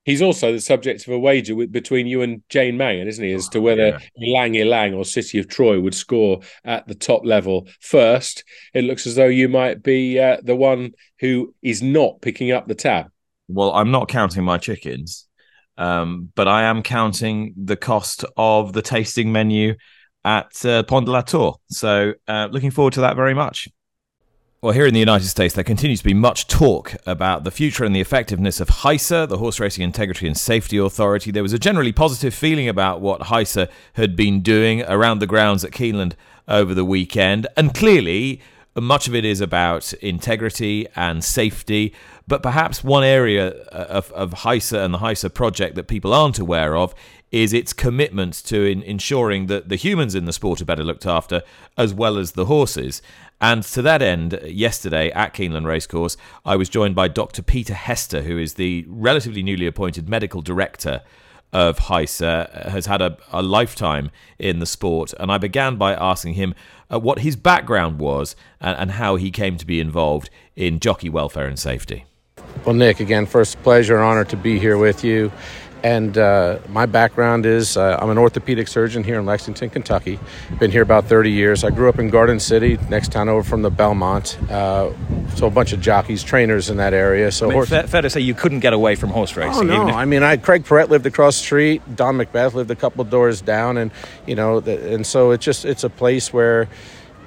He's 0.06 0.22
also 0.22 0.52
the 0.52 0.60
subject 0.60 1.08
of 1.08 1.14
a 1.14 1.20
wager 1.20 1.56
with, 1.56 1.72
between 1.72 2.08
you 2.08 2.22
and 2.22 2.42
Jane 2.50 2.76
Mangan, 2.76 3.08
isn't 3.08 3.24
he, 3.24 3.32
as 3.32 3.48
to 3.50 3.62
whether 3.62 3.88
yeah. 3.88 4.00
Ylang 4.28 4.56
Ylang 4.56 4.94
or 4.94 5.06
City 5.06 5.40
of 5.40 5.48
Troy 5.48 5.80
would 5.80 5.96
score 5.96 6.42
at 6.66 6.88
the 6.88 6.96
top 6.96 7.26
level 7.26 7.68
first. 7.80 8.44
It 8.74 8.84
looks 8.84 9.08
as 9.08 9.16
though 9.16 9.28
you 9.28 9.48
might 9.48 9.82
be 9.82 10.20
uh, 10.20 10.38
the 10.44 10.56
one 10.56 10.92
who 11.20 11.56
is 11.62 11.82
not 11.82 12.22
picking 12.22 12.52
up 12.52 12.68
the 12.68 12.76
tab. 12.76 13.12
Well, 13.48 13.72
I'm 13.74 13.92
not 13.92 14.10
counting 14.10 14.44
my 14.44 14.58
chickens, 14.58 15.28
um, 15.78 16.32
but 16.36 16.48
I 16.48 16.64
am 16.64 16.84
counting 16.84 17.54
the 17.56 17.78
cost 17.78 18.26
of 18.36 18.74
the 18.74 18.82
tasting 18.82 19.32
menu 19.32 19.76
at 20.26 20.66
uh, 20.66 20.84
Pont 20.84 21.06
de 21.06 21.12
la 21.12 21.22
Tour. 21.22 21.56
So, 21.70 22.14
uh, 22.28 22.50
looking 22.52 22.72
forward 22.72 22.94
to 22.94 23.02
that 23.02 23.16
very 23.16 23.34
much. 23.34 23.70
Well, 24.64 24.72
here 24.72 24.88
in 24.88 24.94
the 24.94 25.00
United 25.02 25.28
States, 25.28 25.56
there 25.56 25.64
continues 25.66 26.00
to 26.00 26.06
be 26.06 26.14
much 26.14 26.48
talk 26.48 26.96
about 27.06 27.44
the 27.44 27.52
future 27.52 27.84
and 27.84 27.94
the 27.94 28.00
effectiveness 28.00 28.62
of 28.62 28.70
HISA, 28.70 29.28
the 29.28 29.38
Horse 29.38 29.60
Racing 29.60 29.84
Integrity 29.84 30.26
and 30.26 30.38
Safety 30.38 30.78
Authority. 30.78 31.32
There 31.32 31.44
was 31.44 31.52
a 31.52 31.60
generally 31.60 31.92
positive 31.92 32.34
feeling 32.34 32.70
about 32.70 33.02
what 33.02 33.24
HISA 33.24 33.68
had 33.96 34.16
been 34.16 34.40
doing 34.40 34.82
around 34.84 35.20
the 35.20 35.28
grounds 35.28 35.66
at 35.66 35.72
Keeneland 35.72 36.14
over 36.48 36.74
the 36.74 36.86
weekend. 36.86 37.46
And 37.58 37.76
clearly, 37.76 38.40
much 38.74 39.10
of 39.10 39.14
it 39.14 39.26
is 39.26 39.42
about 39.42 39.92
integrity 39.96 40.88
and 40.96 41.26
safety. 41.26 41.94
But 42.26 42.42
perhaps 42.42 42.86
one 42.86 43.04
area 43.04 43.50
uh, 43.66 43.88
of, 43.90 44.14
of 44.14 44.32
HISA 44.32 44.82
and 44.86 44.94
the 44.94 45.00
HISA 45.00 45.34
project 45.34 45.76
that 45.76 45.90
people 45.90 46.14
aren't 46.14 46.40
aware 46.40 46.78
of 46.78 46.96
is 47.34 47.52
its 47.52 47.74
commitment 47.74 48.32
to 48.46 48.64
in 48.64 48.84
ensuring 48.84 49.48
that 49.48 49.68
the 49.68 49.76
humans 49.76 50.14
in 50.14 50.26
the 50.26 50.32
sport 50.32 50.62
are 50.62 50.66
better 50.66 50.84
looked 50.84 51.08
after, 51.08 51.42
as 51.76 51.92
well 51.92 52.20
as 52.20 52.34
the 52.34 52.46
horses. 52.46 53.02
And 53.42 53.64
to 53.64 53.82
that 53.82 54.04
end, 54.04 54.40
yesterday 54.46 55.10
at 55.12 55.34
Keeneland 55.34 55.66
Racecourse, 55.66 56.16
I 56.46 56.56
was 56.56 56.70
joined 56.70 56.94
by 56.94 57.08
Dr. 57.08 57.42
Peter 57.42 57.74
Hester, 57.74 58.22
who 58.22 58.38
is 58.38 58.54
the 58.54 58.86
relatively 58.88 59.42
newly 59.42 59.66
appointed 59.66 60.08
medical 60.08 60.44
director 60.44 61.02
of 61.52 61.80
HISA, 61.80 62.70
has 62.70 62.86
had 62.86 63.02
a, 63.02 63.18
a 63.32 63.42
lifetime 63.42 64.12
in 64.38 64.60
the 64.60 64.68
sport. 64.68 65.14
And 65.20 65.32
I 65.32 65.40
began 65.40 65.76
by 65.76 65.96
asking 65.96 66.36
him 66.36 66.54
uh, 66.92 67.00
what 67.00 67.20
his 67.20 67.36
background 67.36 67.98
was 67.98 68.36
and, 68.62 68.78
and 68.78 68.92
how 68.92 69.16
he 69.16 69.32
came 69.32 69.58
to 69.58 69.66
be 69.66 69.80
involved 69.80 70.30
in 70.56 70.80
jockey 70.80 71.10
welfare 71.10 71.48
and 71.48 71.58
safety. 71.58 72.06
Well, 72.66 72.76
Nick, 72.76 73.00
again, 73.00 73.26
first 73.26 73.62
pleasure, 73.62 73.96
and 73.96 74.04
honor 74.04 74.24
to 74.26 74.38
be 74.38 74.58
here 74.58 74.78
with 74.78 75.04
you. 75.04 75.32
And 75.84 76.18
uh, 76.18 76.60
my 76.70 76.86
background 76.86 77.46
is 77.46 77.76
uh, 77.76 77.98
I'm 78.02 78.10
an 78.10 78.18
orthopedic 78.18 78.70
surgeon 78.70 79.04
here 79.04 79.20
in 79.20 79.26
Lexington, 79.26 79.70
Kentucky. 79.70 80.18
Been 80.58 80.72
here 80.72 80.82
about 80.82 81.06
30 81.06 81.30
years. 81.30 81.66
I 81.66 81.72
grew 81.72 81.90
up 81.90 82.00
in 82.00 82.10
Garden 82.10 82.40
City, 82.40 82.78
next 82.90 83.12
town 83.12 83.28
over 83.28 83.44
from 83.44 83.64
the 83.64 83.70
Belmont. 83.70 84.38
Uh, 84.50 84.94
so 85.36 85.48
a 85.48 85.50
bunch 85.50 85.74
of 85.74 85.82
jockeys, 85.82 86.24
trainers 86.24 86.70
in 86.70 86.78
that 86.78 86.94
area. 86.94 87.34
So 87.34 87.48
I 87.48 87.50
mean, 87.50 87.56
horse- 87.58 87.70
fair, 87.70 87.84
fair, 87.88 88.02
to 88.02 88.10
say 88.10 88.22
you 88.22 88.34
couldn't 88.34 88.62
get 88.62 88.72
away 88.72 88.96
from 88.96 89.10
horse 89.10 89.36
racing. 89.36 89.70
Oh 89.70 89.84
no! 89.84 89.90
If- 89.90 89.96
I 89.96 90.06
mean, 90.06 90.24
I 90.24 90.38
Craig 90.38 90.64
Perret 90.64 90.90
lived 90.90 91.06
across 91.06 91.38
the 91.38 91.44
street. 91.44 91.82
Don 91.98 92.16
Macbeth 92.16 92.54
lived 92.54 92.72
a 92.72 92.76
couple 92.76 93.04
doors 93.04 93.42
down, 93.42 93.78
and 93.78 93.92
you 94.26 94.36
know, 94.36 94.62
the, 94.62 94.94
and 94.94 95.06
so 95.06 95.32
it's 95.32 95.44
just 95.44 95.66
it's 95.66 95.84
a 95.84 95.90
place 95.90 96.32
where 96.32 96.70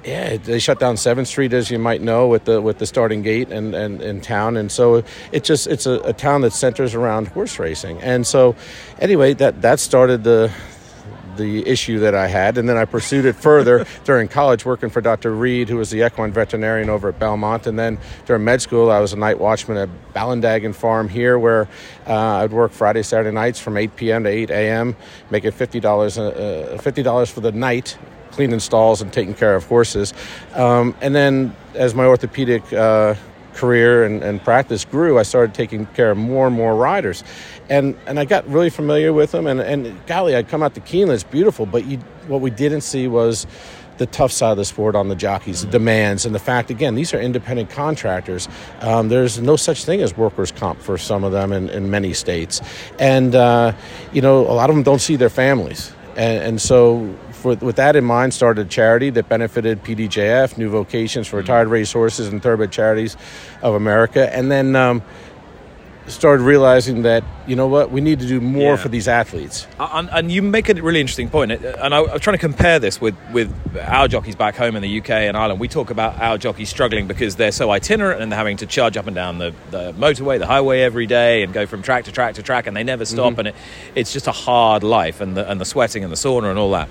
yeah, 0.07 0.37
they 0.37 0.57
shut 0.57 0.79
down 0.79 0.95
Seventh 0.95 1.27
Street, 1.27 1.51
as 1.51 1.69
you 1.69 1.77
might 1.77 2.01
know, 2.01 2.29
with 2.29 2.45
the 2.45 2.61
with 2.61 2.77
the 2.77 2.85
starting 2.85 3.23
gate 3.23 3.51
and 3.51 3.75
and 3.75 4.01
in 4.01 4.21
town, 4.21 4.55
and 4.55 4.71
so 4.71 5.03
it 5.33 5.43
just 5.43 5.67
it's 5.67 5.85
a, 5.85 5.99
a, 5.99 6.13
town 6.13 6.41
that 6.41 6.53
centers 6.53 6.95
around 6.95 7.27
horse 7.27 7.59
racing, 7.59 8.01
and 8.01 8.25
so 8.25 8.55
anyway, 8.99 9.33
that 9.33 9.61
that 9.61 9.81
started 9.81 10.23
the 10.23 10.49
the 11.35 11.67
issue 11.67 11.99
that 11.99 12.15
I 12.15 12.27
had, 12.27 12.57
and 12.57 12.69
then 12.69 12.77
I 12.77 12.85
pursued 12.85 13.25
it 13.25 13.35
further 13.35 13.85
during 14.05 14.29
college, 14.29 14.63
working 14.65 14.89
for 14.89 15.01
Dr. 15.01 15.35
Reed, 15.35 15.67
who 15.67 15.75
was 15.75 15.89
the 15.89 16.05
equine 16.05 16.31
veterinarian 16.31 16.89
over 16.89 17.09
at 17.09 17.19
Belmont, 17.19 17.67
and 17.67 17.77
then 17.77 17.97
during 18.25 18.45
med 18.45 18.61
school, 18.61 18.89
I 18.89 19.01
was 19.01 19.11
a 19.11 19.17
night 19.17 19.39
watchman 19.39 19.77
at 19.77 19.89
Ballandagan 20.15 20.73
Farm 20.73 21.09
here, 21.09 21.37
where 21.37 21.67
uh, 22.07 22.43
I'd 22.43 22.53
work 22.53 22.71
Friday, 22.71 23.03
Saturday 23.03 23.31
nights 23.31 23.59
from 23.59 23.75
8 23.75 23.97
p.m. 23.97 24.23
to 24.23 24.29
8 24.29 24.51
a.m., 24.51 24.95
making 25.31 25.51
fifty 25.51 25.81
dollars 25.81 26.17
uh, 26.17 26.77
fifty 26.81 27.03
dollars 27.03 27.29
for 27.29 27.41
the 27.41 27.51
night 27.51 27.97
cleaning 28.31 28.59
stalls 28.59 29.01
and 29.01 29.11
taking 29.11 29.33
care 29.33 29.55
of 29.55 29.65
horses. 29.65 30.13
Um, 30.53 30.95
and 31.01 31.15
then 31.15 31.55
as 31.73 31.95
my 31.95 32.05
orthopedic 32.05 32.71
uh, 32.73 33.15
career 33.57 34.03
and, 34.03 34.23
and 34.23 34.41
practice 34.43 34.85
grew, 34.85 35.19
I 35.19 35.23
started 35.23 35.53
taking 35.53 35.85
care 35.87 36.11
of 36.11 36.17
more 36.17 36.47
and 36.47 36.55
more 36.55 36.75
riders, 36.75 37.23
and 37.69 37.95
and 38.05 38.19
I 38.19 38.25
got 38.25 38.47
really 38.47 38.69
familiar 38.69 39.11
with 39.11 39.31
them. 39.31 39.47
And 39.47 39.59
and 39.59 40.05
golly, 40.05 40.35
I'd 40.35 40.47
come 40.47 40.63
out 40.63 40.75
to 40.75 40.81
Keeneland, 40.81 41.15
it's 41.15 41.23
beautiful, 41.23 41.65
but 41.65 41.85
you 41.85 41.97
what 42.27 42.41
we 42.41 42.51
didn't 42.51 42.81
see 42.81 43.07
was 43.07 43.47
the 43.97 44.05
tough 44.05 44.31
side 44.31 44.51
of 44.51 44.57
the 44.57 44.65
sport 44.65 44.95
on 44.95 45.07
the 45.09 45.15
jockeys, 45.15 45.61
the 45.61 45.71
demands, 45.71 46.25
and 46.25 46.33
the 46.33 46.39
fact 46.39 46.69
again 46.69 46.95
these 46.95 47.13
are 47.13 47.19
independent 47.19 47.69
contractors. 47.69 48.47
Um, 48.81 49.09
there's 49.09 49.39
no 49.39 49.55
such 49.55 49.83
thing 49.83 50.01
as 50.01 50.15
workers' 50.15 50.51
comp 50.51 50.79
for 50.79 50.97
some 50.97 51.23
of 51.23 51.31
them 51.31 51.51
in, 51.51 51.69
in 51.69 51.89
many 51.89 52.13
states, 52.13 52.61
and 52.99 53.35
uh, 53.35 53.73
you 54.13 54.21
know 54.21 54.41
a 54.41 54.53
lot 54.53 54.69
of 54.69 54.75
them 54.75 54.83
don't 54.83 55.01
see 55.01 55.15
their 55.15 55.29
families, 55.29 55.91
and, 56.15 56.43
and 56.43 56.61
so. 56.61 57.15
For, 57.37 57.55
with 57.55 57.75
that 57.75 57.95
in 57.95 58.03
mind, 58.03 58.33
started 58.33 58.65
a 58.65 58.69
charity 58.69 59.11
that 59.11 59.29
benefited 59.29 59.83
PDJF, 59.83 60.57
New 60.57 60.71
Vocations 60.71 61.27
for 61.27 61.37
Retired 61.37 61.67
Racehorses, 61.67 62.27
and 62.27 62.41
Thoroughbred 62.41 62.71
Charities 62.71 63.15
of 63.61 63.75
America, 63.75 64.33
and 64.35 64.51
then 64.51 64.75
um, 64.75 65.03
started 66.07 66.43
realizing 66.43 67.01
that 67.03 67.23
you 67.47 67.55
know 67.55 67.67
what 67.67 67.91
we 67.91 68.01
need 68.01 68.19
to 68.19 68.27
do 68.27 68.39
more 68.39 68.71
Yeah. 68.73 68.75
for 68.77 68.89
these 68.89 69.07
athletes. 69.07 69.67
And, 69.79 70.09
and 70.11 70.31
you 70.31 70.41
make 70.41 70.69
a 70.69 70.73
really 70.73 71.01
interesting 71.01 71.29
point, 71.29 71.51
and 71.51 71.93
I, 71.93 72.03
I'm 72.03 72.19
trying 72.19 72.35
to 72.35 72.41
compare 72.41 72.79
this 72.79 72.99
with, 73.01 73.15
with 73.31 73.53
our 73.77 74.07
jockeys 74.07 74.35
back 74.35 74.55
home 74.55 74.75
in 74.75 74.81
the 74.81 74.99
UK 74.99 75.09
and 75.09 75.35
Ireland. 75.37 75.59
We 75.59 75.67
talk 75.67 75.89
about 75.89 76.19
our 76.21 76.37
jockeys 76.37 76.69
struggling 76.69 77.07
because 77.07 77.35
they're 77.35 77.51
so 77.51 77.71
itinerant 77.71 78.21
and 78.21 78.31
they're 78.31 78.37
having 78.37 78.57
to 78.57 78.65
charge 78.65 78.97
up 78.97 79.07
and 79.07 79.15
down 79.15 79.37
the, 79.37 79.53
the 79.71 79.93
motorway, 79.93 80.39
the 80.39 80.47
highway 80.47 80.81
every 80.81 81.05
day, 81.07 81.43
and 81.43 81.53
go 81.53 81.65
from 81.65 81.81
track 81.81 82.05
to 82.05 82.11
track 82.11 82.35
to 82.35 82.43
track, 82.43 82.67
and 82.67 82.75
they 82.75 82.83
never 82.83 83.05
stop, 83.05 83.33
mhm. 83.33 83.39
and 83.39 83.47
it, 83.49 83.55
it's 83.95 84.13
just 84.13 84.27
a 84.27 84.31
hard 84.31 84.83
life, 84.83 85.21
and 85.21 85.35
the, 85.35 85.49
and 85.49 85.59
the 85.59 85.65
sweating 85.65 86.03
and 86.03 86.11
the 86.11 86.17
sauna 86.17 86.49
and 86.49 86.59
all 86.59 86.71
that. 86.71 86.89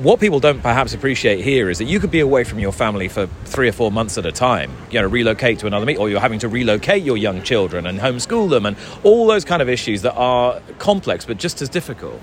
What 0.00 0.18
people 0.18 0.40
don't 0.40 0.62
perhaps 0.62 0.94
appreciate 0.94 1.44
here 1.44 1.68
is 1.68 1.76
that 1.76 1.84
you 1.84 2.00
could 2.00 2.10
be 2.10 2.20
away 2.20 2.42
from 2.44 2.58
your 2.58 2.72
family 2.72 3.06
for 3.06 3.26
three 3.44 3.68
or 3.68 3.72
four 3.72 3.92
months 3.92 4.16
at 4.16 4.24
a 4.24 4.32
time, 4.32 4.72
you 4.90 4.98
know, 4.98 5.06
relocate 5.06 5.58
to 5.58 5.66
another 5.66 5.84
meet, 5.84 5.98
or 5.98 6.08
you're 6.08 6.20
having 6.20 6.38
to 6.38 6.48
relocate 6.48 7.02
your 7.02 7.18
young 7.18 7.42
children 7.42 7.86
and 7.86 7.98
homeschool 7.98 8.48
them, 8.48 8.64
and 8.64 8.78
all 9.02 9.26
those 9.26 9.44
kind 9.44 9.60
of 9.60 9.68
issues 9.68 10.00
that 10.00 10.14
are 10.14 10.62
complex 10.78 11.26
but 11.26 11.36
just 11.36 11.60
as 11.60 11.68
difficult. 11.68 12.18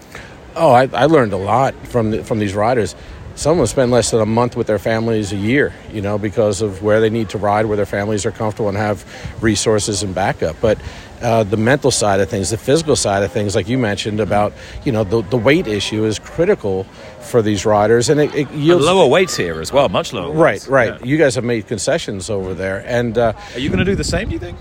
Oh, 0.56 0.72
I, 0.72 0.90
I 0.92 1.06
learned 1.06 1.34
a 1.34 1.38
lot 1.38 1.76
from 1.86 2.10
the, 2.10 2.24
from 2.24 2.40
these 2.40 2.56
riders. 2.56 2.96
Some 3.36 3.60
will 3.60 3.68
spend 3.68 3.92
less 3.92 4.10
than 4.10 4.22
a 4.22 4.26
month 4.26 4.56
with 4.56 4.66
their 4.66 4.80
families 4.80 5.32
a 5.32 5.36
year, 5.36 5.72
you 5.94 6.02
know, 6.02 6.18
because 6.18 6.64
of 6.64 6.82
where 6.82 7.00
they 7.00 7.12
need 7.12 7.30
to 7.30 7.38
ride, 7.38 7.68
where 7.68 7.78
their 7.78 7.86
families 7.86 8.26
are 8.26 8.32
comfortable 8.32 8.70
and 8.70 8.78
have 8.80 9.06
resources 9.40 10.02
and 10.02 10.16
backup. 10.16 10.56
But 10.60 10.80
uh, 11.22 11.44
the 11.44 11.58
mental 11.58 11.92
side 11.92 12.20
of 12.20 12.30
things, 12.30 12.50
the 12.50 12.58
physical 12.58 12.96
side 12.96 13.22
of 13.22 13.32
things, 13.32 13.56
like 13.56 13.68
you 13.68 13.78
mentioned 13.78 14.20
about, 14.20 14.54
you 14.84 14.92
know, 14.92 15.04
the, 15.04 15.22
the 15.22 15.38
weight 15.38 15.68
issue 15.68 16.06
is 16.06 16.18
critical 16.18 16.88
for 17.28 17.42
these 17.42 17.66
riders, 17.66 18.10
and 18.10 18.20
it, 18.20 18.34
it 18.34 18.48
And 18.50 18.66
lower 18.82 19.08
weights 19.08 19.36
here 19.38 19.62
as 19.62 19.72
well, 19.72 19.90
much 19.90 20.14
lower. 20.14 20.32
Right, 20.34 20.54
weights. 20.54 20.68
right. 20.68 21.00
Yeah. 21.00 21.06
You 21.06 21.18
guys 21.18 21.36
have 21.36 21.44
made 21.44 21.68
concessions 21.68 22.30
over 22.30 22.54
there, 22.54 22.84
and 22.88 23.18
uh, 23.18 23.34
Are 23.54 23.60
you 23.60 23.70
going 23.70 23.80
to 23.80 23.86
do 23.86 23.96
the 23.96 24.04
same? 24.04 24.28
Do 24.30 24.34
you 24.34 24.40
think? 24.40 24.58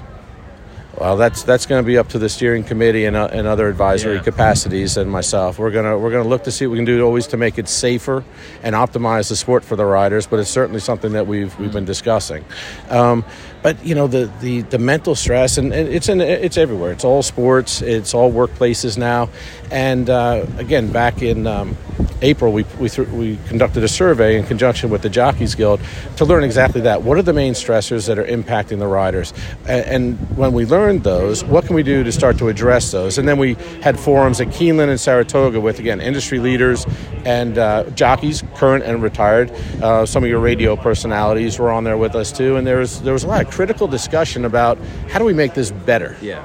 well, 0.98 1.18
that's 1.18 1.42
that's 1.42 1.66
going 1.66 1.82
to 1.82 1.86
be 1.86 1.98
up 1.98 2.08
to 2.08 2.18
the 2.18 2.28
steering 2.28 2.64
committee 2.64 3.04
and, 3.04 3.14
uh, 3.16 3.28
and 3.30 3.46
other 3.46 3.68
advisory 3.68 4.14
Yeah. 4.16 4.22
capacities 4.22 4.96
and 4.96 5.10
myself. 5.10 5.58
We're 5.58 5.70
gonna 5.70 5.98
we're 5.98 6.10
gonna 6.10 6.26
look 6.28 6.44
to 6.44 6.50
see 6.50 6.66
what 6.66 6.72
we 6.72 6.78
can 6.78 6.86
do 6.86 7.04
always 7.04 7.26
to 7.28 7.36
make 7.36 7.58
it 7.58 7.68
safer 7.68 8.24
and 8.62 8.74
optimize 8.74 9.28
the 9.28 9.36
sport 9.36 9.62
for 9.62 9.76
the 9.76 9.84
riders. 9.84 10.26
But 10.26 10.40
it's 10.40 10.48
certainly 10.48 10.80
something 10.80 11.12
that 11.12 11.26
we've 11.26 11.56
we've 11.60 11.72
been 11.72 11.84
discussing. 11.84 12.46
Um, 12.88 13.26
but 13.66 13.84
you 13.84 13.96
know 13.96 14.06
the, 14.06 14.30
the, 14.40 14.60
the 14.62 14.78
mental 14.78 15.16
stress 15.16 15.58
and, 15.58 15.72
it's 15.72 16.08
in 16.08 16.20
it's 16.20 16.56
everywhere. 16.56 16.92
It's 16.92 17.02
all 17.02 17.20
sports. 17.20 17.82
It's 17.82 18.14
all 18.14 18.30
workplaces 18.30 18.96
now. 18.96 19.28
And 19.72 20.08
uh, 20.08 20.46
again, 20.58 20.92
back 20.92 21.20
in 21.20 21.48
um, 21.48 21.76
April, 22.22 22.52
we 22.52 22.64
we, 22.78 22.88
th- 22.88 23.08
we 23.08 23.38
conducted 23.48 23.82
a 23.82 23.88
survey 23.88 24.38
in 24.38 24.46
conjunction 24.46 24.88
with 24.88 25.02
the 25.02 25.10
Jockeys 25.10 25.56
Guild 25.56 25.80
to 26.16 26.24
learn 26.24 26.44
exactly 26.44 26.80
that. 26.82 27.02
What 27.02 27.18
are 27.18 27.22
the 27.22 27.32
main 27.32 27.54
stressors 27.54 28.06
that 28.06 28.20
are 28.20 28.24
impacting 28.24 28.78
the 28.78 28.86
riders? 28.86 29.34
And, 29.66 29.84
and 29.86 30.36
when 30.36 30.52
we 30.52 30.64
learned 30.64 31.02
those, 31.02 31.42
what 31.42 31.66
can 31.66 31.74
we 31.74 31.82
do 31.82 32.04
to 32.04 32.12
start 32.12 32.38
to 32.38 32.48
address 32.48 32.92
those? 32.92 33.18
And 33.18 33.26
then 33.26 33.36
we 33.36 33.54
had 33.82 33.98
forums 33.98 34.40
at 34.40 34.48
Keeneland 34.48 34.90
and 34.90 35.00
Saratoga 35.00 35.60
with 35.60 35.80
again 35.80 36.00
industry 36.00 36.38
leaders 36.38 36.86
and 37.24 37.58
uh, 37.58 37.90
jockeys, 37.90 38.44
current 38.54 38.84
and 38.84 39.02
retired. 39.02 39.50
Uh, 39.82 40.06
some 40.06 40.22
of 40.22 40.30
your 40.30 40.38
radio 40.38 40.76
personalities 40.76 41.58
were 41.58 41.72
on 41.72 41.82
there 41.82 41.98
with 41.98 42.14
us 42.14 42.30
too, 42.30 42.54
and 42.54 42.64
there 42.64 42.78
was 42.78 43.02
there 43.02 43.12
was 43.12 43.24
a 43.24 43.28
lot 43.28 43.44
of 43.44 43.50
critical 43.56 43.88
discussion 43.88 44.44
about 44.44 44.76
how 45.08 45.18
do 45.18 45.24
we 45.24 45.32
make 45.32 45.54
this 45.54 45.70
better. 45.70 46.14
Yeah. 46.20 46.44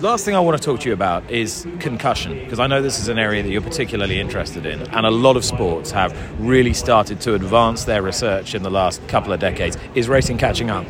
Last 0.00 0.26
thing 0.26 0.34
I 0.34 0.40
want 0.40 0.60
to 0.60 0.62
talk 0.62 0.80
to 0.80 0.88
you 0.88 0.92
about 0.92 1.30
is 1.30 1.66
concussion, 1.80 2.38
because 2.38 2.60
I 2.60 2.66
know 2.66 2.82
this 2.82 3.00
is 3.00 3.08
an 3.08 3.18
area 3.18 3.42
that 3.42 3.48
you're 3.48 3.62
particularly 3.62 4.20
interested 4.20 4.66
in, 4.66 4.82
and 4.82 5.06
a 5.06 5.10
lot 5.10 5.36
of 5.38 5.46
sports 5.46 5.90
have 5.92 6.12
really 6.38 6.74
started 6.74 7.22
to 7.22 7.34
advance 7.34 7.84
their 7.84 8.02
research 8.02 8.54
in 8.54 8.62
the 8.62 8.70
last 8.70 9.00
couple 9.08 9.32
of 9.32 9.40
decades. 9.40 9.78
Is 9.94 10.10
racing 10.10 10.36
catching 10.36 10.68
up? 10.68 10.84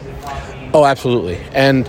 Oh, 0.75 0.85
absolutely. 0.85 1.39
And 1.53 1.85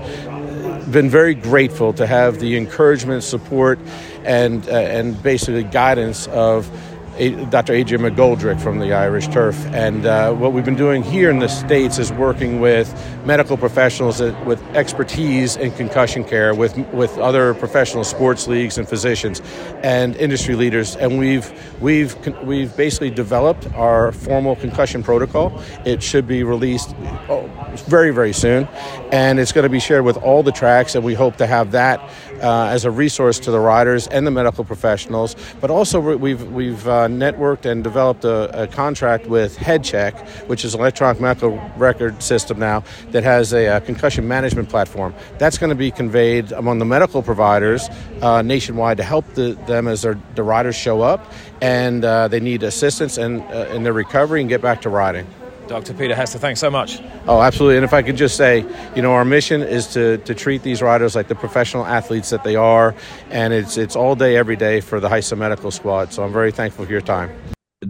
been 0.91 1.09
very 1.09 1.33
grateful 1.33 1.93
to 1.93 2.05
have 2.05 2.39
the 2.39 2.55
encouragement, 2.55 3.23
support, 3.23 3.79
and 4.23 4.69
uh, 4.69 4.73
and 4.73 5.21
basically 5.23 5.63
guidance 5.63 6.27
of 6.27 6.69
Dr. 7.13 7.73
Adrian 7.73 8.01
McGoldrick 8.01 8.59
from 8.59 8.79
the 8.79 8.91
Irish 8.91 9.27
Turf. 9.27 9.55
And 9.67 10.05
uh, 10.05 10.33
what 10.33 10.51
we've 10.51 10.65
been 10.65 10.75
doing 10.75 11.03
here 11.03 11.29
in 11.29 11.37
the 11.37 11.47
States 11.47 11.99
is 11.99 12.11
working 12.11 12.59
with 12.59 12.91
medical 13.23 13.55
professionals 13.55 14.17
that, 14.17 14.45
with 14.47 14.61
expertise 14.75 15.55
in 15.55 15.71
concussion 15.73 16.23
care, 16.23 16.55
with, 16.55 16.75
with 16.91 17.15
other 17.19 17.53
professional 17.53 18.03
sports 18.03 18.47
leagues 18.47 18.79
and 18.79 18.89
physicians 18.89 19.41
and 19.83 20.15
industry 20.15 20.55
leaders. 20.55 20.95
And 20.95 21.19
we've, 21.19 21.51
we've, 21.79 22.15
we've 22.43 22.75
basically 22.75 23.11
developed 23.11 23.71
our 23.73 24.11
formal 24.11 24.55
concussion 24.55 25.03
protocol. 25.03 25.61
It 25.85 26.01
should 26.01 26.27
be 26.27 26.43
released 26.43 26.95
oh, 27.29 27.47
very, 27.87 28.09
very 28.09 28.33
soon. 28.33 28.67
And 29.11 29.39
it's 29.39 29.51
going 29.51 29.63
to 29.63 29.69
be 29.69 29.79
shared 29.79 30.03
with 30.03 30.17
all 30.17 30.41
the 30.41 30.51
tracks. 30.51 30.95
And 30.95 31.05
we 31.05 31.13
hope 31.13 31.35
to 31.37 31.45
have 31.45 31.71
that 31.73 31.99
uh, 32.43 32.65
as 32.67 32.85
a 32.85 32.91
resource 32.91 33.39
to 33.39 33.51
the 33.51 33.59
riders 33.59 34.07
and 34.07 34.27
the 34.27 34.31
medical 34.31 34.63
professionals. 34.63 35.35
But 35.61 35.71
also, 35.71 35.99
we- 35.99 36.15
we've, 36.15 36.43
we've 36.51 36.87
uh, 36.87 37.07
networked 37.07 37.65
and 37.65 37.83
developed 37.83 38.25
a, 38.25 38.63
a 38.63 38.67
contract 38.67 39.27
with 39.27 39.57
HeadCheck, 39.57 40.47
which 40.47 40.65
is 40.65 40.73
an 40.73 40.81
electronic 40.81 41.21
medical 41.21 41.57
record 41.77 42.21
system 42.21 42.59
now 42.59 42.83
that 43.11 43.23
has 43.23 43.53
a, 43.53 43.67
uh 43.67 43.79
concussion 43.79 44.27
management 44.27 44.69
platform. 44.69 45.13
That's 45.37 45.57
going 45.57 45.69
to 45.69 45.75
be 45.75 45.91
conveyed 45.91 46.51
among 46.51 46.79
the 46.79 46.85
medical 46.85 47.21
providers 47.21 47.87
uh, 48.21 48.41
nationwide 48.41 48.97
to 48.97 49.03
help 49.03 49.25
the, 49.33 49.53
them 49.67 49.87
as 49.87 50.01
their, 50.01 50.19
the 50.35 50.43
riders 50.43 50.75
show 50.75 51.01
up 51.01 51.31
and 51.61 52.03
uh, 52.03 52.27
they 52.27 52.39
need 52.39 52.63
assistance 52.63 53.17
and, 53.17 53.41
uh, 53.43 53.67
in 53.73 53.83
their 53.83 53.93
recovery 53.93 54.41
and 54.41 54.49
get 54.49 54.61
back 54.61 54.81
to 54.81 54.89
riding. 54.89 55.25
Dr. 55.67 55.93
Peter 55.93 56.15
Hester, 56.15 56.39
thanks 56.39 56.59
so 56.59 56.69
much. 56.69 56.99
Oh, 57.27 57.41
absolutely. 57.41 57.77
And 57.77 57.85
if 57.85 57.93
I 57.93 58.01
could 58.01 58.17
just 58.17 58.37
say, 58.37 58.65
you 58.95 59.01
know, 59.01 59.13
our 59.13 59.25
mission 59.25 59.61
is 59.61 59.87
to, 59.93 60.17
to 60.19 60.35
treat 60.35 60.63
these 60.63 60.81
riders 60.81 61.15
like 61.15 61.27
the 61.27 61.35
professional 61.35 61.85
athletes 61.85 62.29
that 62.29 62.43
they 62.43 62.55
are. 62.55 62.95
And 63.29 63.53
it's, 63.53 63.77
it's 63.77 63.95
all 63.95 64.15
day, 64.15 64.37
every 64.37 64.55
day 64.55 64.81
for 64.81 64.99
the 64.99 65.09
HISA 65.09 65.37
Medical 65.37 65.71
Squad. 65.71 66.13
So 66.13 66.23
I'm 66.23 66.33
very 66.33 66.51
thankful 66.51 66.85
for 66.85 66.91
your 66.91 67.01
time. 67.01 67.31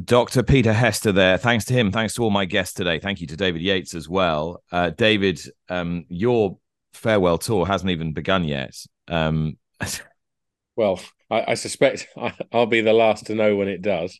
Dr. 0.06 0.44
Peter 0.44 0.74
Hester 0.74 1.12
there. 1.12 1.38
Thanks 1.38 1.66
to 1.66 1.74
him. 1.74 1.92
Thanks 1.92 2.16
to 2.16 2.24
all 2.24 2.32
my 2.32 2.46
guests 2.46 2.74
today. 2.74 3.00
Thank 3.00 3.22
you 3.22 3.28
to 3.28 3.38
David 3.38 3.62
Yates 3.62 3.94
as 3.94 4.10
well. 4.10 4.64
Uh, 4.72 4.90
David, 4.90 5.40
um, 5.70 6.06
your 6.10 6.58
farewell 6.94 7.38
tour 7.38 7.66
hasn't 7.66 7.92
even 7.92 8.14
begun 8.14 8.44
yet. 8.44 8.76
Um, 9.08 9.58
Well, 10.76 11.00
I, 11.30 11.52
I 11.52 11.54
suspect 11.54 12.08
I, 12.18 12.34
I'll 12.52 12.66
be 12.66 12.82
the 12.82 12.94
last 12.94 13.28
to 13.28 13.36
know 13.36 13.56
when 13.56 13.68
it 13.68 13.82
does. 13.82 14.20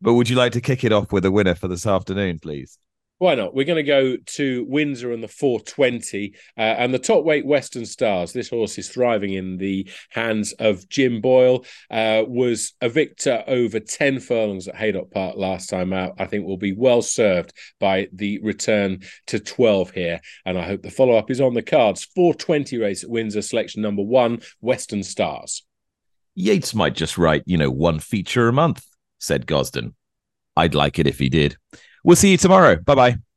But 0.00 0.14
would 0.14 0.28
you 0.28 0.36
like 0.36 0.52
to 0.52 0.60
kick 0.60 0.84
it 0.84 0.92
off 0.92 1.12
with 1.12 1.24
a 1.24 1.30
winner 1.30 1.54
for 1.54 1.68
this 1.68 1.86
afternoon, 1.86 2.38
please? 2.38 2.78
Why 3.20 3.34
not? 3.34 3.54
We're 3.54 3.66
going 3.66 3.76
to 3.76 3.82
go 3.82 4.16
to 4.16 4.64
Windsor 4.66 5.12
and 5.12 5.22
the 5.22 5.28
420 5.28 6.34
uh, 6.56 6.60
and 6.60 6.94
the 6.94 6.98
top 6.98 7.22
weight 7.22 7.44
Western 7.44 7.84
Stars. 7.84 8.32
This 8.32 8.48
horse 8.48 8.78
is 8.78 8.88
thriving 8.88 9.34
in 9.34 9.58
the 9.58 9.86
hands 10.08 10.54
of 10.54 10.88
Jim 10.88 11.20
Boyle. 11.20 11.66
Uh, 11.90 12.24
was 12.26 12.72
a 12.80 12.88
victor 12.88 13.44
over 13.46 13.78
10 13.78 14.20
furlongs 14.20 14.68
at 14.68 14.76
Haydock 14.76 15.10
Park 15.10 15.36
last 15.36 15.68
time 15.68 15.92
out. 15.92 16.14
I 16.18 16.24
think 16.24 16.46
will 16.46 16.56
be 16.56 16.72
well 16.72 17.02
served 17.02 17.52
by 17.78 18.08
the 18.10 18.40
return 18.42 19.00
to 19.26 19.38
12 19.38 19.90
here. 19.90 20.20
And 20.46 20.58
I 20.58 20.64
hope 20.64 20.80
the 20.80 20.90
follow 20.90 21.16
up 21.16 21.30
is 21.30 21.42
on 21.42 21.52
the 21.52 21.60
cards. 21.60 22.06
420 22.16 22.78
race 22.78 23.04
at 23.04 23.10
Windsor, 23.10 23.42
selection 23.42 23.82
number 23.82 24.02
one, 24.02 24.40
Western 24.62 25.02
Stars. 25.02 25.62
Yates 26.34 26.74
might 26.74 26.94
just 26.94 27.18
write, 27.18 27.42
you 27.44 27.58
know, 27.58 27.70
one 27.70 27.98
feature 27.98 28.48
a 28.48 28.52
month, 28.54 28.86
said 29.20 29.46
Gosden. 29.46 29.94
I'd 30.56 30.74
like 30.74 30.98
it 30.98 31.06
if 31.06 31.18
he 31.18 31.28
did. 31.28 31.56
We'll 32.04 32.16
see 32.16 32.32
you 32.32 32.36
tomorrow. 32.36 32.76
Bye 32.76 32.94
bye. 32.94 33.29